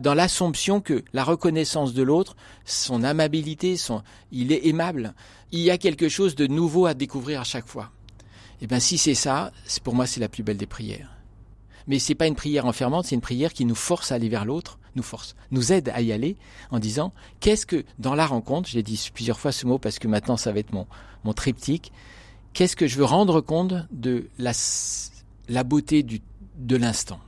dans 0.00 0.14
l'assomption 0.14 0.80
que 0.80 1.04
la 1.12 1.24
reconnaissance 1.24 1.94
de 1.94 2.02
l'autre, 2.02 2.36
son 2.64 3.04
amabilité, 3.04 3.76
son, 3.76 4.02
il 4.32 4.52
est 4.52 4.66
aimable. 4.66 5.14
Il 5.52 5.60
y 5.60 5.70
a 5.70 5.78
quelque 5.78 6.08
chose 6.08 6.34
de 6.34 6.46
nouveau 6.46 6.86
à 6.86 6.94
découvrir 6.94 7.40
à 7.40 7.44
chaque 7.44 7.66
fois. 7.66 7.90
Et 8.60 8.64
eh 8.64 8.66
bien, 8.66 8.80
si 8.80 8.96
c'est 8.98 9.14
ça, 9.14 9.52
pour 9.84 9.94
moi, 9.94 10.06
c'est 10.06 10.20
la 10.20 10.28
plus 10.28 10.42
belle 10.42 10.56
des 10.56 10.66
prières. 10.66 11.10
Mais 11.86 11.98
c'est 11.98 12.14
pas 12.14 12.26
une 12.26 12.34
prière 12.34 12.66
enfermante, 12.66 13.04
c'est 13.04 13.14
une 13.14 13.20
prière 13.20 13.52
qui 13.52 13.64
nous 13.64 13.74
force 13.74 14.10
à 14.10 14.16
aller 14.16 14.28
vers 14.28 14.44
l'autre, 14.44 14.78
nous 14.96 15.02
force, 15.02 15.36
nous 15.50 15.72
aide 15.72 15.90
à 15.90 16.00
y 16.00 16.10
aller 16.10 16.36
en 16.70 16.78
disant 16.78 17.12
qu'est-ce 17.38 17.66
que 17.66 17.84
dans 17.98 18.14
la 18.14 18.26
rencontre, 18.26 18.68
j'ai 18.68 18.82
dit 18.82 19.10
plusieurs 19.14 19.38
fois 19.38 19.52
ce 19.52 19.66
mot 19.66 19.78
parce 19.78 19.98
que 19.98 20.08
maintenant 20.08 20.36
ça 20.36 20.52
va 20.52 20.58
être 20.58 20.72
mon, 20.72 20.86
mon 21.22 21.32
triptyque, 21.32 21.92
qu'est-ce 22.54 22.74
que 22.74 22.86
je 22.86 22.96
veux 22.96 23.04
rendre 23.04 23.40
compte 23.40 23.74
de 23.92 24.28
la, 24.38 24.52
la 25.48 25.64
beauté 25.64 26.02
du, 26.02 26.22
de 26.56 26.76
l'instant? 26.76 27.20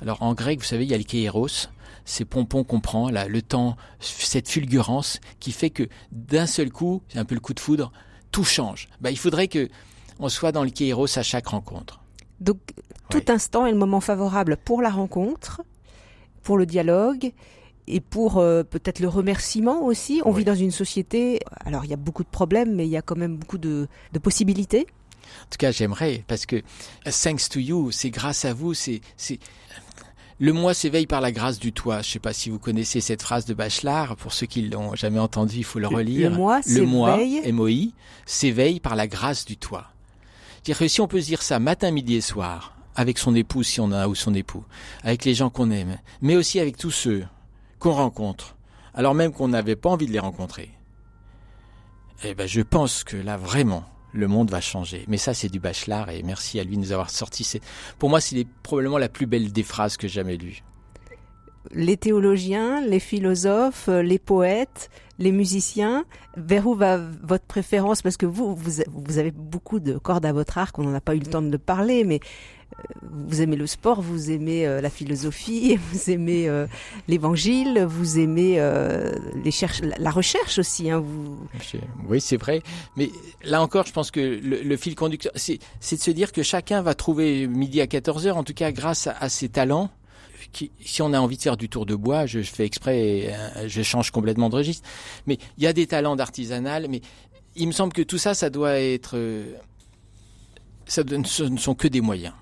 Alors 0.00 0.22
en 0.22 0.34
grec, 0.34 0.60
vous 0.60 0.64
savez, 0.64 0.84
il 0.84 0.90
y 0.90 0.94
a 0.94 0.98
le 0.98 1.04
kéros, 1.04 1.68
ces 2.04 2.24
pompons 2.24 2.64
qu'on 2.64 2.80
prend, 2.80 3.10
là, 3.10 3.28
le 3.28 3.42
temps, 3.42 3.76
cette 4.00 4.48
fulgurance 4.48 5.20
qui 5.40 5.52
fait 5.52 5.70
que 5.70 5.88
d'un 6.12 6.46
seul 6.46 6.70
coup, 6.70 7.02
c'est 7.08 7.18
un 7.18 7.24
peu 7.24 7.34
le 7.34 7.40
coup 7.40 7.54
de 7.54 7.60
foudre, 7.60 7.92
tout 8.30 8.44
change. 8.44 8.88
Bah, 9.00 9.10
il 9.10 9.18
faudrait 9.18 9.48
que 9.48 9.68
on 10.20 10.28
soit 10.28 10.52
dans 10.52 10.64
le 10.64 10.70
kéros 10.70 11.18
à 11.18 11.22
chaque 11.22 11.48
rencontre. 11.48 12.00
Donc 12.40 12.58
tout 13.10 13.22
instant 13.28 13.66
est 13.66 13.72
le 13.72 13.78
moment 13.78 14.00
favorable 14.00 14.56
pour 14.56 14.82
la 14.82 14.90
rencontre, 14.90 15.62
pour 16.42 16.56
le 16.56 16.66
dialogue 16.66 17.32
et 17.86 18.00
pour 18.00 18.38
euh, 18.38 18.62
peut-être 18.62 19.00
le 19.00 19.08
remerciement 19.08 19.84
aussi. 19.84 20.20
On 20.24 20.30
vit 20.30 20.44
dans 20.44 20.54
une 20.54 20.70
société, 20.70 21.40
alors 21.64 21.84
il 21.84 21.90
y 21.90 21.94
a 21.94 21.96
beaucoup 21.96 22.22
de 22.22 22.28
problèmes, 22.28 22.74
mais 22.74 22.86
il 22.86 22.90
y 22.90 22.96
a 22.96 23.02
quand 23.02 23.16
même 23.16 23.36
beaucoup 23.36 23.58
de 23.58 23.88
possibilités. 24.22 24.86
En 25.42 25.50
tout 25.50 25.58
cas, 25.58 25.70
j'aimerais 25.70 26.24
parce 26.26 26.46
que 26.46 26.62
thanks 27.04 27.48
to 27.48 27.60
you, 27.60 27.90
c'est 27.90 28.10
grâce 28.10 28.44
à 28.44 28.54
vous, 28.54 28.74
c'est 28.74 29.00
c'est 29.16 29.38
le 30.40 30.52
moi 30.52 30.74
s'éveille 30.74 31.06
par 31.06 31.20
la 31.20 31.32
grâce 31.32 31.58
du 31.58 31.72
toi. 31.72 31.96
Je 31.96 32.08
ne 32.08 32.12
sais 32.12 32.18
pas 32.18 32.32
si 32.32 32.50
vous 32.50 32.58
connaissez 32.58 33.00
cette 33.00 33.22
phrase 33.22 33.44
de 33.44 33.54
Bachelard. 33.54 34.16
Pour 34.16 34.32
ceux 34.32 34.46
qui 34.46 34.62
l'ont 34.62 34.94
jamais 34.94 35.18
entendue, 35.18 35.58
il 35.58 35.64
faut 35.64 35.78
le 35.78 35.86
relire. 35.86 36.30
Le 36.30 36.36
moi, 36.36 36.60
le 36.66 36.82
moi 36.82 37.18
MOI, 37.52 37.92
s'éveille 38.26 38.80
par 38.80 38.96
la 38.96 39.06
grâce 39.06 39.44
du 39.44 39.56
toi. 39.56 39.86
Dire 40.64 40.78
que 40.78 40.88
si 40.88 41.00
on 41.00 41.08
peut 41.08 41.20
se 41.20 41.26
dire 41.26 41.42
ça 41.42 41.58
matin, 41.58 41.90
midi 41.90 42.16
et 42.16 42.20
soir, 42.20 42.76
avec 42.96 43.18
son 43.18 43.34
époux 43.34 43.62
si 43.62 43.80
on 43.80 43.92
a 43.92 44.08
ou 44.08 44.14
son 44.14 44.34
époux, 44.34 44.64
avec 45.02 45.24
les 45.24 45.34
gens 45.34 45.50
qu'on 45.50 45.70
aime, 45.70 45.98
mais 46.22 46.36
aussi 46.36 46.58
avec 46.58 46.76
tous 46.76 46.90
ceux 46.90 47.24
qu'on 47.78 47.92
rencontre, 47.92 48.56
alors 48.94 49.14
même 49.14 49.32
qu'on 49.32 49.48
n'avait 49.48 49.76
pas 49.76 49.90
envie 49.90 50.06
de 50.06 50.12
les 50.12 50.18
rencontrer. 50.18 50.70
Eh 52.24 52.34
ben, 52.34 52.46
je 52.46 52.62
pense 52.62 53.04
que 53.04 53.16
là, 53.16 53.36
vraiment, 53.36 53.84
le 54.14 54.28
monde 54.28 54.50
va 54.50 54.60
changer. 54.60 55.04
Mais 55.08 55.18
ça, 55.18 55.34
c'est 55.34 55.48
du 55.48 55.60
Bachelard 55.60 56.10
et 56.10 56.22
merci 56.22 56.60
à 56.60 56.64
lui 56.64 56.76
de 56.76 56.80
nous 56.80 56.92
avoir 56.92 57.10
sorti. 57.10 57.60
Pour 57.98 58.08
moi, 58.08 58.20
c'est 58.20 58.46
probablement 58.62 58.98
la 58.98 59.08
plus 59.08 59.26
belle 59.26 59.52
des 59.52 59.62
phrases 59.62 59.96
que 59.96 60.08
j'ai 60.08 60.14
jamais 60.14 60.36
lues. 60.36 60.62
Les 61.72 61.96
théologiens, 61.96 62.80
les 62.82 63.00
philosophes, 63.00 63.88
les 63.88 64.18
poètes, 64.18 64.90
les 65.18 65.32
musiciens, 65.32 66.04
vers 66.36 66.66
où 66.66 66.74
va 66.74 66.98
votre 66.98 67.44
préférence? 67.44 68.02
Parce 68.02 68.16
que 68.16 68.26
vous, 68.26 68.54
vous, 68.54 69.18
avez 69.18 69.30
beaucoup 69.30 69.80
de 69.80 69.96
cordes 69.98 70.26
à 70.26 70.32
votre 70.32 70.58
arc, 70.58 70.78
on 70.78 70.82
n'en 70.82 70.94
a 70.94 71.00
pas 71.00 71.14
eu 71.14 71.20
le 71.20 71.26
temps 71.26 71.42
de 71.42 71.50
le 71.50 71.58
parler, 71.58 72.04
mais 72.04 72.20
euh, 72.20 72.63
vous 73.02 73.40
aimez 73.40 73.56
le 73.56 73.66
sport, 73.66 74.00
vous 74.00 74.30
aimez 74.30 74.66
euh, 74.66 74.80
la 74.80 74.90
philosophie, 74.90 75.76
vous 75.92 76.10
aimez 76.10 76.48
euh, 76.48 76.66
l'évangile, 77.08 77.84
vous 77.88 78.18
aimez 78.18 78.54
les 79.44 79.50
la 79.98 80.10
recherche 80.10 80.58
aussi. 80.58 80.90
Hein. 80.90 81.04
Oui, 82.08 82.20
c'est 82.20 82.36
vrai. 82.36 82.62
Mais 82.96 83.10
là 83.44 83.62
encore, 83.62 83.86
je 83.86 83.92
pense 83.92 84.10
que 84.10 84.20
le, 84.20 84.76
fil 84.76 84.94
conducteur, 84.94 85.32
c'est 85.36 85.58
de 85.58 86.00
se 86.00 86.10
dire 86.10 86.32
que 86.32 86.42
chacun 86.42 86.82
va 86.82 86.94
trouver 86.94 87.46
midi 87.46 87.80
à 87.80 87.86
14h, 87.86 88.32
en 88.32 88.44
tout 88.44 88.54
cas 88.54 88.72
grâce 88.72 89.06
à 89.06 89.28
ses 89.28 89.48
talents, 89.48 89.90
si 90.84 91.02
on 91.02 91.12
a 91.12 91.20
envie 91.20 91.36
de 91.36 91.42
faire 91.42 91.56
du 91.56 91.68
tour 91.68 91.86
de 91.86 91.94
bois, 91.94 92.26
je, 92.26 92.40
fais 92.40 92.64
exprès, 92.64 93.34
euh, 93.34 93.68
je 93.68 93.82
change 93.82 94.10
complètement 94.10 94.48
de 94.50 94.56
registre. 94.56 94.86
Mais 95.26 95.38
il 95.58 95.64
y 95.64 95.66
a 95.66 95.72
des 95.72 95.86
talents 95.86 96.16
d'artisanal, 96.16 96.86
mais 96.88 97.00
il 97.56 97.66
me 97.66 97.72
semble 97.72 97.92
que 97.92 98.02
tout 98.02 98.18
ça, 98.18 98.34
ça 98.34 98.50
doit 98.50 98.78
être, 98.78 99.16
euh, 99.16 99.54
ça 100.86 101.02
ne 101.04 101.56
sont 101.56 101.74
que 101.74 101.88
des 101.88 102.00
moyens. 102.00 102.34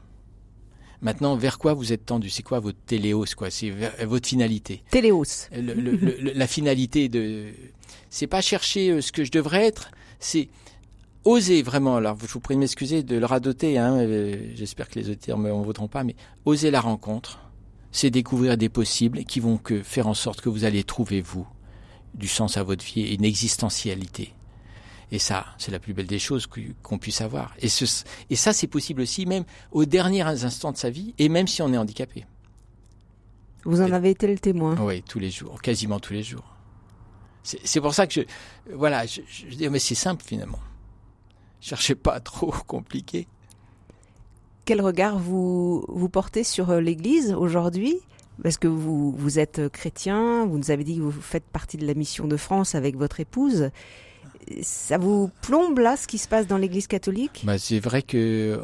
Maintenant, 1.02 1.36
vers 1.36 1.58
quoi 1.58 1.74
vous 1.74 1.92
êtes 1.92 2.06
tendu? 2.06 2.30
C'est 2.30 2.42
quoi 2.42 2.60
votre 2.60 2.78
téléos 2.86 3.26
quoi? 3.36 3.50
C'est 3.50 3.70
votre 4.04 4.28
finalité? 4.28 4.82
Téléos. 4.90 5.48
la 5.52 6.46
finalité 6.46 7.08
de, 7.08 7.48
c'est 8.08 8.26
pas 8.26 8.40
chercher 8.40 8.90
euh, 8.90 9.00
ce 9.00 9.12
que 9.12 9.24
je 9.24 9.30
devrais 9.30 9.66
être, 9.66 9.90
c'est 10.20 10.48
oser 11.24 11.62
vraiment. 11.62 11.96
Alors, 11.96 12.16
je 12.20 12.32
vous 12.32 12.40
prie 12.40 12.54
de 12.54 12.60
m'excuser 12.60 13.02
de 13.02 13.16
le 13.16 13.26
radoter. 13.26 13.78
Hein, 13.78 14.06
J'espère 14.54 14.88
que 14.88 14.98
les 14.98 15.10
auditeurs 15.10 15.38
ne 15.38 15.50
m'en 15.50 15.62
voudront 15.62 15.88
pas, 15.88 16.04
mais 16.04 16.16
oser 16.44 16.70
la 16.70 16.80
rencontre 16.80 17.40
c'est 17.92 18.10
découvrir 18.10 18.56
des 18.56 18.70
possibles 18.70 19.24
qui 19.24 19.38
vont 19.38 19.58
que 19.58 19.82
faire 19.82 20.08
en 20.08 20.14
sorte 20.14 20.40
que 20.40 20.48
vous 20.48 20.64
allez 20.64 20.82
trouver, 20.82 21.20
vous, 21.20 21.46
du 22.14 22.26
sens 22.26 22.56
à 22.56 22.62
votre 22.62 22.84
vie 22.84 23.02
et 23.02 23.14
une 23.14 23.24
existentialité. 23.24 24.32
Et 25.12 25.20
ça, 25.20 25.46
c'est 25.58 25.70
la 25.70 25.78
plus 25.78 25.94
belle 25.94 26.08
des 26.08 26.18
choses 26.18 26.48
qu'on 26.82 26.98
puisse 26.98 27.20
avoir. 27.20 27.54
Et, 27.60 27.68
ce, 27.68 27.84
et 28.30 28.34
ça, 28.34 28.52
c'est 28.52 28.66
possible 28.66 29.02
aussi 29.02 29.24
même 29.26 29.44
aux 29.70 29.84
derniers 29.84 30.22
instants 30.22 30.72
de 30.72 30.76
sa 30.76 30.90
vie, 30.90 31.14
et 31.18 31.28
même 31.28 31.46
si 31.46 31.62
on 31.62 31.72
est 31.72 31.78
handicapé. 31.78 32.26
Vous 33.64 33.80
en 33.80 33.92
avez 33.92 34.10
été 34.10 34.26
le 34.26 34.38
témoin. 34.38 34.76
Oui, 34.80 35.02
tous 35.02 35.20
les 35.20 35.30
jours, 35.30 35.62
quasiment 35.62 36.00
tous 36.00 36.14
les 36.14 36.24
jours. 36.24 36.56
C'est 37.44 37.80
pour 37.80 37.94
ça 37.94 38.08
que 38.08 38.14
je, 38.14 38.20
voilà, 38.72 39.06
je, 39.06 39.20
je 39.28 39.54
dis, 39.54 39.68
mais 39.68 39.78
c'est 39.78 39.94
simple 39.94 40.24
finalement. 40.24 40.60
Cherchez 41.60 41.94
pas 41.94 42.18
trop 42.18 42.52
compliqué 42.66 43.28
quel 44.64 44.80
regard 44.80 45.18
vous, 45.18 45.84
vous 45.88 46.08
portez 46.08 46.44
sur 46.44 46.70
euh, 46.70 46.80
l'Église 46.80 47.32
aujourd'hui? 47.32 47.96
Parce 48.42 48.56
que 48.56 48.68
vous, 48.68 49.12
vous 49.12 49.38
êtes 49.38 49.58
euh, 49.58 49.68
chrétien, 49.68 50.46
vous 50.46 50.56
nous 50.56 50.70
avez 50.70 50.84
dit 50.84 50.96
que 50.96 51.02
vous 51.02 51.10
faites 51.10 51.44
partie 51.44 51.76
de 51.76 51.86
la 51.86 51.94
mission 51.94 52.26
de 52.26 52.36
France 52.36 52.74
avec 52.74 52.96
votre 52.96 53.20
épouse. 53.20 53.70
Ça 54.62 54.98
vous 54.98 55.30
plombe 55.42 55.78
là 55.78 55.96
ce 55.96 56.06
qui 56.06 56.18
se 56.18 56.28
passe 56.28 56.46
dans 56.46 56.58
l'Église 56.58 56.86
catholique? 56.86 57.42
Bah, 57.44 57.58
C'est 57.58 57.80
vrai 57.80 58.02
que 58.02 58.60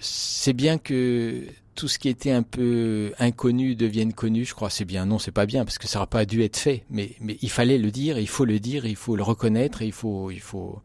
c'est 0.00 0.52
bien 0.52 0.78
que 0.78 1.46
tout 1.74 1.88
ce 1.88 1.98
qui 1.98 2.08
était 2.08 2.32
un 2.32 2.42
peu 2.42 3.12
inconnu 3.18 3.74
devienne 3.74 4.12
connu, 4.12 4.44
je 4.44 4.54
crois. 4.54 4.70
C'est 4.70 4.84
bien. 4.84 5.06
Non, 5.06 5.18
c'est 5.18 5.30
pas 5.30 5.46
bien 5.46 5.64
parce 5.64 5.78
que 5.78 5.86
ça 5.86 5.98
n'aurait 5.98 6.10
pas 6.10 6.24
dû 6.24 6.42
être 6.42 6.56
fait. 6.56 6.84
Mais, 6.90 7.16
il 7.40 7.50
fallait 7.50 7.78
le 7.78 7.90
dire, 7.90 8.18
il 8.18 8.28
faut 8.28 8.44
le 8.44 8.58
dire, 8.58 8.86
il 8.86 8.96
faut 8.96 9.16
le 9.16 9.22
reconnaître, 9.22 9.82
il 9.82 9.92
faut, 9.92 10.30
il 10.30 10.40
faut 10.40 10.82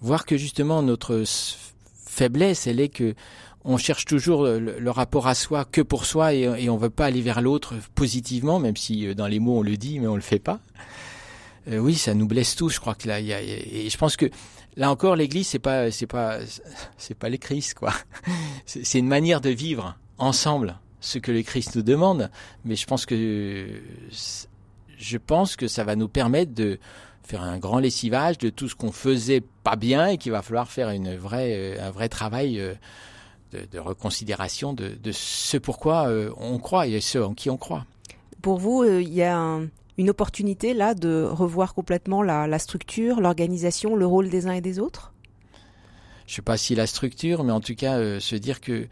voir 0.00 0.26
que 0.26 0.36
justement 0.36 0.82
notre 0.82 1.24
faiblesse, 2.06 2.66
elle 2.66 2.80
est 2.80 2.88
que 2.88 3.14
on 3.64 3.78
cherche 3.78 4.04
toujours 4.04 4.44
le, 4.44 4.90
rapport 4.90 5.26
à 5.26 5.34
soi 5.34 5.64
que 5.64 5.80
pour 5.80 6.04
soi 6.04 6.34
et, 6.34 6.68
on 6.68 6.74
ne 6.74 6.80
veut 6.80 6.90
pas 6.90 7.06
aller 7.06 7.22
vers 7.22 7.40
l'autre 7.40 7.74
positivement, 7.94 8.58
même 8.58 8.76
si 8.76 9.06
euh, 9.06 9.14
dans 9.14 9.26
les 9.26 9.40
mots 9.40 9.58
on 9.58 9.62
le 9.62 9.78
dit, 9.78 10.00
mais 10.00 10.06
on 10.06 10.16
le 10.16 10.20
fait 10.20 10.38
pas. 10.38 10.60
Euh, 11.68 11.78
oui, 11.78 11.94
ça 11.94 12.14
nous 12.14 12.26
blesse 12.26 12.56
tous. 12.56 12.70
Je 12.70 12.80
crois 12.80 12.94
que 12.94 13.08
là, 13.08 13.20
y 13.20 13.32
a, 13.32 13.40
et 13.40 13.88
je 13.88 13.98
pense 13.98 14.16
que 14.16 14.26
là 14.76 14.90
encore, 14.90 15.16
l'Église, 15.16 15.48
c'est 15.48 15.58
pas, 15.58 15.90
c'est 15.90 16.06
pas, 16.06 16.38
c'est 16.96 17.16
pas 17.16 17.28
les 17.28 17.38
Christ, 17.38 17.74
quoi. 17.74 17.92
C'est 18.66 18.98
une 18.98 19.08
manière 19.08 19.40
de 19.40 19.50
vivre 19.50 19.96
ensemble 20.18 20.78
ce 21.00 21.18
que 21.18 21.32
le 21.32 21.42
Christ 21.42 21.76
nous 21.76 21.82
demande. 21.82 22.30
Mais 22.64 22.76
je 22.76 22.86
pense 22.86 23.06
que, 23.06 23.66
je 24.96 25.18
pense 25.18 25.56
que 25.56 25.68
ça 25.68 25.84
va 25.84 25.96
nous 25.96 26.08
permettre 26.08 26.54
de 26.54 26.78
faire 27.22 27.42
un 27.42 27.58
grand 27.58 27.78
lessivage 27.78 28.38
de 28.38 28.50
tout 28.50 28.68
ce 28.68 28.74
qu'on 28.74 28.92
faisait 28.92 29.42
pas 29.62 29.76
bien 29.76 30.08
et 30.08 30.18
qu'il 30.18 30.32
va 30.32 30.42
falloir 30.42 30.70
faire 30.70 30.90
une 30.90 31.16
vraie, 31.16 31.54
euh, 31.54 31.86
un 31.86 31.90
vrai 31.90 32.08
travail 32.08 32.60
de, 33.72 33.78
reconsidération 33.78 34.72
de, 34.72 35.12
ce 35.12 35.56
pourquoi 35.56 36.08
euh, 36.08 36.30
on 36.36 36.58
croit 36.58 36.86
et 36.86 37.00
ce 37.00 37.18
en 37.18 37.34
qui 37.34 37.50
on 37.50 37.56
croit. 37.56 37.86
Pour 38.42 38.58
vous, 38.58 38.82
euh, 38.82 39.00
il 39.00 39.12
y 39.12 39.22
a 39.22 39.60
une 39.98 40.10
opportunité 40.10 40.74
là 40.74 40.94
de 40.94 41.24
revoir 41.24 41.74
complètement 41.74 42.22
la, 42.22 42.58
structure, 42.58 43.20
l'organisation, 43.20 43.96
le 43.96 44.06
rôle 44.06 44.28
des 44.28 44.46
uns 44.46 44.52
et 44.52 44.60
des 44.60 44.78
autres? 44.78 45.12
Je 46.26 46.32
ne 46.32 46.36
sais 46.36 46.42
pas 46.42 46.56
si 46.56 46.74
la 46.74 46.86
structure, 46.86 47.44
mais 47.44 47.52
en 47.52 47.60
tout 47.60 47.74
cas 47.74 47.98
euh, 47.98 48.18
se 48.18 48.34
dire 48.36 48.60
que 48.60 48.86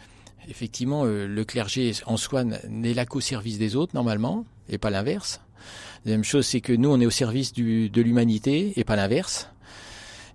effectivement 0.48 1.04
le 1.04 1.44
clergé 1.44 1.92
en 2.06 2.16
soi 2.16 2.42
n'est 2.44 2.94
là 2.94 3.06
qu'au 3.06 3.20
service 3.20 3.58
des 3.58 3.76
autres 3.76 3.94
normalement 3.94 4.44
et 4.68 4.76
pas 4.76 4.90
l'inverse. 4.90 5.40
La 6.04 6.12
même 6.12 6.24
chose, 6.24 6.46
c'est 6.46 6.60
que 6.60 6.72
nous 6.72 6.90
on 6.90 7.00
est 7.00 7.06
au 7.06 7.10
service 7.10 7.52
de 7.52 8.02
l'humanité 8.02 8.72
et 8.76 8.82
pas 8.82 8.96
l'inverse. 8.96 9.48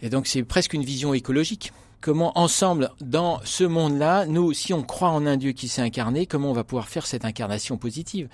Et 0.01 0.09
donc 0.09 0.27
c'est 0.27 0.43
presque 0.43 0.73
une 0.73 0.83
vision 0.83 1.13
écologique 1.13 1.73
comment 2.01 2.37
ensemble, 2.37 2.91
dans 3.01 3.39
ce 3.43 3.63
monde-là, 3.63 4.25
nous, 4.25 4.53
si 4.53 4.73
on 4.73 4.83
croit 4.83 5.09
en 5.09 5.25
un 5.25 5.37
Dieu 5.37 5.51
qui 5.51 5.67
s'est 5.67 5.81
incarné, 5.81 6.25
comment 6.25 6.49
on 6.49 6.53
va 6.53 6.63
pouvoir 6.63 6.87
faire 6.87 7.05
cette 7.05 7.25
incarnation 7.25 7.77
positive? 7.77 8.29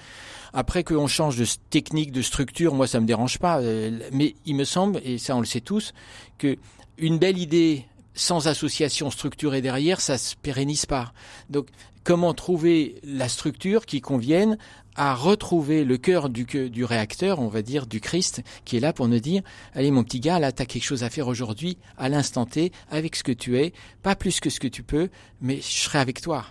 Après 0.53 0.84
qu'on 0.84 1.07
change 1.07 1.38
de 1.38 1.45
technique, 1.70 2.11
de 2.11 2.22
structure, 2.22 2.74
moi 2.74 2.88
ça 2.88 2.99
me 2.99 3.05
dérange 3.05 3.39
pas, 3.39 3.59
euh, 3.59 3.99
mais 4.11 4.36
il 4.45 4.55
me 4.55 4.64
semble, 4.64 5.01
et 5.03 5.18
ça 5.18 5.36
on 5.36 5.39
le 5.39 5.45
sait 5.45 5.61
tous, 5.61 5.93
que 6.38 6.57
une 6.97 7.18
belle 7.18 7.38
idée 7.38 7.86
sans 8.14 8.47
association 8.47 9.09
structurée 9.09 9.61
derrière, 9.61 9.99
ça 9.99 10.18
se 10.18 10.36
pérennise 10.36 10.86
pas. 10.86 11.14
Donc, 11.49 11.68
comment 12.03 12.34
trouver 12.34 12.99
la 13.03 13.30
structure 13.30 13.86
qui 13.86 14.01
convienne 14.01 14.57
à 14.96 15.16
retrouver 15.16 15.84
le 15.84 15.98
cœur 15.98 16.30
du, 16.30 16.46
du 16.46 16.86
réacteur, 16.86 17.39
on 17.39 17.48
va 17.48 17.62
dire, 17.62 17.88
du 17.88 18.00
Christ, 18.00 18.44
qui 18.66 18.78
est 18.78 18.80
là 18.80 18.94
pour 18.94 19.08
nous 19.08 19.20
dire, 19.20 19.41
allez 19.74 19.91
mon 19.91 20.04
petit 20.04 20.20
gars, 20.20 20.39
là, 20.39 20.52
t'as 20.52 20.66
quelque 20.66 20.84
chose 20.84 21.04
à 21.04 21.10
faire 21.10 21.28
aujourd'hui, 21.28 21.78
à 21.98 22.10
l'instant 22.10 22.46
T, 22.46 22.72
avec 22.89 23.16
ce 23.16 23.24
que 23.24 23.32
tu 23.32 23.58
es, 23.58 23.74
pas 24.02 24.16
plus 24.16 24.39
que 24.39 24.50
ce 24.50 24.60
que 24.60 24.68
tu 24.68 24.84
peux, 24.84 25.10
mais 25.41 25.58
je 25.58 25.62
serai 25.62 26.00
avec 26.00 26.22
toi. 26.22 26.46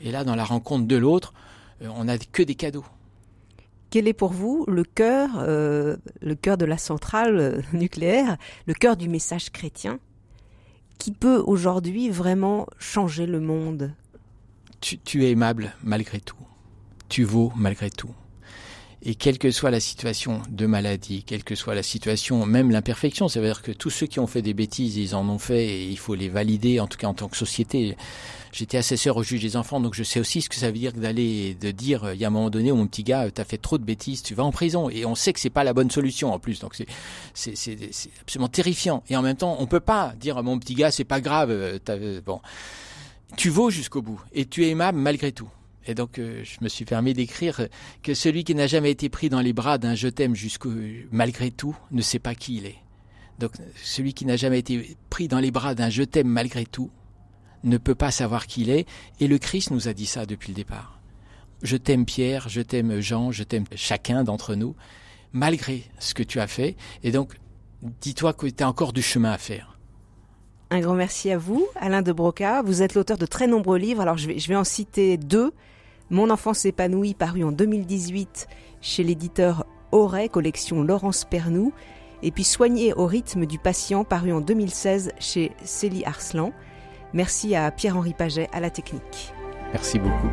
Et 0.00 0.10
là, 0.10 0.24
dans 0.24 0.34
la 0.34 0.44
rencontre 0.44 0.86
de 0.86 0.96
l'autre, 0.96 1.32
euh, 1.82 1.88
on 1.94 2.04
n'a 2.04 2.18
que 2.18 2.42
des 2.42 2.54
cadeaux. 2.54 2.84
Quel 3.90 4.08
est 4.08 4.12
pour 4.12 4.32
vous 4.32 4.64
le 4.66 4.84
cœur, 4.84 5.30
euh, 5.38 5.96
le 6.20 6.34
cœur 6.34 6.56
de 6.56 6.64
la 6.64 6.78
centrale 6.78 7.38
euh, 7.38 7.62
nucléaire, 7.72 8.36
le 8.66 8.74
cœur 8.74 8.96
du 8.96 9.08
message 9.08 9.50
chrétien, 9.50 9.98
qui 10.98 11.12
peut 11.12 11.42
aujourd'hui 11.46 12.10
vraiment 12.10 12.66
changer 12.78 13.26
le 13.26 13.40
monde? 13.40 13.92
Tu 14.80 15.24
es 15.24 15.30
aimable 15.30 15.72
malgré 15.82 16.20
tout 16.20 16.45
tu 17.08 17.24
vaux 17.24 17.52
malgré 17.56 17.90
tout. 17.90 18.10
Et 19.08 19.14
quelle 19.14 19.38
que 19.38 19.52
soit 19.52 19.70
la 19.70 19.78
situation 19.78 20.42
de 20.50 20.66
maladie, 20.66 21.22
quelle 21.22 21.44
que 21.44 21.54
soit 21.54 21.76
la 21.76 21.84
situation, 21.84 22.44
même 22.44 22.72
l'imperfection, 22.72 23.28
ça 23.28 23.40
veut 23.40 23.46
dire 23.46 23.62
que 23.62 23.70
tous 23.70 23.90
ceux 23.90 24.06
qui 24.06 24.18
ont 24.18 24.26
fait 24.26 24.42
des 24.42 24.52
bêtises, 24.52 24.96
ils 24.96 25.14
en 25.14 25.28
ont 25.28 25.38
fait 25.38 25.64
et 25.64 25.86
il 25.86 25.98
faut 25.98 26.16
les 26.16 26.28
valider, 26.28 26.80
en 26.80 26.88
tout 26.88 26.98
cas 26.98 27.06
en 27.06 27.14
tant 27.14 27.28
que 27.28 27.36
société. 27.36 27.96
J'étais 28.52 28.78
assesseur 28.78 29.16
au 29.16 29.22
juge 29.22 29.42
des 29.42 29.56
enfants, 29.56 29.80
donc 29.80 29.94
je 29.94 30.02
sais 30.02 30.18
aussi 30.18 30.40
ce 30.40 30.48
que 30.48 30.56
ça 30.56 30.68
veut 30.68 30.78
dire 30.78 30.92
d'aller, 30.92 31.54
de 31.54 31.70
dire, 31.70 32.14
il 32.14 32.20
y 32.20 32.24
a 32.24 32.26
un 32.26 32.30
moment 32.30 32.50
donné, 32.50 32.72
mon 32.72 32.86
petit 32.88 33.04
gars, 33.04 33.30
t'as 33.30 33.44
fait 33.44 33.58
trop 33.58 33.78
de 33.78 33.84
bêtises, 33.84 34.22
tu 34.22 34.34
vas 34.34 34.44
en 34.44 34.50
prison. 34.50 34.88
Et 34.88 35.04
on 35.04 35.14
sait 35.14 35.32
que 35.32 35.38
c'est 35.40 35.50
pas 35.50 35.62
la 35.62 35.72
bonne 35.74 35.90
solution 35.90 36.32
en 36.32 36.40
plus, 36.40 36.58
donc 36.58 36.74
c'est, 36.74 36.88
c'est, 37.34 37.54
c'est, 37.54 38.10
absolument 38.22 38.48
terrifiant. 38.48 39.04
Et 39.08 39.16
en 39.16 39.22
même 39.22 39.36
temps, 39.36 39.56
on 39.60 39.66
peut 39.66 39.78
pas 39.78 40.14
dire 40.18 40.42
mon 40.42 40.58
petit 40.58 40.74
gars, 40.74 40.90
c'est 40.90 41.04
pas 41.04 41.20
grave, 41.20 41.50
euh, 41.52 42.20
bon. 42.24 42.40
Tu 43.36 43.50
vaux 43.50 43.70
jusqu'au 43.70 44.02
bout 44.02 44.20
et 44.32 44.46
tu 44.46 44.64
es 44.64 44.70
aimable 44.70 44.98
malgré 44.98 45.30
tout. 45.30 45.50
Et 45.86 45.94
donc, 45.94 46.18
euh, 46.18 46.42
je 46.44 46.58
me 46.62 46.68
suis 46.68 46.84
permis 46.84 47.14
d'écrire 47.14 47.68
que 48.02 48.14
celui 48.14 48.44
qui 48.44 48.54
n'a 48.54 48.66
jamais 48.66 48.90
été 48.90 49.08
pris 49.08 49.28
dans 49.28 49.40
les 49.40 49.52
bras 49.52 49.78
d'un 49.78 49.94
je 49.94 50.08
t'aime 50.08 50.34
jusqu'au 50.34 50.72
malgré 51.10 51.50
tout 51.50 51.76
ne 51.92 52.02
sait 52.02 52.18
pas 52.18 52.34
qui 52.34 52.56
il 52.56 52.66
est. 52.66 52.78
Donc, 53.38 53.52
celui 53.82 54.14
qui 54.14 54.24
n'a 54.24 54.36
jamais 54.36 54.58
été 54.58 54.96
pris 55.10 55.28
dans 55.28 55.38
les 55.38 55.50
bras 55.50 55.74
d'un 55.74 55.90
je 55.90 56.02
t'aime 56.02 56.28
malgré 56.28 56.66
tout 56.66 56.90
ne 57.64 57.78
peut 57.78 57.94
pas 57.94 58.10
savoir 58.10 58.46
qui 58.46 58.62
il 58.62 58.70
est. 58.70 58.86
Et 59.20 59.28
le 59.28 59.38
Christ 59.38 59.70
nous 59.70 59.88
a 59.88 59.92
dit 59.92 60.06
ça 60.06 60.26
depuis 60.26 60.50
le 60.50 60.56
départ. 60.56 61.00
Je 61.62 61.76
t'aime 61.76 62.04
Pierre, 62.04 62.48
je 62.48 62.60
t'aime 62.60 63.00
Jean, 63.00 63.32
je 63.32 63.42
t'aime 63.42 63.64
chacun 63.74 64.24
d'entre 64.24 64.54
nous, 64.54 64.74
malgré 65.32 65.84
ce 65.98 66.14
que 66.14 66.22
tu 66.22 66.40
as 66.40 66.46
fait. 66.46 66.76
Et 67.02 67.12
donc, 67.12 67.34
dis-toi 68.00 68.32
que 68.32 68.46
tu 68.46 68.62
as 68.62 68.68
encore 68.68 68.92
du 68.92 69.02
chemin 69.02 69.32
à 69.32 69.38
faire. 69.38 69.78
Un 70.70 70.80
grand 70.80 70.94
merci 70.94 71.30
à 71.30 71.38
vous, 71.38 71.66
Alain 71.76 72.02
de 72.02 72.12
Broca. 72.12 72.62
Vous 72.62 72.82
êtes 72.82 72.94
l'auteur 72.94 73.18
de 73.18 73.26
très 73.26 73.46
nombreux 73.46 73.78
livres. 73.78 74.02
Alors, 74.02 74.18
je 74.18 74.26
vais, 74.26 74.38
je 74.38 74.48
vais 74.48 74.56
en 74.56 74.64
citer 74.64 75.16
deux. 75.16 75.52
Mon 76.10 76.30
enfance 76.30 76.64
épanouie, 76.64 77.14
paru 77.14 77.42
en 77.42 77.50
2018 77.50 78.46
chez 78.80 79.02
l'éditeur 79.02 79.66
Auray, 79.90 80.28
collection 80.28 80.82
Laurence 80.82 81.24
Pernou, 81.24 81.72
et 82.22 82.30
puis 82.30 82.44
Soigné 82.44 82.94
au 82.94 83.06
rythme 83.06 83.44
du 83.46 83.58
patient, 83.58 84.04
paru 84.04 84.32
en 84.32 84.40
2016 84.40 85.12
chez 85.18 85.52
Célie 85.64 86.04
Arslan. 86.04 86.52
Merci 87.12 87.56
à 87.56 87.70
Pierre-Henri 87.70 88.14
Paget 88.14 88.48
à 88.52 88.60
la 88.60 88.70
technique. 88.70 89.32
Merci 89.72 89.98
beaucoup. 89.98 90.28